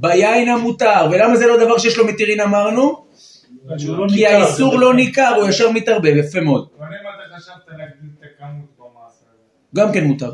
ביין 0.00 0.48
המותר. 0.48 1.08
ולמה 1.10 1.36
זה 1.36 1.46
לא 1.46 1.64
דבר 1.64 1.78
שיש 1.78 1.98
לו 1.98 2.06
מתירין 2.06 2.40
אמרנו? 2.40 3.06
לא 3.68 4.06
כי 4.08 4.26
האיסור 4.26 4.78
לא. 4.78 4.94
ניכר, 4.94 5.34
הוא 5.36 5.48
ישר 5.48 5.70
מתערבב, 5.70 6.16
יפה 6.16 6.40
מאוד. 6.40 6.68
אבל 6.78 6.86
אם 6.86 6.92
אתה 6.92 7.36
חשבת 7.36 7.54
להגדיל 7.68 8.10
את 8.18 8.24
הכמות 8.24 8.68
במעשה 8.78 9.24
הזה. 9.28 9.76
גם 9.76 9.92
כן 9.92 10.04
מותר. 10.04 10.32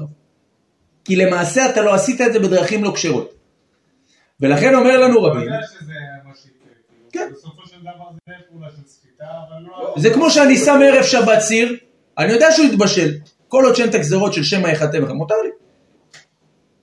כי 1.05 1.17
למעשה 1.17 1.71
אתה 1.71 1.83
לא 1.83 1.95
עשית 1.95 2.21
את 2.21 2.33
זה 2.33 2.39
בדרכים 2.39 2.85
לא 2.85 2.93
כשרות. 2.95 3.35
ולכן 4.41 4.75
אומר 4.75 5.01
לנו 5.01 5.27
אתה 5.27 5.27
רבי, 5.27 5.45
יודע 5.45 5.59
שזה 5.67 5.93
מה 6.25 6.33
שיקרה. 6.35 7.27
בסופו 7.33 7.67
של 7.67 7.81
דבר 7.81 8.05
זה 8.13 8.19
יהיה 8.29 8.39
פעולה 8.49 8.69
של 8.71 8.83
סחיטה, 8.87 9.25
אבל 9.25 9.63
לא... 9.67 9.95
זה 9.97 10.11
כמו 10.15 10.31
שאני 10.31 10.57
שם 10.57 10.81
ערב 10.85 11.03
שבת 11.03 11.41
סיר, 11.41 11.77
אני 12.19 12.33
יודע 12.33 12.47
שהוא 12.53 12.67
יתבשל. 12.67 13.11
כל 13.49 13.65
עוד 13.65 13.77
שאין 13.77 13.89
את 13.89 13.95
הגזרות 13.95 14.33
של 14.33 14.43
שמא 14.43 14.69
יחטא 14.69 15.01
בך, 15.01 15.11
מותר 15.11 15.35
לי. 15.45 15.51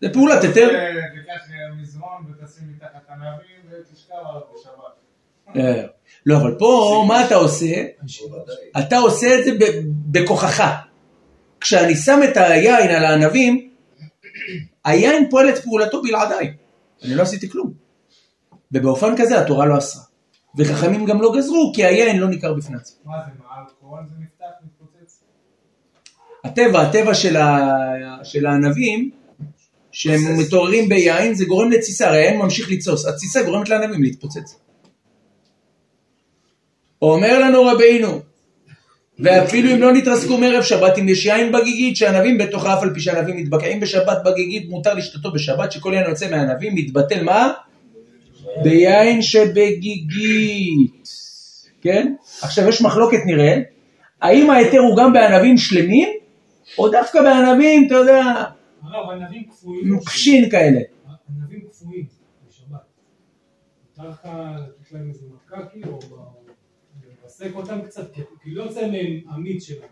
זה 0.01 0.13
פעולת 0.13 0.43
היתר. 0.43 0.69
לא, 6.25 6.37
אבל 6.37 6.55
פה, 6.59 7.05
מה 7.07 7.25
אתה 7.25 7.35
עושה? 7.35 7.85
אתה 8.79 8.97
עושה 8.97 9.27
את 9.39 9.45
זה 9.45 9.51
בכוחך. 10.11 10.63
כשאני 11.61 11.95
שם 11.95 12.19
את 12.23 12.37
היין 12.37 12.89
על 12.89 13.05
הענבים, 13.05 13.69
היין 14.85 15.29
פועל 15.29 15.49
את 15.49 15.57
פעולתו 15.57 16.01
בלעדיי. 16.01 16.53
אני 17.03 17.15
לא 17.15 17.21
עשיתי 17.21 17.49
כלום. 17.49 17.73
ובאופן 18.71 19.13
כזה 19.17 19.41
התורה 19.41 19.65
לא 19.65 19.77
אסרה. 19.77 20.03
וחכמים 20.57 21.05
גם 21.05 21.21
לא 21.21 21.33
גזרו, 21.37 21.71
כי 21.75 21.85
היין 21.85 22.19
לא 22.19 22.27
ניכר 22.27 22.53
בפני 22.53 22.77
עצמו. 22.77 22.97
מה 23.05 23.17
זה, 23.25 23.31
מהאלכוהול 23.39 24.03
זה 24.09 24.15
נפתח, 24.19 24.45
מתפוצץ? 24.65 25.23
הטבע, 26.43 26.81
הטבע. 26.81 27.13
של 28.23 28.45
הענבים, 28.45 29.11
שהם 29.99 30.37
מתעוררים 30.37 30.89
ביין, 30.89 31.33
זה 31.33 31.45
גורם 31.45 31.71
לתסיסה, 31.71 32.07
הרי 32.07 32.17
העין 32.17 32.37
ממשיך 32.37 32.71
לתסוס, 32.71 33.05
התסיסה 33.07 33.43
גורמת 33.43 33.69
לענבים 33.69 34.03
להתפוצץ. 34.03 34.55
אומר 37.01 37.39
לנו 37.39 37.65
רבינו, 37.65 38.19
ואפילו 39.19 39.71
אם 39.71 39.81
לא 39.81 39.93
נתרסקו 39.93 40.37
מערב 40.37 40.63
שבת, 40.63 40.97
אם 40.97 41.09
יש 41.09 41.25
יין 41.25 41.51
בגיגית 41.51 41.95
שענבים 41.95 42.37
בתוכה, 42.37 42.73
אף 42.73 42.83
על 42.83 42.93
פי 42.93 42.99
שענבים 42.99 43.37
מתבקעים 43.37 43.79
בשבת 43.79 44.17
בגיגית, 44.25 44.69
מותר 44.69 44.93
לשתותו 44.93 45.31
בשבת, 45.31 45.71
שכל 45.71 45.93
יין 45.93 46.09
יוצא 46.09 46.29
מהענבים, 46.29 46.75
מתבטל 46.75 47.23
מה? 47.23 47.51
ביין 48.63 49.21
שבגיגית. 49.21 51.09
כן? 51.81 52.13
עכשיו 52.41 52.69
יש 52.69 52.81
מחלוקת 52.81 53.19
נראה, 53.25 53.57
האם 54.21 54.49
ההיתר 54.49 54.79
הוא 54.79 54.97
גם 54.97 55.13
בענבים 55.13 55.57
שלמים, 55.57 56.09
או 56.77 56.89
דווקא 56.89 57.21
בענבים, 57.21 57.87
אתה 57.87 57.95
יודע, 57.95 58.43
הרב, 58.81 59.09
ענבים 59.09 59.43
קפואים. 59.43 59.93
מוקשין 59.93 60.49
כאלה. 60.49 60.79
ענבים 61.29 61.61
קפואים 61.69 62.05
בשבת. 62.47 62.79
מותר 63.97 64.09
לך 64.09 64.19
לתת 64.25 64.91
להם 64.91 65.09
איזה 65.09 65.25
מכה 65.35 65.65
כאילו, 65.65 65.91
או 65.91 65.99
ב- 65.99 66.49
לרסק 67.23 67.55
אותם 67.55 67.81
קצת, 67.81 68.13
כי 68.43 68.51
לא 68.51 68.63
יוצא 68.63 68.81
מהם 68.81 69.19
המיץ 69.29 69.63
שלהם. 69.63 69.89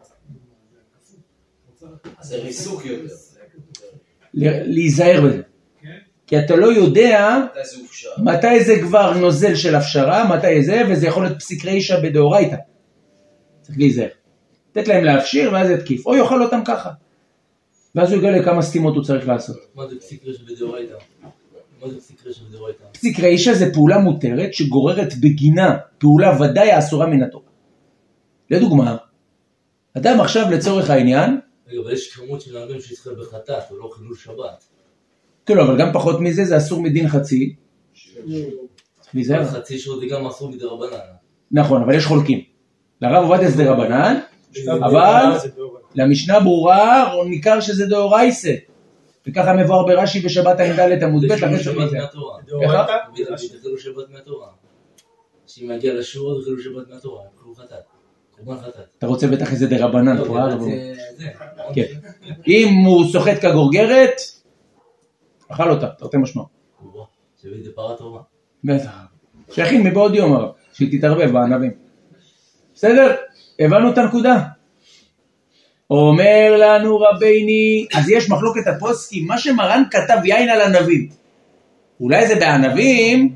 זה 2.21 2.37
ריסוק 2.37 2.85
יותר. 2.85 3.13
להיזהר 4.33 5.21
בזה. 5.25 5.41
כן? 5.81 5.97
כי 6.27 6.39
אתה 6.39 6.55
לא 6.55 6.73
יודע 6.73 7.37
מתי 7.45 7.65
זה 7.65 7.77
הופשר. 7.81 8.09
מתי 8.23 8.63
זה 8.63 8.73
כבר 8.81 9.17
נוזל 9.17 9.55
של 9.55 9.75
הפשרה, 9.75 10.37
מתי 10.37 10.63
זה, 10.63 10.81
וזה 10.89 11.07
יכול 11.07 11.23
להיות 11.23 11.39
פסיק 11.39 11.65
רישא 11.65 11.99
בדאורייתא. 12.03 12.55
צריך 13.61 13.77
להיזהר. 13.77 14.07
לתת 14.71 14.87
להם 14.87 15.03
להפשיר 15.03 15.53
ואז 15.53 15.69
יתקיף, 15.69 16.05
או 16.05 16.15
יאכל 16.15 16.43
אותם 16.43 16.59
ככה. 16.65 16.91
ואז 17.97 18.11
הוא 18.11 18.19
יגלה 18.19 18.43
כמה 18.43 18.61
סתימות 18.61 18.95
הוא 18.95 19.03
צריך 19.03 19.27
לעשות. 19.27 19.57
מה 19.75 19.87
זה 19.87 19.99
פסיק 19.99 20.25
רשת 20.25 20.41
בדאורייתא? 20.41 20.93
מה 21.81 21.89
זה 21.89 21.97
פסיק 21.97 22.27
רשת 22.27 22.41
בדאורייתא? 22.41 22.83
פסיק 22.91 23.19
רישא 23.19 23.53
זה 23.53 23.73
פעולה 23.73 23.97
מותרת 23.97 24.53
שגוררת 24.53 25.13
בגינה 25.15 25.77
פעולה 25.97 26.41
ודאי 26.41 26.71
האסורה 26.71 27.07
מן 27.07 27.23
התורה. 27.23 27.45
לדוגמה, 28.49 28.97
אדם 29.97 30.21
עכשיו 30.21 30.45
לצורך 30.51 30.89
העניין, 30.89 31.39
רגע, 31.67 31.81
אבל 31.81 31.93
יש 31.93 32.13
כמות 32.13 32.41
של 32.41 32.57
ענבים 32.57 32.81
שישראל 32.81 33.15
בחטאת, 33.15 33.71
או 33.71 33.77
לא 33.77 33.89
חילול 33.95 34.15
שבת. 34.15 34.63
כן, 35.45 35.59
אבל 35.59 35.79
גם 35.79 35.93
פחות 35.93 36.19
מזה 36.19 36.45
זה 36.45 36.57
אסור 36.57 36.81
מדין 36.81 37.07
חצי. 37.07 37.55
חצי 39.45 39.79
שעות 39.79 39.99
זה 39.99 40.05
גם 40.05 40.27
אסור 40.27 40.49
מדי 40.51 40.65
רבנן. 40.65 40.97
נכון, 41.51 41.81
אבל 41.81 41.95
יש 41.95 42.05
חולקים. 42.05 42.41
לרב 43.01 43.23
עובדיה 43.23 43.51
זה 43.51 43.63
דרבנן, 43.63 44.19
אבל 44.67 45.37
למשנה 45.97 46.39
ברורה 46.39 47.13
ניכר 47.29 47.59
שזה 47.59 47.85
דאורייסה. 47.85 48.53
וככה 49.27 49.53
מבואר 49.53 49.85
ברש"י 49.85 50.19
בשבת 50.19 50.59
ע"ד 50.59 51.03
עמוד 51.03 51.23
ב', 51.25 51.35
חילול 51.35 51.57
צריך 51.57 51.63
שבת. 51.63 51.91
מהתורה. 51.91 52.39
איך? 52.61 52.71
תמיד 53.13 53.25
תמיד 53.25 53.39
זה 53.39 53.57
חילול 53.61 53.79
שבת 53.79 54.09
מהתורה. 54.09 54.47
שאם 55.47 55.71
יגיע 55.71 55.93
לשיעור 55.93 56.39
זה 56.39 56.45
חילול 56.45 56.61
שבת 56.61 56.93
מהתורה, 56.93 57.21
חטאת. 57.55 58.85
אתה 58.97 59.07
רוצה 59.07 59.27
בטח 59.27 59.51
איזה 59.51 59.67
דרבנן 59.67 60.17
לא, 60.17 60.25
פה, 60.25 60.39
אה? 60.39 60.57
זה- 60.59 61.25
כן. 61.75 61.83
אם 62.47 62.67
הוא 62.85 63.05
סוחט 63.11 63.41
כגורגרת, 63.41 64.11
אכל 65.49 65.71
אותה, 65.71 65.87
תרתי 65.87 66.17
משמע. 66.17 66.43
בטח. 68.63 68.91
שיכין 69.51 69.83
מבעוד 69.87 70.15
יום, 70.15 70.45
שהיא 70.73 70.97
תתערבב 70.99 71.31
בענבים. 71.31 71.71
בסדר? 72.75 73.15
הבנו 73.59 73.91
את 73.91 73.97
הנקודה. 73.97 74.43
אומר 75.89 76.55
לנו 76.59 76.99
רביני, 76.99 77.85
אז 77.93 78.09
יש 78.09 78.29
מחלוקת 78.29 78.67
הפוסקים, 78.67 79.27
מה 79.27 79.37
שמרן 79.37 79.83
כתב 79.91 80.17
יין 80.23 80.49
על 80.49 80.61
ענבים. 80.61 81.07
אולי 82.01 82.27
זה 82.27 82.35
בענבים, 82.35 83.33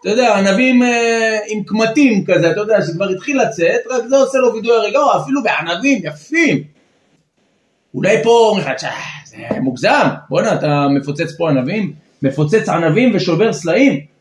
אתה 0.00 0.10
יודע, 0.10 0.36
ענבים 0.38 0.82
אה, 0.82 1.38
עם 1.48 1.62
קמטים 1.64 2.24
כזה, 2.24 2.50
אתה 2.50 2.60
יודע, 2.60 2.82
שכבר 2.82 3.08
התחיל 3.08 3.42
לצאת, 3.42 3.80
רק 3.90 4.06
זה 4.08 4.16
עושה 4.16 4.38
לו 4.38 4.54
וידוי 4.54 4.76
הרגע, 4.76 4.98
או 4.98 5.22
אפילו 5.22 5.42
בענבים 5.42 6.00
יפים. 6.04 6.62
אולי 7.94 8.22
פה 8.22 8.30
אומרים 8.30 8.66
לך, 8.66 8.72
"תשע, 8.76 8.90
זה 9.24 9.60
מוגזם, 9.60 10.08
בואנה, 10.28 10.54
אתה 10.54 10.86
מפוצץ 11.00 11.36
פה 11.38 11.50
ענבים? 11.50 11.92
מפוצץ 12.22 12.68
ענבים 12.68 13.12
ושובר 13.14 13.52
סלעים? 13.52 14.15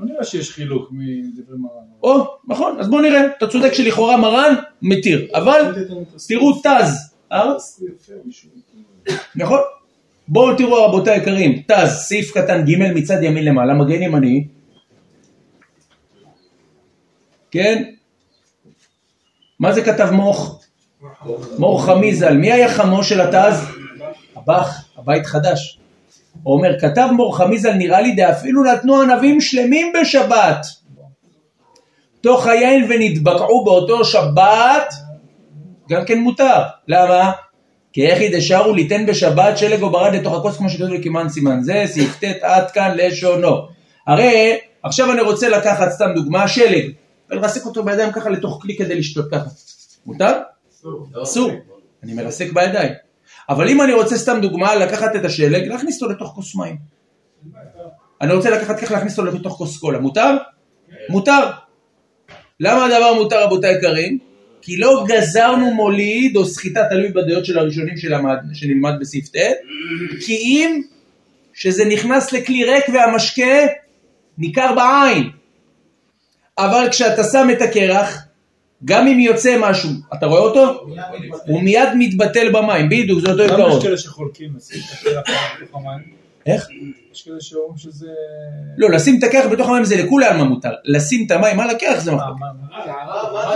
לא 0.00 0.06
נראה 0.06 0.24
שיש 0.24 0.50
חילוק 0.50 0.88
מדברי 0.92 1.56
מרן. 1.58 1.84
או, 2.02 2.36
נכון, 2.48 2.80
אז 2.80 2.88
בואו 2.88 3.00
נראה, 3.00 3.26
אתה 3.38 3.46
צודק 3.46 3.72
שלכאורה 3.72 4.16
מרן 4.16 4.54
מתיר, 4.82 5.28
אבל 5.34 5.86
תראו 6.28 6.52
תז, 6.52 7.14
אה? 7.32 7.52
נכון? 9.36 9.60
בואו 10.28 10.56
תראו 10.56 10.84
רבותיי 10.84 11.14
היקרים, 11.14 11.62
תז, 11.66 11.88
סעיף 11.90 12.32
קטן 12.32 12.64
ג' 12.64 12.92
מצד 12.94 13.22
ימין 13.22 13.44
למעלה, 13.44 13.74
מגן 13.74 14.02
ימני, 14.02 14.46
כן? 17.50 17.82
מה 19.58 19.72
זה 19.72 19.82
כתב 19.82 20.10
מוך? 20.12 20.62
מור 21.58 21.84
חמיזל, 21.84 22.36
מי 22.36 22.52
היה 22.52 22.74
חמו 22.74 23.04
של 23.04 23.20
התז? 23.20 23.66
הבח, 24.36 24.84
הבית 24.96 25.26
חדש. 25.26 25.78
אומר, 26.46 26.80
כתב 26.80 27.08
מור 27.12 27.36
חמיזל 27.36 27.72
נראה 27.72 28.00
לי 28.00 28.14
דאפילו 28.14 28.64
נתנו 28.64 29.02
ענבים 29.02 29.40
שלמים 29.40 29.92
בשבת. 30.00 30.66
תוך 32.20 32.46
היין 32.46 32.86
ונתבקעו 32.90 33.64
באותו 33.64 34.04
שבת, 34.04 34.94
גם 35.90 36.04
כן 36.04 36.18
מותר. 36.18 36.62
למה? 36.88 37.32
כי 37.92 38.06
איך 38.06 38.20
ידשרו 38.20 38.74
ליתן 38.74 39.06
בשבת 39.06 39.58
שלג 39.58 39.82
או 39.82 39.90
ברד 39.90 40.14
לתוך 40.14 40.34
הכוס 40.34 40.56
כמו 40.56 40.70
שכתוב 40.70 40.88
לקימן 40.88 41.28
סימן 41.28 41.62
זה, 41.62 41.82
סעיף 41.86 42.18
ט' 42.20 42.24
עד 42.42 42.70
כאן 42.70 42.94
לשונו. 42.96 43.56
הרי 44.06 44.58
עכשיו 44.82 45.12
אני 45.12 45.20
רוצה 45.20 45.48
לקחת 45.48 45.90
סתם 45.90 46.10
דוגמה, 46.14 46.48
שלג, 46.48 46.90
ולרסק 47.30 47.66
אותו 47.66 47.84
בידיים 47.84 48.12
ככה 48.12 48.30
לתוך 48.30 48.58
כלי 48.62 48.76
כדי 48.76 48.94
לשתות 48.94 49.30
ככה. 49.30 49.48
מותר? 50.06 50.38
אסור. 51.22 51.50
אני 52.02 52.14
מרסק 52.14 52.52
בידיים. 52.52 52.92
אבל 53.52 53.68
אם 53.68 53.82
אני 53.82 53.92
רוצה 53.92 54.18
סתם 54.18 54.38
דוגמה, 54.42 54.74
לקחת 54.74 55.16
את 55.16 55.24
השלג, 55.24 55.68
להכניס 55.68 56.02
אותו 56.02 56.12
לתוך 56.12 56.32
כוס 56.34 56.56
מים. 56.56 56.76
אני 58.20 58.32
רוצה 58.32 58.50
לקחת 58.50 58.80
ככה 58.80 58.94
להכניס 58.94 59.18
אותו 59.18 59.38
לתוך 59.38 59.52
כוס 59.52 59.78
קולה, 59.78 59.98
מותר? 59.98 60.36
מותר. 61.08 61.50
למה 62.60 62.84
הדבר 62.84 63.14
מותר 63.14 63.44
רבותיי 63.44 63.74
יקרים? 63.76 64.18
כי 64.62 64.76
לא 64.76 65.04
גזרנו 65.08 65.74
מוליד 65.74 66.36
או 66.36 66.44
סחיטה, 66.44 66.80
תלוי 66.90 67.08
בדעות 67.08 67.44
של 67.44 67.58
הראשונים 67.58 67.96
שלמד, 67.96 68.36
שנלמד 68.52 68.92
בסעיף 69.00 69.28
ט', 69.28 69.36
כי 70.26 70.32
אם 70.32 70.82
שזה 71.52 71.84
נכנס 71.84 72.32
לכלי 72.32 72.64
ריק 72.64 72.84
והמשקה 72.92 73.66
ניכר 74.38 74.74
בעין. 74.74 75.30
אבל 76.58 76.88
כשאתה 76.90 77.24
שם 77.24 77.48
את 77.52 77.62
הקרח, 77.62 78.18
גם 78.84 79.06
אם 79.06 79.20
יוצא 79.20 79.56
משהו, 79.60 79.90
אתה 80.14 80.26
רואה 80.26 80.40
אותו? 80.40 80.86
הוא 81.46 81.62
מיד 81.62 81.88
מתבטל 81.98 82.52
במים, 82.52 82.88
בדיוק, 82.88 83.20
זה 83.20 83.30
אותו 83.30 83.42
למה 83.42 83.52
יש 83.52 83.60
עיקרון. 83.60 83.82
כאלה 83.82 83.96
שחולקים 83.96 84.56
לשים 84.56 84.80
את 84.80 84.98
הקרח 84.98 85.56
בתוך 85.62 85.76
המים? 85.76 86.22
איך? 86.46 86.68
יש 87.12 87.22
כאלה 87.22 87.40
שאומרים 87.40 87.76
שזה... 87.76 88.08
לא, 88.76 88.90
לשים 88.90 89.18
את 89.18 89.24
הקרח 89.24 89.46
בתוך 89.52 89.68
המים 89.68 89.84
זה 89.84 89.96
לכולי 89.96 90.26
עלמא 90.26 90.44
מותר. 90.44 90.70
לשים 90.84 91.26
את 91.26 91.30
המים 91.30 91.60
על 91.60 91.70
הקרח 91.70 92.00
זה 92.00 92.12
מחלוקת. 92.12 92.40
מה 92.40 92.52
מה 92.52 93.52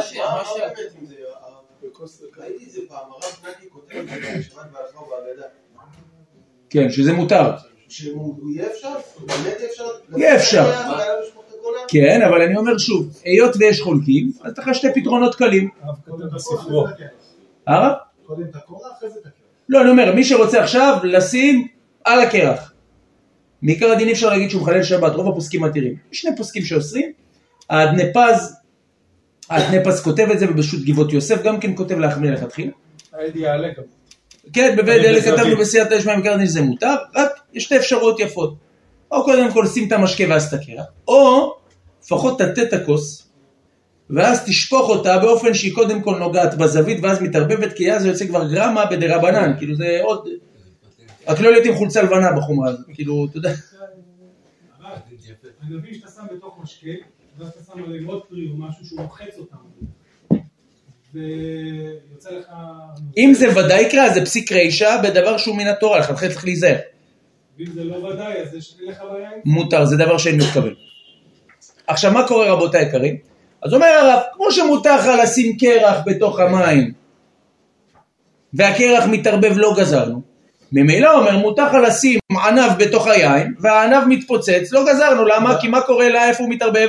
בהלכה 4.73 4.99
ובאגדה. 4.99 5.47
כן, 6.71 6.91
שזה 6.91 7.13
מותר. 7.13 7.51
שהוא 7.89 8.51
יהיה 8.51 8.67
אפשר? 8.67 8.95
באמת 9.27 9.57
יהיה 10.17 10.37
אפשר? 10.37 10.73
כן, 11.89 12.23
אבל 12.23 12.43
אני 12.43 12.57
אומר 12.57 12.79
שוב, 12.79 13.09
היות 13.25 13.57
ויש 13.59 13.81
חולקים, 13.81 14.31
אז 14.43 14.53
יש 14.53 14.59
לך 14.59 14.75
שתי 14.75 14.89
פתרונות 14.95 15.35
קלים. 15.35 15.69
הרב? 17.67 17.93
קודם 18.27 18.43
את 18.43 18.57
הקורה, 18.57 18.89
אחרי 18.99 19.11
זה 19.11 19.19
את 19.21 19.27
הקרח. 19.27 19.33
לא, 19.69 19.81
אני 19.81 19.91
אומר, 19.91 20.15
מי 20.15 20.25
שרוצה 20.25 20.63
עכשיו 20.63 20.99
לשים 21.03 21.67
על 22.05 22.21
הקרח. 22.21 22.73
מעיקר 23.63 23.93
הדין 23.93 24.09
אי 24.09 24.13
אפשר 24.13 24.29
להגיד 24.29 24.51
שהוא 24.51 24.63
מחלל 24.63 24.83
שבת, 24.83 25.15
רוב 25.15 25.29
הפוסקים 25.29 25.63
מתירים. 25.63 25.95
יש 26.13 26.21
שני 26.21 26.37
פוסקים 26.37 26.63
שאוסרים. 26.63 27.13
האדנפז, 27.71 28.57
האדנפז 29.51 30.01
כותב 30.01 30.27
את 30.33 30.39
זה, 30.39 30.51
ובשו"ת 30.51 30.85
גבעות 30.85 31.13
יוסף 31.13 31.43
גם 31.43 31.61
כן 31.61 31.77
כותב 31.77 31.99
להחמיא 31.99 32.31
לכתחילה. 32.31 32.73
הייתי 33.13 33.39
יעלה 33.39 33.69
גם. 33.69 33.83
כן, 34.53 34.75
בבית 34.79 35.05
אלה. 35.05 35.23
כתבנו 35.23 35.57
בסייעתא 35.57 35.99
דשמיא 35.99 36.15
מעיקר 36.15 36.33
הדין 36.33 36.47
שזה 36.47 36.63
מותר, 36.63 36.95
רק 37.15 37.31
יש 37.53 37.65
שתי 37.65 37.77
אפשרויות 37.77 38.21
יפות. 38.21 38.66
או 39.11 39.25
קודם 39.25 39.53
כל 39.53 39.67
שים 39.67 39.89
את 39.89 39.93
המשקה 39.93 40.25
ואז 40.29 40.55
את 40.55 40.61
הקרח, 40.61 40.87
או 41.09 41.55
לפחות 42.05 42.39
תטה 42.39 42.63
את 42.63 42.73
הכוס, 42.73 43.29
ואז 44.11 44.45
תשפוך 44.47 44.89
אותה 44.89 45.19
באופן 45.19 45.55
שהיא 45.55 45.75
קודם 45.75 46.03
כל 46.03 46.19
נוגעת 46.19 46.55
בזווית 46.55 46.99
ואז 47.03 47.23
מתערבבת, 47.23 47.73
כי 47.73 47.93
אז 47.93 48.03
זה 48.03 48.09
יוצא 48.09 48.27
כבר 48.27 48.53
גרמה 48.53 48.87
בדרבנן, 48.87 49.53
כאילו 49.59 49.77
זה 49.77 49.99
עוד... 50.03 50.29
רק 51.29 51.41
לא 51.41 51.51
להיות 51.51 51.67
עם 51.67 51.75
חולצה 51.75 52.03
לבנה 52.03 52.33
בחומרה 52.33 52.69
הזאת, 52.69 52.87
כאילו, 52.95 53.27
אתה 53.31 53.39
יודע. 53.39 53.51
הרב, 54.81 54.99
ענבים 55.71 55.95
שאתה 55.95 56.09
שם 56.17 56.37
בתוך 56.37 56.59
משקה, 56.63 56.91
ואז 57.39 57.49
אתה 57.49 57.59
שם 57.73 57.85
עליהם 57.85 58.05
עוד 58.07 58.23
פרי 58.29 58.49
או 58.51 58.57
משהו 58.57 58.87
שהוא 58.87 59.01
מוחץ 59.01 59.39
אותם. 59.39 59.57
ויוצא 61.15 62.31
לך... 62.31 62.47
אם 63.17 63.33
זה 63.35 63.59
ודאי 63.59 63.83
יקרה, 63.83 64.05
אז 64.05 64.15
זה 64.15 64.25
פסיק 64.25 64.53
רישא 64.53 65.01
בדבר 65.03 65.37
שהוא 65.37 65.57
מן 65.57 65.67
התורה, 65.67 65.99
לכתחילה 65.99 66.33
צריך 66.33 66.45
להיזהר. 66.45 66.77
ואם 67.59 67.67
זה 67.75 67.85
לא 67.85 67.97
ודאי, 67.97 68.43
אז 68.43 68.55
יש 68.55 68.77
לך 68.89 69.03
בעיה 69.13 69.31
עם 69.31 69.41
מותר, 69.45 69.85
זה 69.85 69.97
דבר 69.97 70.19
שאין 70.19 70.37
מתכוון. 70.37 70.75
עכשיו, 71.87 72.13
מה 72.13 72.29
קורה 72.29 72.53
רבותיי 72.53 72.85
היקרים? 72.85 73.17
אז 73.63 73.75
אומר 73.75 73.87
הרב, 73.87 74.23
כמו 74.33 74.53
שמותר 74.53 74.97
לך 74.97 75.07
לשים 75.23 75.57
קרח 75.59 75.97
בתוך 76.07 76.41
המים, 76.41 76.93
והקרח 78.55 79.05
מתערבב 79.07 79.53
לא 79.57 79.75
גזרנו, 79.79 80.23
ממילא 80.73 81.19
אומר, 81.19 81.39
מותר 81.39 81.67
לך 81.67 81.89
לשים 81.89 82.19
ענב 82.31 82.73
בתוך 82.79 83.07
היין, 83.07 83.55
והענב 83.61 84.05
מתפוצץ, 84.09 84.73
לא 84.73 84.85
גזרנו, 84.89 85.25
למה? 85.25 85.61
כי 85.61 85.69
מה 85.69 85.81
קורה 85.81 86.09
לה, 86.09 86.29
איפה 86.29 86.43
הוא 86.43 86.51
מתערבב? 86.51 86.89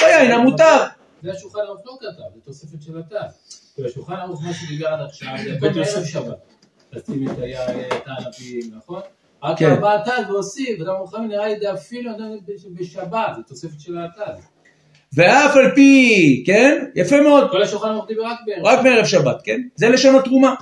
ביין 0.00 0.32
המותר. 0.32 0.84
זה 1.22 1.32
השולחן 1.32 1.58
ערוך 1.58 1.80
לא 1.86 1.96
כתב, 2.00 2.22
זה 2.34 2.40
תוספת 2.44 2.82
של 2.82 2.98
התז. 2.98 3.34
כאילו 3.74 3.88
השולחן 3.88 4.12
ערוך 4.14 4.42
מה 4.44 4.54
שדיבר 4.54 4.88
עד 4.88 5.00
עכשיו, 5.00 5.28
זה 5.44 5.52
הכל 5.56 5.68
בערב 5.68 6.04
שבת. 6.04 6.36
לשים 6.92 7.30
את 7.30 7.38
היין, 7.38 7.80
את 7.80 8.02
הענבים, 8.06 8.70
נכון? 8.76 9.00
רק 9.44 9.58
כן. 9.58 9.80
בא 9.80 9.94
התז 9.94 10.30
והוסיף, 10.30 10.80
וגם 10.80 10.94
מוכנים 11.00 11.28
נראה 11.28 11.48
לי 11.48 11.60
זה 11.60 11.72
אפילו 11.72 12.10
אדם 12.10 12.24
בשבת, 12.74 13.36
זה 13.36 13.42
תוספת 13.42 13.80
של 13.80 13.98
התז. 13.98 14.40
ואף 15.16 15.56
על 15.56 15.74
פי, 15.74 16.42
כן? 16.46 16.84
יפה 16.94 17.20
מאוד. 17.20 17.50
כל 17.50 17.62
השולחן 17.62 17.88
ערוך 17.88 18.06
דיבר 18.06 18.22
רק 18.22 18.38
בערב. 18.46 18.66
רק 18.66 18.84
בערב 18.84 19.04
שבת, 19.04 19.42
כן? 19.44 19.60
זה 19.74 19.88
לשון 19.88 20.16
התרומה. 20.16 20.54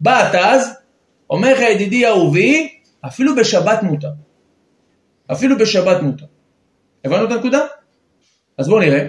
בא 0.00 0.20
התז, 0.20 0.68
אומר 1.30 1.52
לך 1.52 1.60
ידידי 1.60 2.06
אהובי, 2.06 2.68
אפילו 3.06 3.36
בשבת 3.36 3.82
מותר. 3.82 4.10
אפילו 5.32 5.58
בשבת 5.58 6.02
מותר. 6.02 6.26
הבנו 7.04 7.24
את 7.26 7.32
הנקודה? 7.32 7.60
אז 8.58 8.68
בואו 8.68 8.80
נראה. 8.80 9.06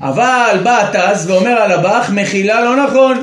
אבל 0.00 0.60
בא 0.64 0.80
התז 0.80 1.30
ואומר 1.30 1.50
על 1.50 1.72
הבח, 1.72 2.10
מחילה 2.14 2.60
לא 2.64 2.84
נכון, 2.84 3.22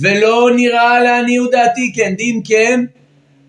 ולא 0.00 0.50
נראה 0.56 1.00
לעניות 1.00 1.50
דעתי 1.50 1.92
כן, 1.96 2.14
דאם 2.16 2.40
כן, 2.44 2.84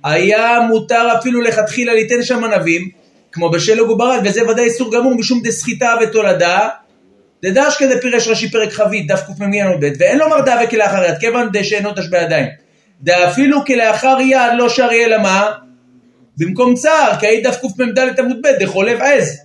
היה 0.05 0.59
מותר 0.67 1.07
אפילו 1.19 1.41
לכתחילה 1.41 1.93
ליתן 1.93 2.23
שם 2.23 2.43
ענבים, 2.43 2.89
כמו 3.31 3.49
בשלג 3.49 3.89
וברד, 3.89 4.19
וזה 4.25 4.49
ודאי 4.49 4.65
איסור 4.65 4.91
גמור 4.91 5.15
משום 5.15 5.41
דסחיטה 5.43 5.95
ותולדה, 6.01 6.69
דדש 7.43 7.75
כזה 7.79 8.01
פירש 8.01 8.27
רש"י 8.27 8.51
פרק 8.51 8.71
חבית, 8.71 9.07
דף 9.07 9.21
קמ"ג 9.27 9.59
עמוד 9.59 9.85
ב', 9.85 9.91
ואין 9.99 10.17
לומר 10.17 10.41
דאבה 10.41 10.67
כלאחר 10.67 11.03
יד, 11.03 11.17
כיוון 11.19 11.49
דשאינו 11.53 11.89
תשבע 11.95 12.21
ידיים. 12.21 12.45
דאפילו 13.01 13.65
כלאחר 13.65 14.17
יד 14.21 14.51
לא 14.57 14.69
שרי 14.69 15.05
אלא 15.05 15.17
מה? 15.17 15.51
במקום 16.37 16.75
צער, 16.75 17.19
כי 17.19 17.27
היית 17.27 17.43
דף 17.43 17.61
קמ"ד 17.61 18.19
עמוד 18.19 18.37
ב', 18.41 18.63
דחולב 18.63 19.01
עז. 19.01 19.41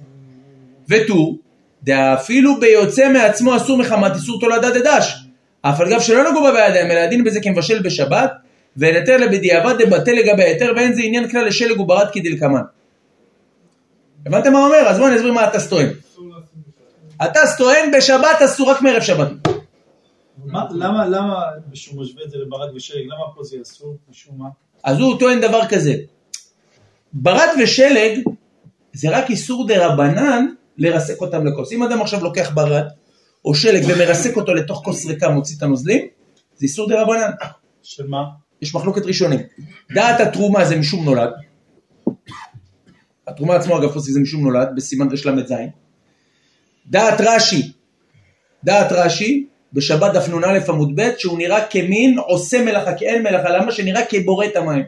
ותו, 0.88 1.36
דאפילו 1.82 2.61
ביוצא 2.61 3.08
מעצמו 3.08 3.56
אסור 3.56 3.78
מחמת 3.78 4.14
איסור 4.14 4.40
תולדה 4.40 4.70
דדש. 4.70 5.16
אף 5.62 5.80
על 5.80 5.90
גב 5.90 6.00
שלא 6.00 6.30
נגעו 6.30 6.42
בה 6.42 6.52
בידיים, 6.52 6.90
אלא 6.90 6.98
הדין 6.98 7.24
בזה 7.24 7.40
כמבשל 7.42 7.82
בשבת, 7.82 8.32
ואין 8.76 8.94
היתר 8.96 9.16
לבדיעבד 9.16 9.74
דבטל 9.82 10.12
לגבי 10.12 10.42
ההיתר, 10.42 10.72
ואין 10.76 10.94
זה 10.94 11.00
עניין 11.04 11.28
כלל 11.30 11.46
לשלג 11.46 11.80
וברד 11.80 12.06
כדלקמן. 12.12 12.62
הבנתם 14.26 14.52
מה 14.52 14.58
הוא 14.58 14.66
אומר? 14.66 14.88
אז 14.88 14.96
בואו 14.98 15.08
אני 15.08 15.16
אסביר 15.16 15.32
מה 15.32 15.42
הט"ז 15.44 15.68
טוען. 15.68 15.88
הט"ז 17.20 17.57
טוען 17.58 17.90
בשבת 17.96 18.42
אסור 18.44 18.70
רק 18.70 18.82
מערב 18.82 19.02
שבת. 19.02 19.28
מה- 20.44 20.66
למה, 20.70 21.06
למה 21.08 21.40
שהוא 21.74 22.02
משווה 22.02 22.24
את 22.24 22.30
זה 22.30 22.38
לברד 22.38 22.68
ושלג, 22.76 23.04
למה 23.06 23.34
פה 23.34 23.44
זה 23.44 23.56
אסור? 23.62 23.96
משום 24.10 24.34
מה? 24.38 24.48
אז 24.84 24.98
הוא 25.00 25.18
טוען 25.18 25.40
דבר 25.40 25.60
כזה, 25.68 25.94
ברד 27.12 27.48
ושלג 27.62 28.18
זה 28.92 29.10
רק 29.10 29.30
איסור 29.30 29.66
דרבנן 29.66 30.46
לרסק 30.78 31.20
אותם 31.20 31.46
לכוס. 31.46 31.72
אם 31.72 31.82
אדם 31.82 32.00
עכשיו 32.00 32.24
לוקח 32.24 32.50
ברד 32.54 32.84
או 33.44 33.54
שלג 33.54 33.82
ומרסק 33.88 34.36
אותו 34.36 34.54
לתוך 34.54 34.80
כוס 34.84 35.06
ריקה 35.06 35.28
מוציא 35.28 35.56
את 35.58 35.62
הנוזלים, 35.62 36.06
זה 36.56 36.62
איסור 36.62 36.88
דרבנן. 36.88 37.30
של 37.82 38.06
מה? 38.06 38.22
יש 38.62 38.74
מחלוקת 38.74 39.06
ראשונים. 39.06 39.40
דעת 39.94 40.20
התרומה 40.20 40.64
זה 40.64 40.76
משום 40.76 41.04
נולד. 41.04 41.30
התרומה 43.26 43.56
עצמו 43.56 43.78
אגב 43.78 43.92
פוסק 43.92 44.11
זה 44.11 44.20
משום 44.20 44.42
נולד, 44.42 44.68
בסימן 44.76 45.08
רל"ז. 45.26 45.52
דעת 46.86 47.20
רש"י, 47.20 47.72
דעת 48.64 48.92
רש"י, 48.92 49.46
בשבת 49.72 50.12
דף 50.12 50.28
נ"א 50.28 50.58
עמוד 50.68 50.92
ב', 51.00 51.11
שהוא 51.18 51.38
נראה 51.38 51.66
כמין 51.66 52.18
עושה 52.18 52.64
מלאכה, 52.64 52.94
כי 52.94 53.06
אין 53.06 53.22
מלאכה, 53.22 53.50
למה? 53.50 53.72
שנראה 53.72 54.06
כבורא 54.06 54.46
את 54.46 54.56
המים. 54.56 54.84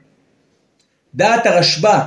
דעת 1.14 1.46
הרשב"א 1.46 2.00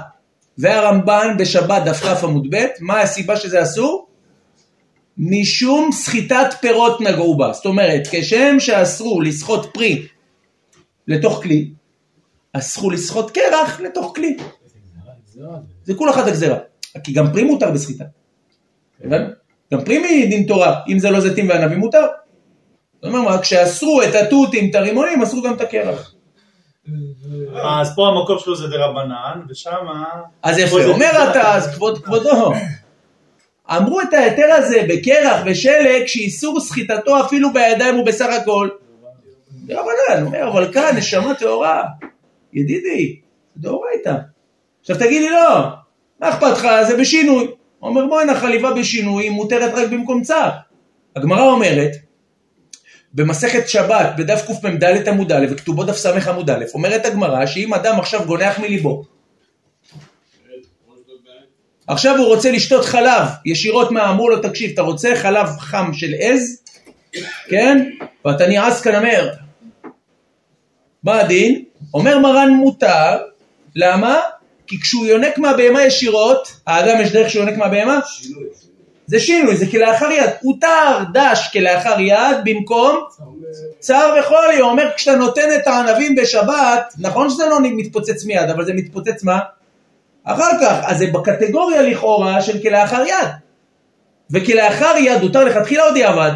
והרמב"ן 0.57 1.35
בשבת 1.39 1.83
דף 1.85 1.99
כ 1.99 2.23
עמוד 2.23 2.47
ב', 2.55 2.65
מה 2.79 3.01
הסיבה 3.01 3.37
שזה 3.37 3.61
אסור? 3.61 4.07
משום 5.17 5.91
סחיטת 5.91 6.47
פירות 6.61 7.01
נגעו 7.01 7.37
בה. 7.37 7.53
זאת 7.53 7.65
אומרת, 7.65 8.07
כשם 8.11 8.55
שאסרו 8.59 9.21
לסחוט 9.21 9.73
פרי 9.73 10.07
לתוך 11.07 11.43
כלי, 11.43 11.71
אסרו 12.53 12.89
לסחוט 12.89 13.31
קרח 13.31 13.79
לתוך 13.79 14.13
כלי. 14.15 14.37
זה 15.83 15.93
כול 15.93 16.09
אחת 16.09 16.27
הגזרה. 16.27 16.57
כי 17.03 17.13
גם 17.13 17.31
פרי 17.31 17.43
מותר 17.43 17.71
בסחיטה. 17.71 18.03
גם 19.73 19.85
פרי 19.85 19.99
מדין 19.99 20.47
תורה, 20.47 20.79
אם 20.87 20.99
זה 20.99 21.09
לא 21.09 21.19
זיתים 21.19 21.49
וענבים 21.49 21.79
מותר. 21.79 22.05
זאת 23.01 23.13
אומרת, 23.13 23.41
כשאסרו 23.41 24.01
את 24.03 24.15
התותים, 24.15 24.69
את 24.69 24.75
הרימונים, 24.75 25.21
אסרו 25.21 25.41
גם 25.41 25.53
את 25.53 25.61
הקרח. 25.61 26.13
אז 27.63 27.95
פה 27.95 28.07
המקור 28.07 28.39
שלו 28.39 28.55
זה 28.55 28.67
דרבנן, 28.67 29.41
ושמה... 29.49 30.05
אז 30.43 30.55
פה 30.55 30.61
יפה, 30.61 30.85
אומר. 30.85 31.29
אתה, 31.31 31.55
אז 31.55 31.75
כבוד 31.75 32.03
כבודו. 32.03 32.51
אמרו 33.69 34.01
את 34.01 34.13
ההיתר 34.13 34.47
הזה 34.57 34.85
בקרח 34.89 35.41
ושלג 35.45 36.05
שאיסור 36.05 36.59
סחיטתו 36.59 37.25
אפילו 37.25 37.53
בידיים 37.53 37.95
הוא 37.95 38.05
בסך 38.05 38.27
הכל. 38.41 38.69
דרבנן, 39.65 40.21
הוא 40.21 40.25
אומר, 40.25 40.47
אבל 40.47 40.73
כאן 40.73 40.97
נשמה 40.97 41.35
טהורה. 41.35 41.83
ידידי, 42.53 43.19
דאורייתא. 43.57 44.15
עכשיו 44.81 44.97
תגיד 44.97 45.21
לי 45.21 45.29
לא, 45.29 45.69
מה 46.19 46.29
אכפת 46.29 46.51
לך, 46.51 46.67
זה 46.87 46.97
בשינוי. 46.97 47.47
אומר 47.81 48.05
בואנה 48.05 48.35
חליבה 48.35 48.73
בשינוי 48.73 49.23
היא 49.23 49.31
מותרת 49.31 49.73
רק 49.73 49.89
במקום 49.89 50.21
צער. 50.21 50.49
הגמרא 51.15 51.41
אומרת, 51.41 51.91
במסכת 53.13 53.69
שבת 53.69 54.13
בדף 54.17 54.45
קמ"ד 54.61 55.07
עמוד 55.07 55.31
א' 55.31 55.45
וכתובו 55.51 55.83
דף 55.83 55.97
ס' 55.97 56.05
עמוד 56.05 56.49
א', 56.49 56.65
אומרת 56.73 57.05
הגמרא 57.05 57.45
שאם 57.45 57.73
אדם 57.73 57.99
עכשיו 57.99 58.25
גונח 58.25 58.59
מליבו 58.59 59.03
עכשיו 61.87 62.17
הוא 62.17 62.27
רוצה 62.27 62.51
לשתות 62.51 62.85
חלב 62.85 63.27
ישירות 63.45 63.91
מה 63.91 64.09
אמרו 64.09 64.29
לו 64.29 64.41
תקשיב 64.41 64.71
אתה 64.73 64.81
רוצה 64.81 65.15
חלב 65.15 65.47
חם 65.59 65.93
של 65.93 66.13
עז 66.19 66.63
כן 67.49 67.89
ואתה 68.25 68.47
נהיה 68.47 68.67
עסקן 68.67 68.95
אומר 68.95 69.31
מה 71.05 71.19
הדין? 71.19 71.63
אומר 71.93 72.19
מרן 72.19 72.49
מותר 72.49 73.17
למה? 73.75 74.19
כי 74.67 74.81
כשהוא 74.81 75.05
יונק 75.05 75.37
מהבהמה 75.37 75.83
ישירות 75.83 76.51
האדם 76.67 77.01
יש 77.01 77.11
דרך 77.11 77.29
שהוא 77.29 77.43
יונק 77.43 77.57
מהבהמה? 77.57 77.99
זה 79.07 79.19
שינוי, 79.19 79.57
זה 79.57 79.65
כלאחר 79.71 80.11
יד. 80.11 80.29
הותר 80.41 81.03
דש 81.13 81.49
כלאחר 81.53 81.99
יד 81.99 82.37
במקום 82.43 82.99
צער 83.79 84.15
וחולי. 84.19 84.59
הוא 84.59 84.69
אומר, 84.69 84.89
כשאתה 84.95 85.17
נותן 85.17 85.49
את 85.55 85.67
הענבים 85.67 86.15
בשבת, 86.15 86.93
נכון 86.99 87.29
שזה 87.29 87.45
לא 87.49 87.57
מתפוצץ 87.61 88.25
מיד, 88.25 88.49
אבל 88.49 88.65
זה 88.65 88.73
מתפוצץ 88.73 89.23
מה? 89.23 89.39
אחר 90.23 90.49
כך. 90.61 90.79
אז 90.83 90.97
זה 90.97 91.07
בקטגוריה 91.07 91.81
לכאורה 91.81 92.41
של 92.41 92.61
כלאחר 92.61 93.03
יד. 93.05 93.29
וכלאחר 94.31 94.93
יד 94.99 95.21
הותר 95.21 95.43
לכתחילה 95.43 95.87
או 95.87 95.93
דיעבד? 95.93 96.31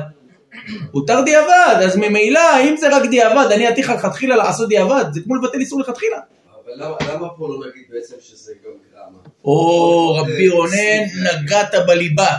הותר 0.91 1.21
דיעבד, 1.21 1.75
אז 1.83 1.95
ממילא, 1.95 2.61
אם 2.63 2.77
זה 2.77 2.97
רק 2.97 3.09
דיעבד, 3.09 3.51
אני 3.51 3.69
אתיך 3.69 3.89
לכתחילה 3.89 4.35
לעשות 4.35 4.69
דיעבד, 4.69 5.05
זה 5.13 5.21
כמו 5.21 5.35
לבטל 5.35 5.59
איסור 5.59 5.79
לכתחילה. 5.79 6.17
אבל 6.65 6.73
למה, 6.75 6.95
למה 7.13 7.27
פה 7.37 7.47
לא 7.47 7.67
נגיד 7.69 7.83
בעצם 7.89 8.15
שזה 8.19 8.53
גם 8.65 8.71
גרמה? 8.91 9.17
או 9.45 10.15
רבי 10.15 10.49
רונן, 10.49 11.03
נגעת 11.23 11.73
בליבה. 11.87 12.37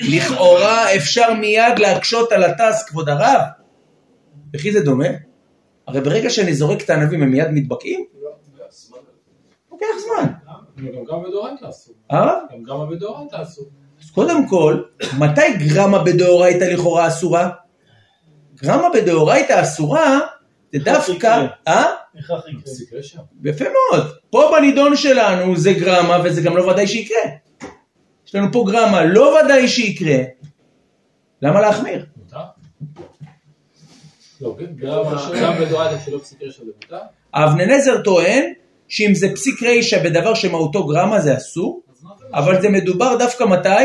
לכאורה 0.00 0.96
אפשר 0.96 1.34
מיד 1.34 1.78
להקשות 1.78 2.32
על 2.32 2.44
הטס, 2.44 2.84
כבוד 2.88 3.08
הרב. 3.08 3.40
וכי 4.54 4.72
זה 4.72 4.80
דומה? 4.80 5.08
הרי 5.86 6.00
ברגע 6.00 6.30
שאני 6.30 6.54
זורק 6.54 6.82
את 6.82 6.90
הענבים 6.90 7.22
הם 7.22 7.30
מיד 7.30 7.48
מתבקעים? 7.50 8.04
לוקח 9.70 9.86
זמן. 9.98 10.32
גם 10.76 11.04
גם 11.04 11.22
בדאורייתא 11.22 11.68
אסור. 11.68 11.94
אה? 12.10 12.38
גם 12.52 12.62
גם 12.62 12.90
בדאורייתא 12.90 13.42
אסור. 13.42 13.64
אז 14.02 14.10
קודם 14.10 14.48
כל, 14.48 14.82
מתי 15.18 15.52
גרמה 15.58 16.04
בדאורייתא 16.04 16.64
לכאורה 16.64 17.08
אסורה? 17.08 17.50
גרמה 18.56 18.88
בדאורייתא 18.94 19.62
אסורה 19.62 20.18
זה 20.72 20.78
דווקא, 20.84 21.46
אה? 21.68 21.84
יפה 23.44 23.64
מאוד. 23.64 24.06
פה 24.30 24.52
בנידון 24.56 24.96
שלנו 24.96 25.56
זה 25.56 25.72
גרמה 25.72 26.18
וזה 26.24 26.42
גם 26.42 26.56
לא 26.56 26.62
ודאי 26.62 26.86
שיקרה. 26.86 27.20
יש 28.26 28.34
לנו 28.34 28.52
פה 28.52 28.64
גרמה, 28.66 29.04
לא 29.04 29.38
ודאי 29.44 29.68
שיקרה. 29.68 30.16
למה 31.42 31.60
להחמיר? 31.60 32.06
לא, 34.40 34.56
מותר? 36.72 36.98
אבננזר 37.34 38.02
טוען 38.02 38.52
שאם 38.88 39.14
זה 39.14 39.28
פסיק 39.34 39.62
רישא 39.62 40.02
בדבר 40.04 40.34
שמהותו 40.34 40.86
גרמה 40.86 41.20
זה 41.20 41.36
אסור, 41.36 41.82
אבל 42.34 42.62
זה 42.62 42.68
מדובר 42.68 43.16
דווקא 43.16 43.44
מתי? 43.44 43.84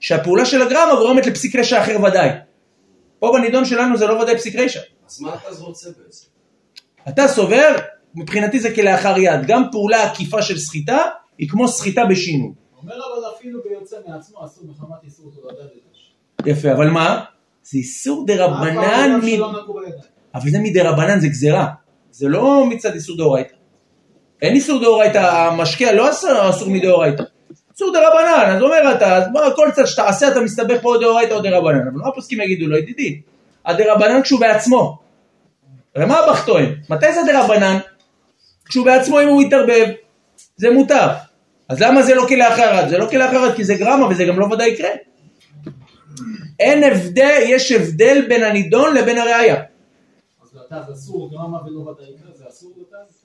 שהפעולה 0.00 0.46
של 0.46 0.62
הגרמה 0.62 0.94
גורמת 0.94 1.26
לפסיק 1.26 1.56
רשע 1.56 1.82
אחר 1.82 1.96
ודאי. 2.04 2.28
פה 3.18 3.32
בנידון 3.34 3.64
שלנו 3.64 3.96
זה 3.96 4.06
לא 4.06 4.14
ודאי 4.14 4.36
פסיק 4.36 4.56
רשע. 4.56 4.80
אז 5.06 5.20
מה 5.20 5.34
אתה 5.34 5.60
רוצה 5.60 5.88
בעצם? 5.88 6.26
אתה 7.08 7.28
סובר, 7.28 7.76
מבחינתי 8.14 8.60
זה 8.60 8.74
כלאחר 8.74 9.18
יד, 9.18 9.46
גם 9.46 9.62
פעולה 9.70 10.10
עקיפה 10.10 10.42
של 10.42 10.58
סחיטה 10.58 10.98
היא 11.38 11.48
כמו 11.48 11.68
סחיטה 11.68 12.04
בשינוי. 12.10 12.52
אומר 12.82 12.94
אבל 12.94 13.36
אפילו 13.36 13.60
ביוצא 13.68 13.96
מעצמו 14.06 14.44
אסור 14.44 14.64
מחמת 14.64 15.04
איסור 15.04 15.32
תורדה 15.34 15.62
לדש. 15.62 16.14
יפה, 16.46 16.72
אבל 16.72 16.90
מה? 16.90 17.24
זה 17.62 17.78
איסור 17.78 18.26
דרבנן, 18.26 19.20
מ... 19.22 19.42
אבל 20.34 20.50
זה 20.50 20.58
מדרבנן, 20.58 21.20
זה 21.20 21.28
גזירה. 21.28 21.68
זה 22.10 22.28
לא 22.28 22.66
מצד 22.70 22.94
איסור 22.94 23.16
דאורייתא. 23.16 23.54
אין 24.42 24.54
איסור 24.54 24.80
דאורייתא, 24.80 25.18
המשקה 25.18 25.92
לא 25.92 26.10
אסור, 26.10 26.50
אסור 26.50 26.70
מדאורייתא. 26.70 27.24
איסור 27.72 27.92
דרבנן, 27.92 28.56
אז 28.56 28.62
אומר 28.62 28.94
אתה, 28.96 29.16
אז 29.16 29.24
בוא, 29.32 29.40
כל 29.56 29.68
צד 29.74 29.86
שתעשה 29.86 30.28
אתה 30.28 30.40
מסתבך 30.40 30.82
פה 30.82 30.94
או 30.94 31.00
דאורייתא 31.00 31.34
או 31.34 31.40
דרבנן. 31.40 31.88
אבל 31.88 31.98
מה 31.98 32.08
הפוסקים 32.08 32.40
יגידו 32.40 32.66
לו, 32.66 32.76
ידידי? 32.76 33.20
הדרבנן 33.64 34.22
כשהוא 34.22 34.40
בעצמו. 34.40 34.98
הרי 35.96 36.06
מה 36.06 36.18
הב"ח 36.18 36.46
טוען? 36.46 36.74
מתי 36.88 37.12
זה 37.12 37.20
דרבנן? 37.26 37.78
כשהוא 38.64 38.84
בעצמו, 38.84 39.20
אם 39.20 39.28
הוא 39.28 39.42
מתערבב, 39.42 39.86
זה 40.56 40.70
מותר. 40.70 41.08
אז 41.68 41.80
למה 41.80 42.02
זה 42.02 42.14
לא 42.14 42.26
כלאחר 42.28 42.78
יד? 42.78 42.88
זה 42.88 42.98
לא 42.98 43.06
כלאחר 43.10 43.46
יד 43.46 43.54
כי 43.54 43.64
זה 43.64 43.74
גרמה 43.74 44.06
וזה 44.06 44.24
גם 44.24 44.40
לא 44.40 44.44
ודאי 44.44 44.68
יקרה. 44.68 44.90
אין 46.60 46.84
הבדל, 46.84 47.40
יש 47.42 47.72
הבדל 47.72 48.24
בין 48.28 48.42
הנידון 48.42 48.94
לבין 48.94 49.18
הראייה. 49.18 49.62
אז 50.42 50.54
לתז 50.54 50.92
אסור 50.92 51.30
גרמה 51.30 51.58
ולא 51.66 51.78
ודאי 51.78 52.04
יקרה, 52.04 52.30
זה 52.34 52.44
אסור 52.48 52.72
לתז? 52.80 53.22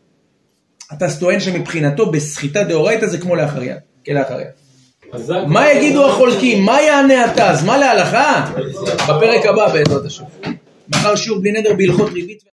אתה 0.93 1.05
טוען 1.19 1.39
שמבחינתו 1.39 2.11
בסחיטה 2.11 2.63
דאורייתא 2.63 3.07
זה 3.07 3.17
כמו 3.17 3.35
לאחר 3.35 3.63
יד, 3.63 3.77
כלאחר 4.07 4.39
יד. 4.41 4.47
אז 5.13 5.21
זה- 5.25 5.33
מה 5.47 5.71
יגידו 5.71 6.07
החולקים? 6.09 6.65
מה 6.65 6.81
יענה 6.81 7.25
התז? 7.25 7.63
מה 7.63 7.77
להלכה? 7.77 8.45
בפרק 9.03 9.45
הבא 9.45 9.67
בעזרת 9.73 10.05
השם. 10.05 10.23
מחר 10.89 11.15
שיעור 11.15 11.39
בלי 11.41 11.51
נדר 11.51 11.73
בהלכות 11.77 12.11
ריבית. 12.13 12.39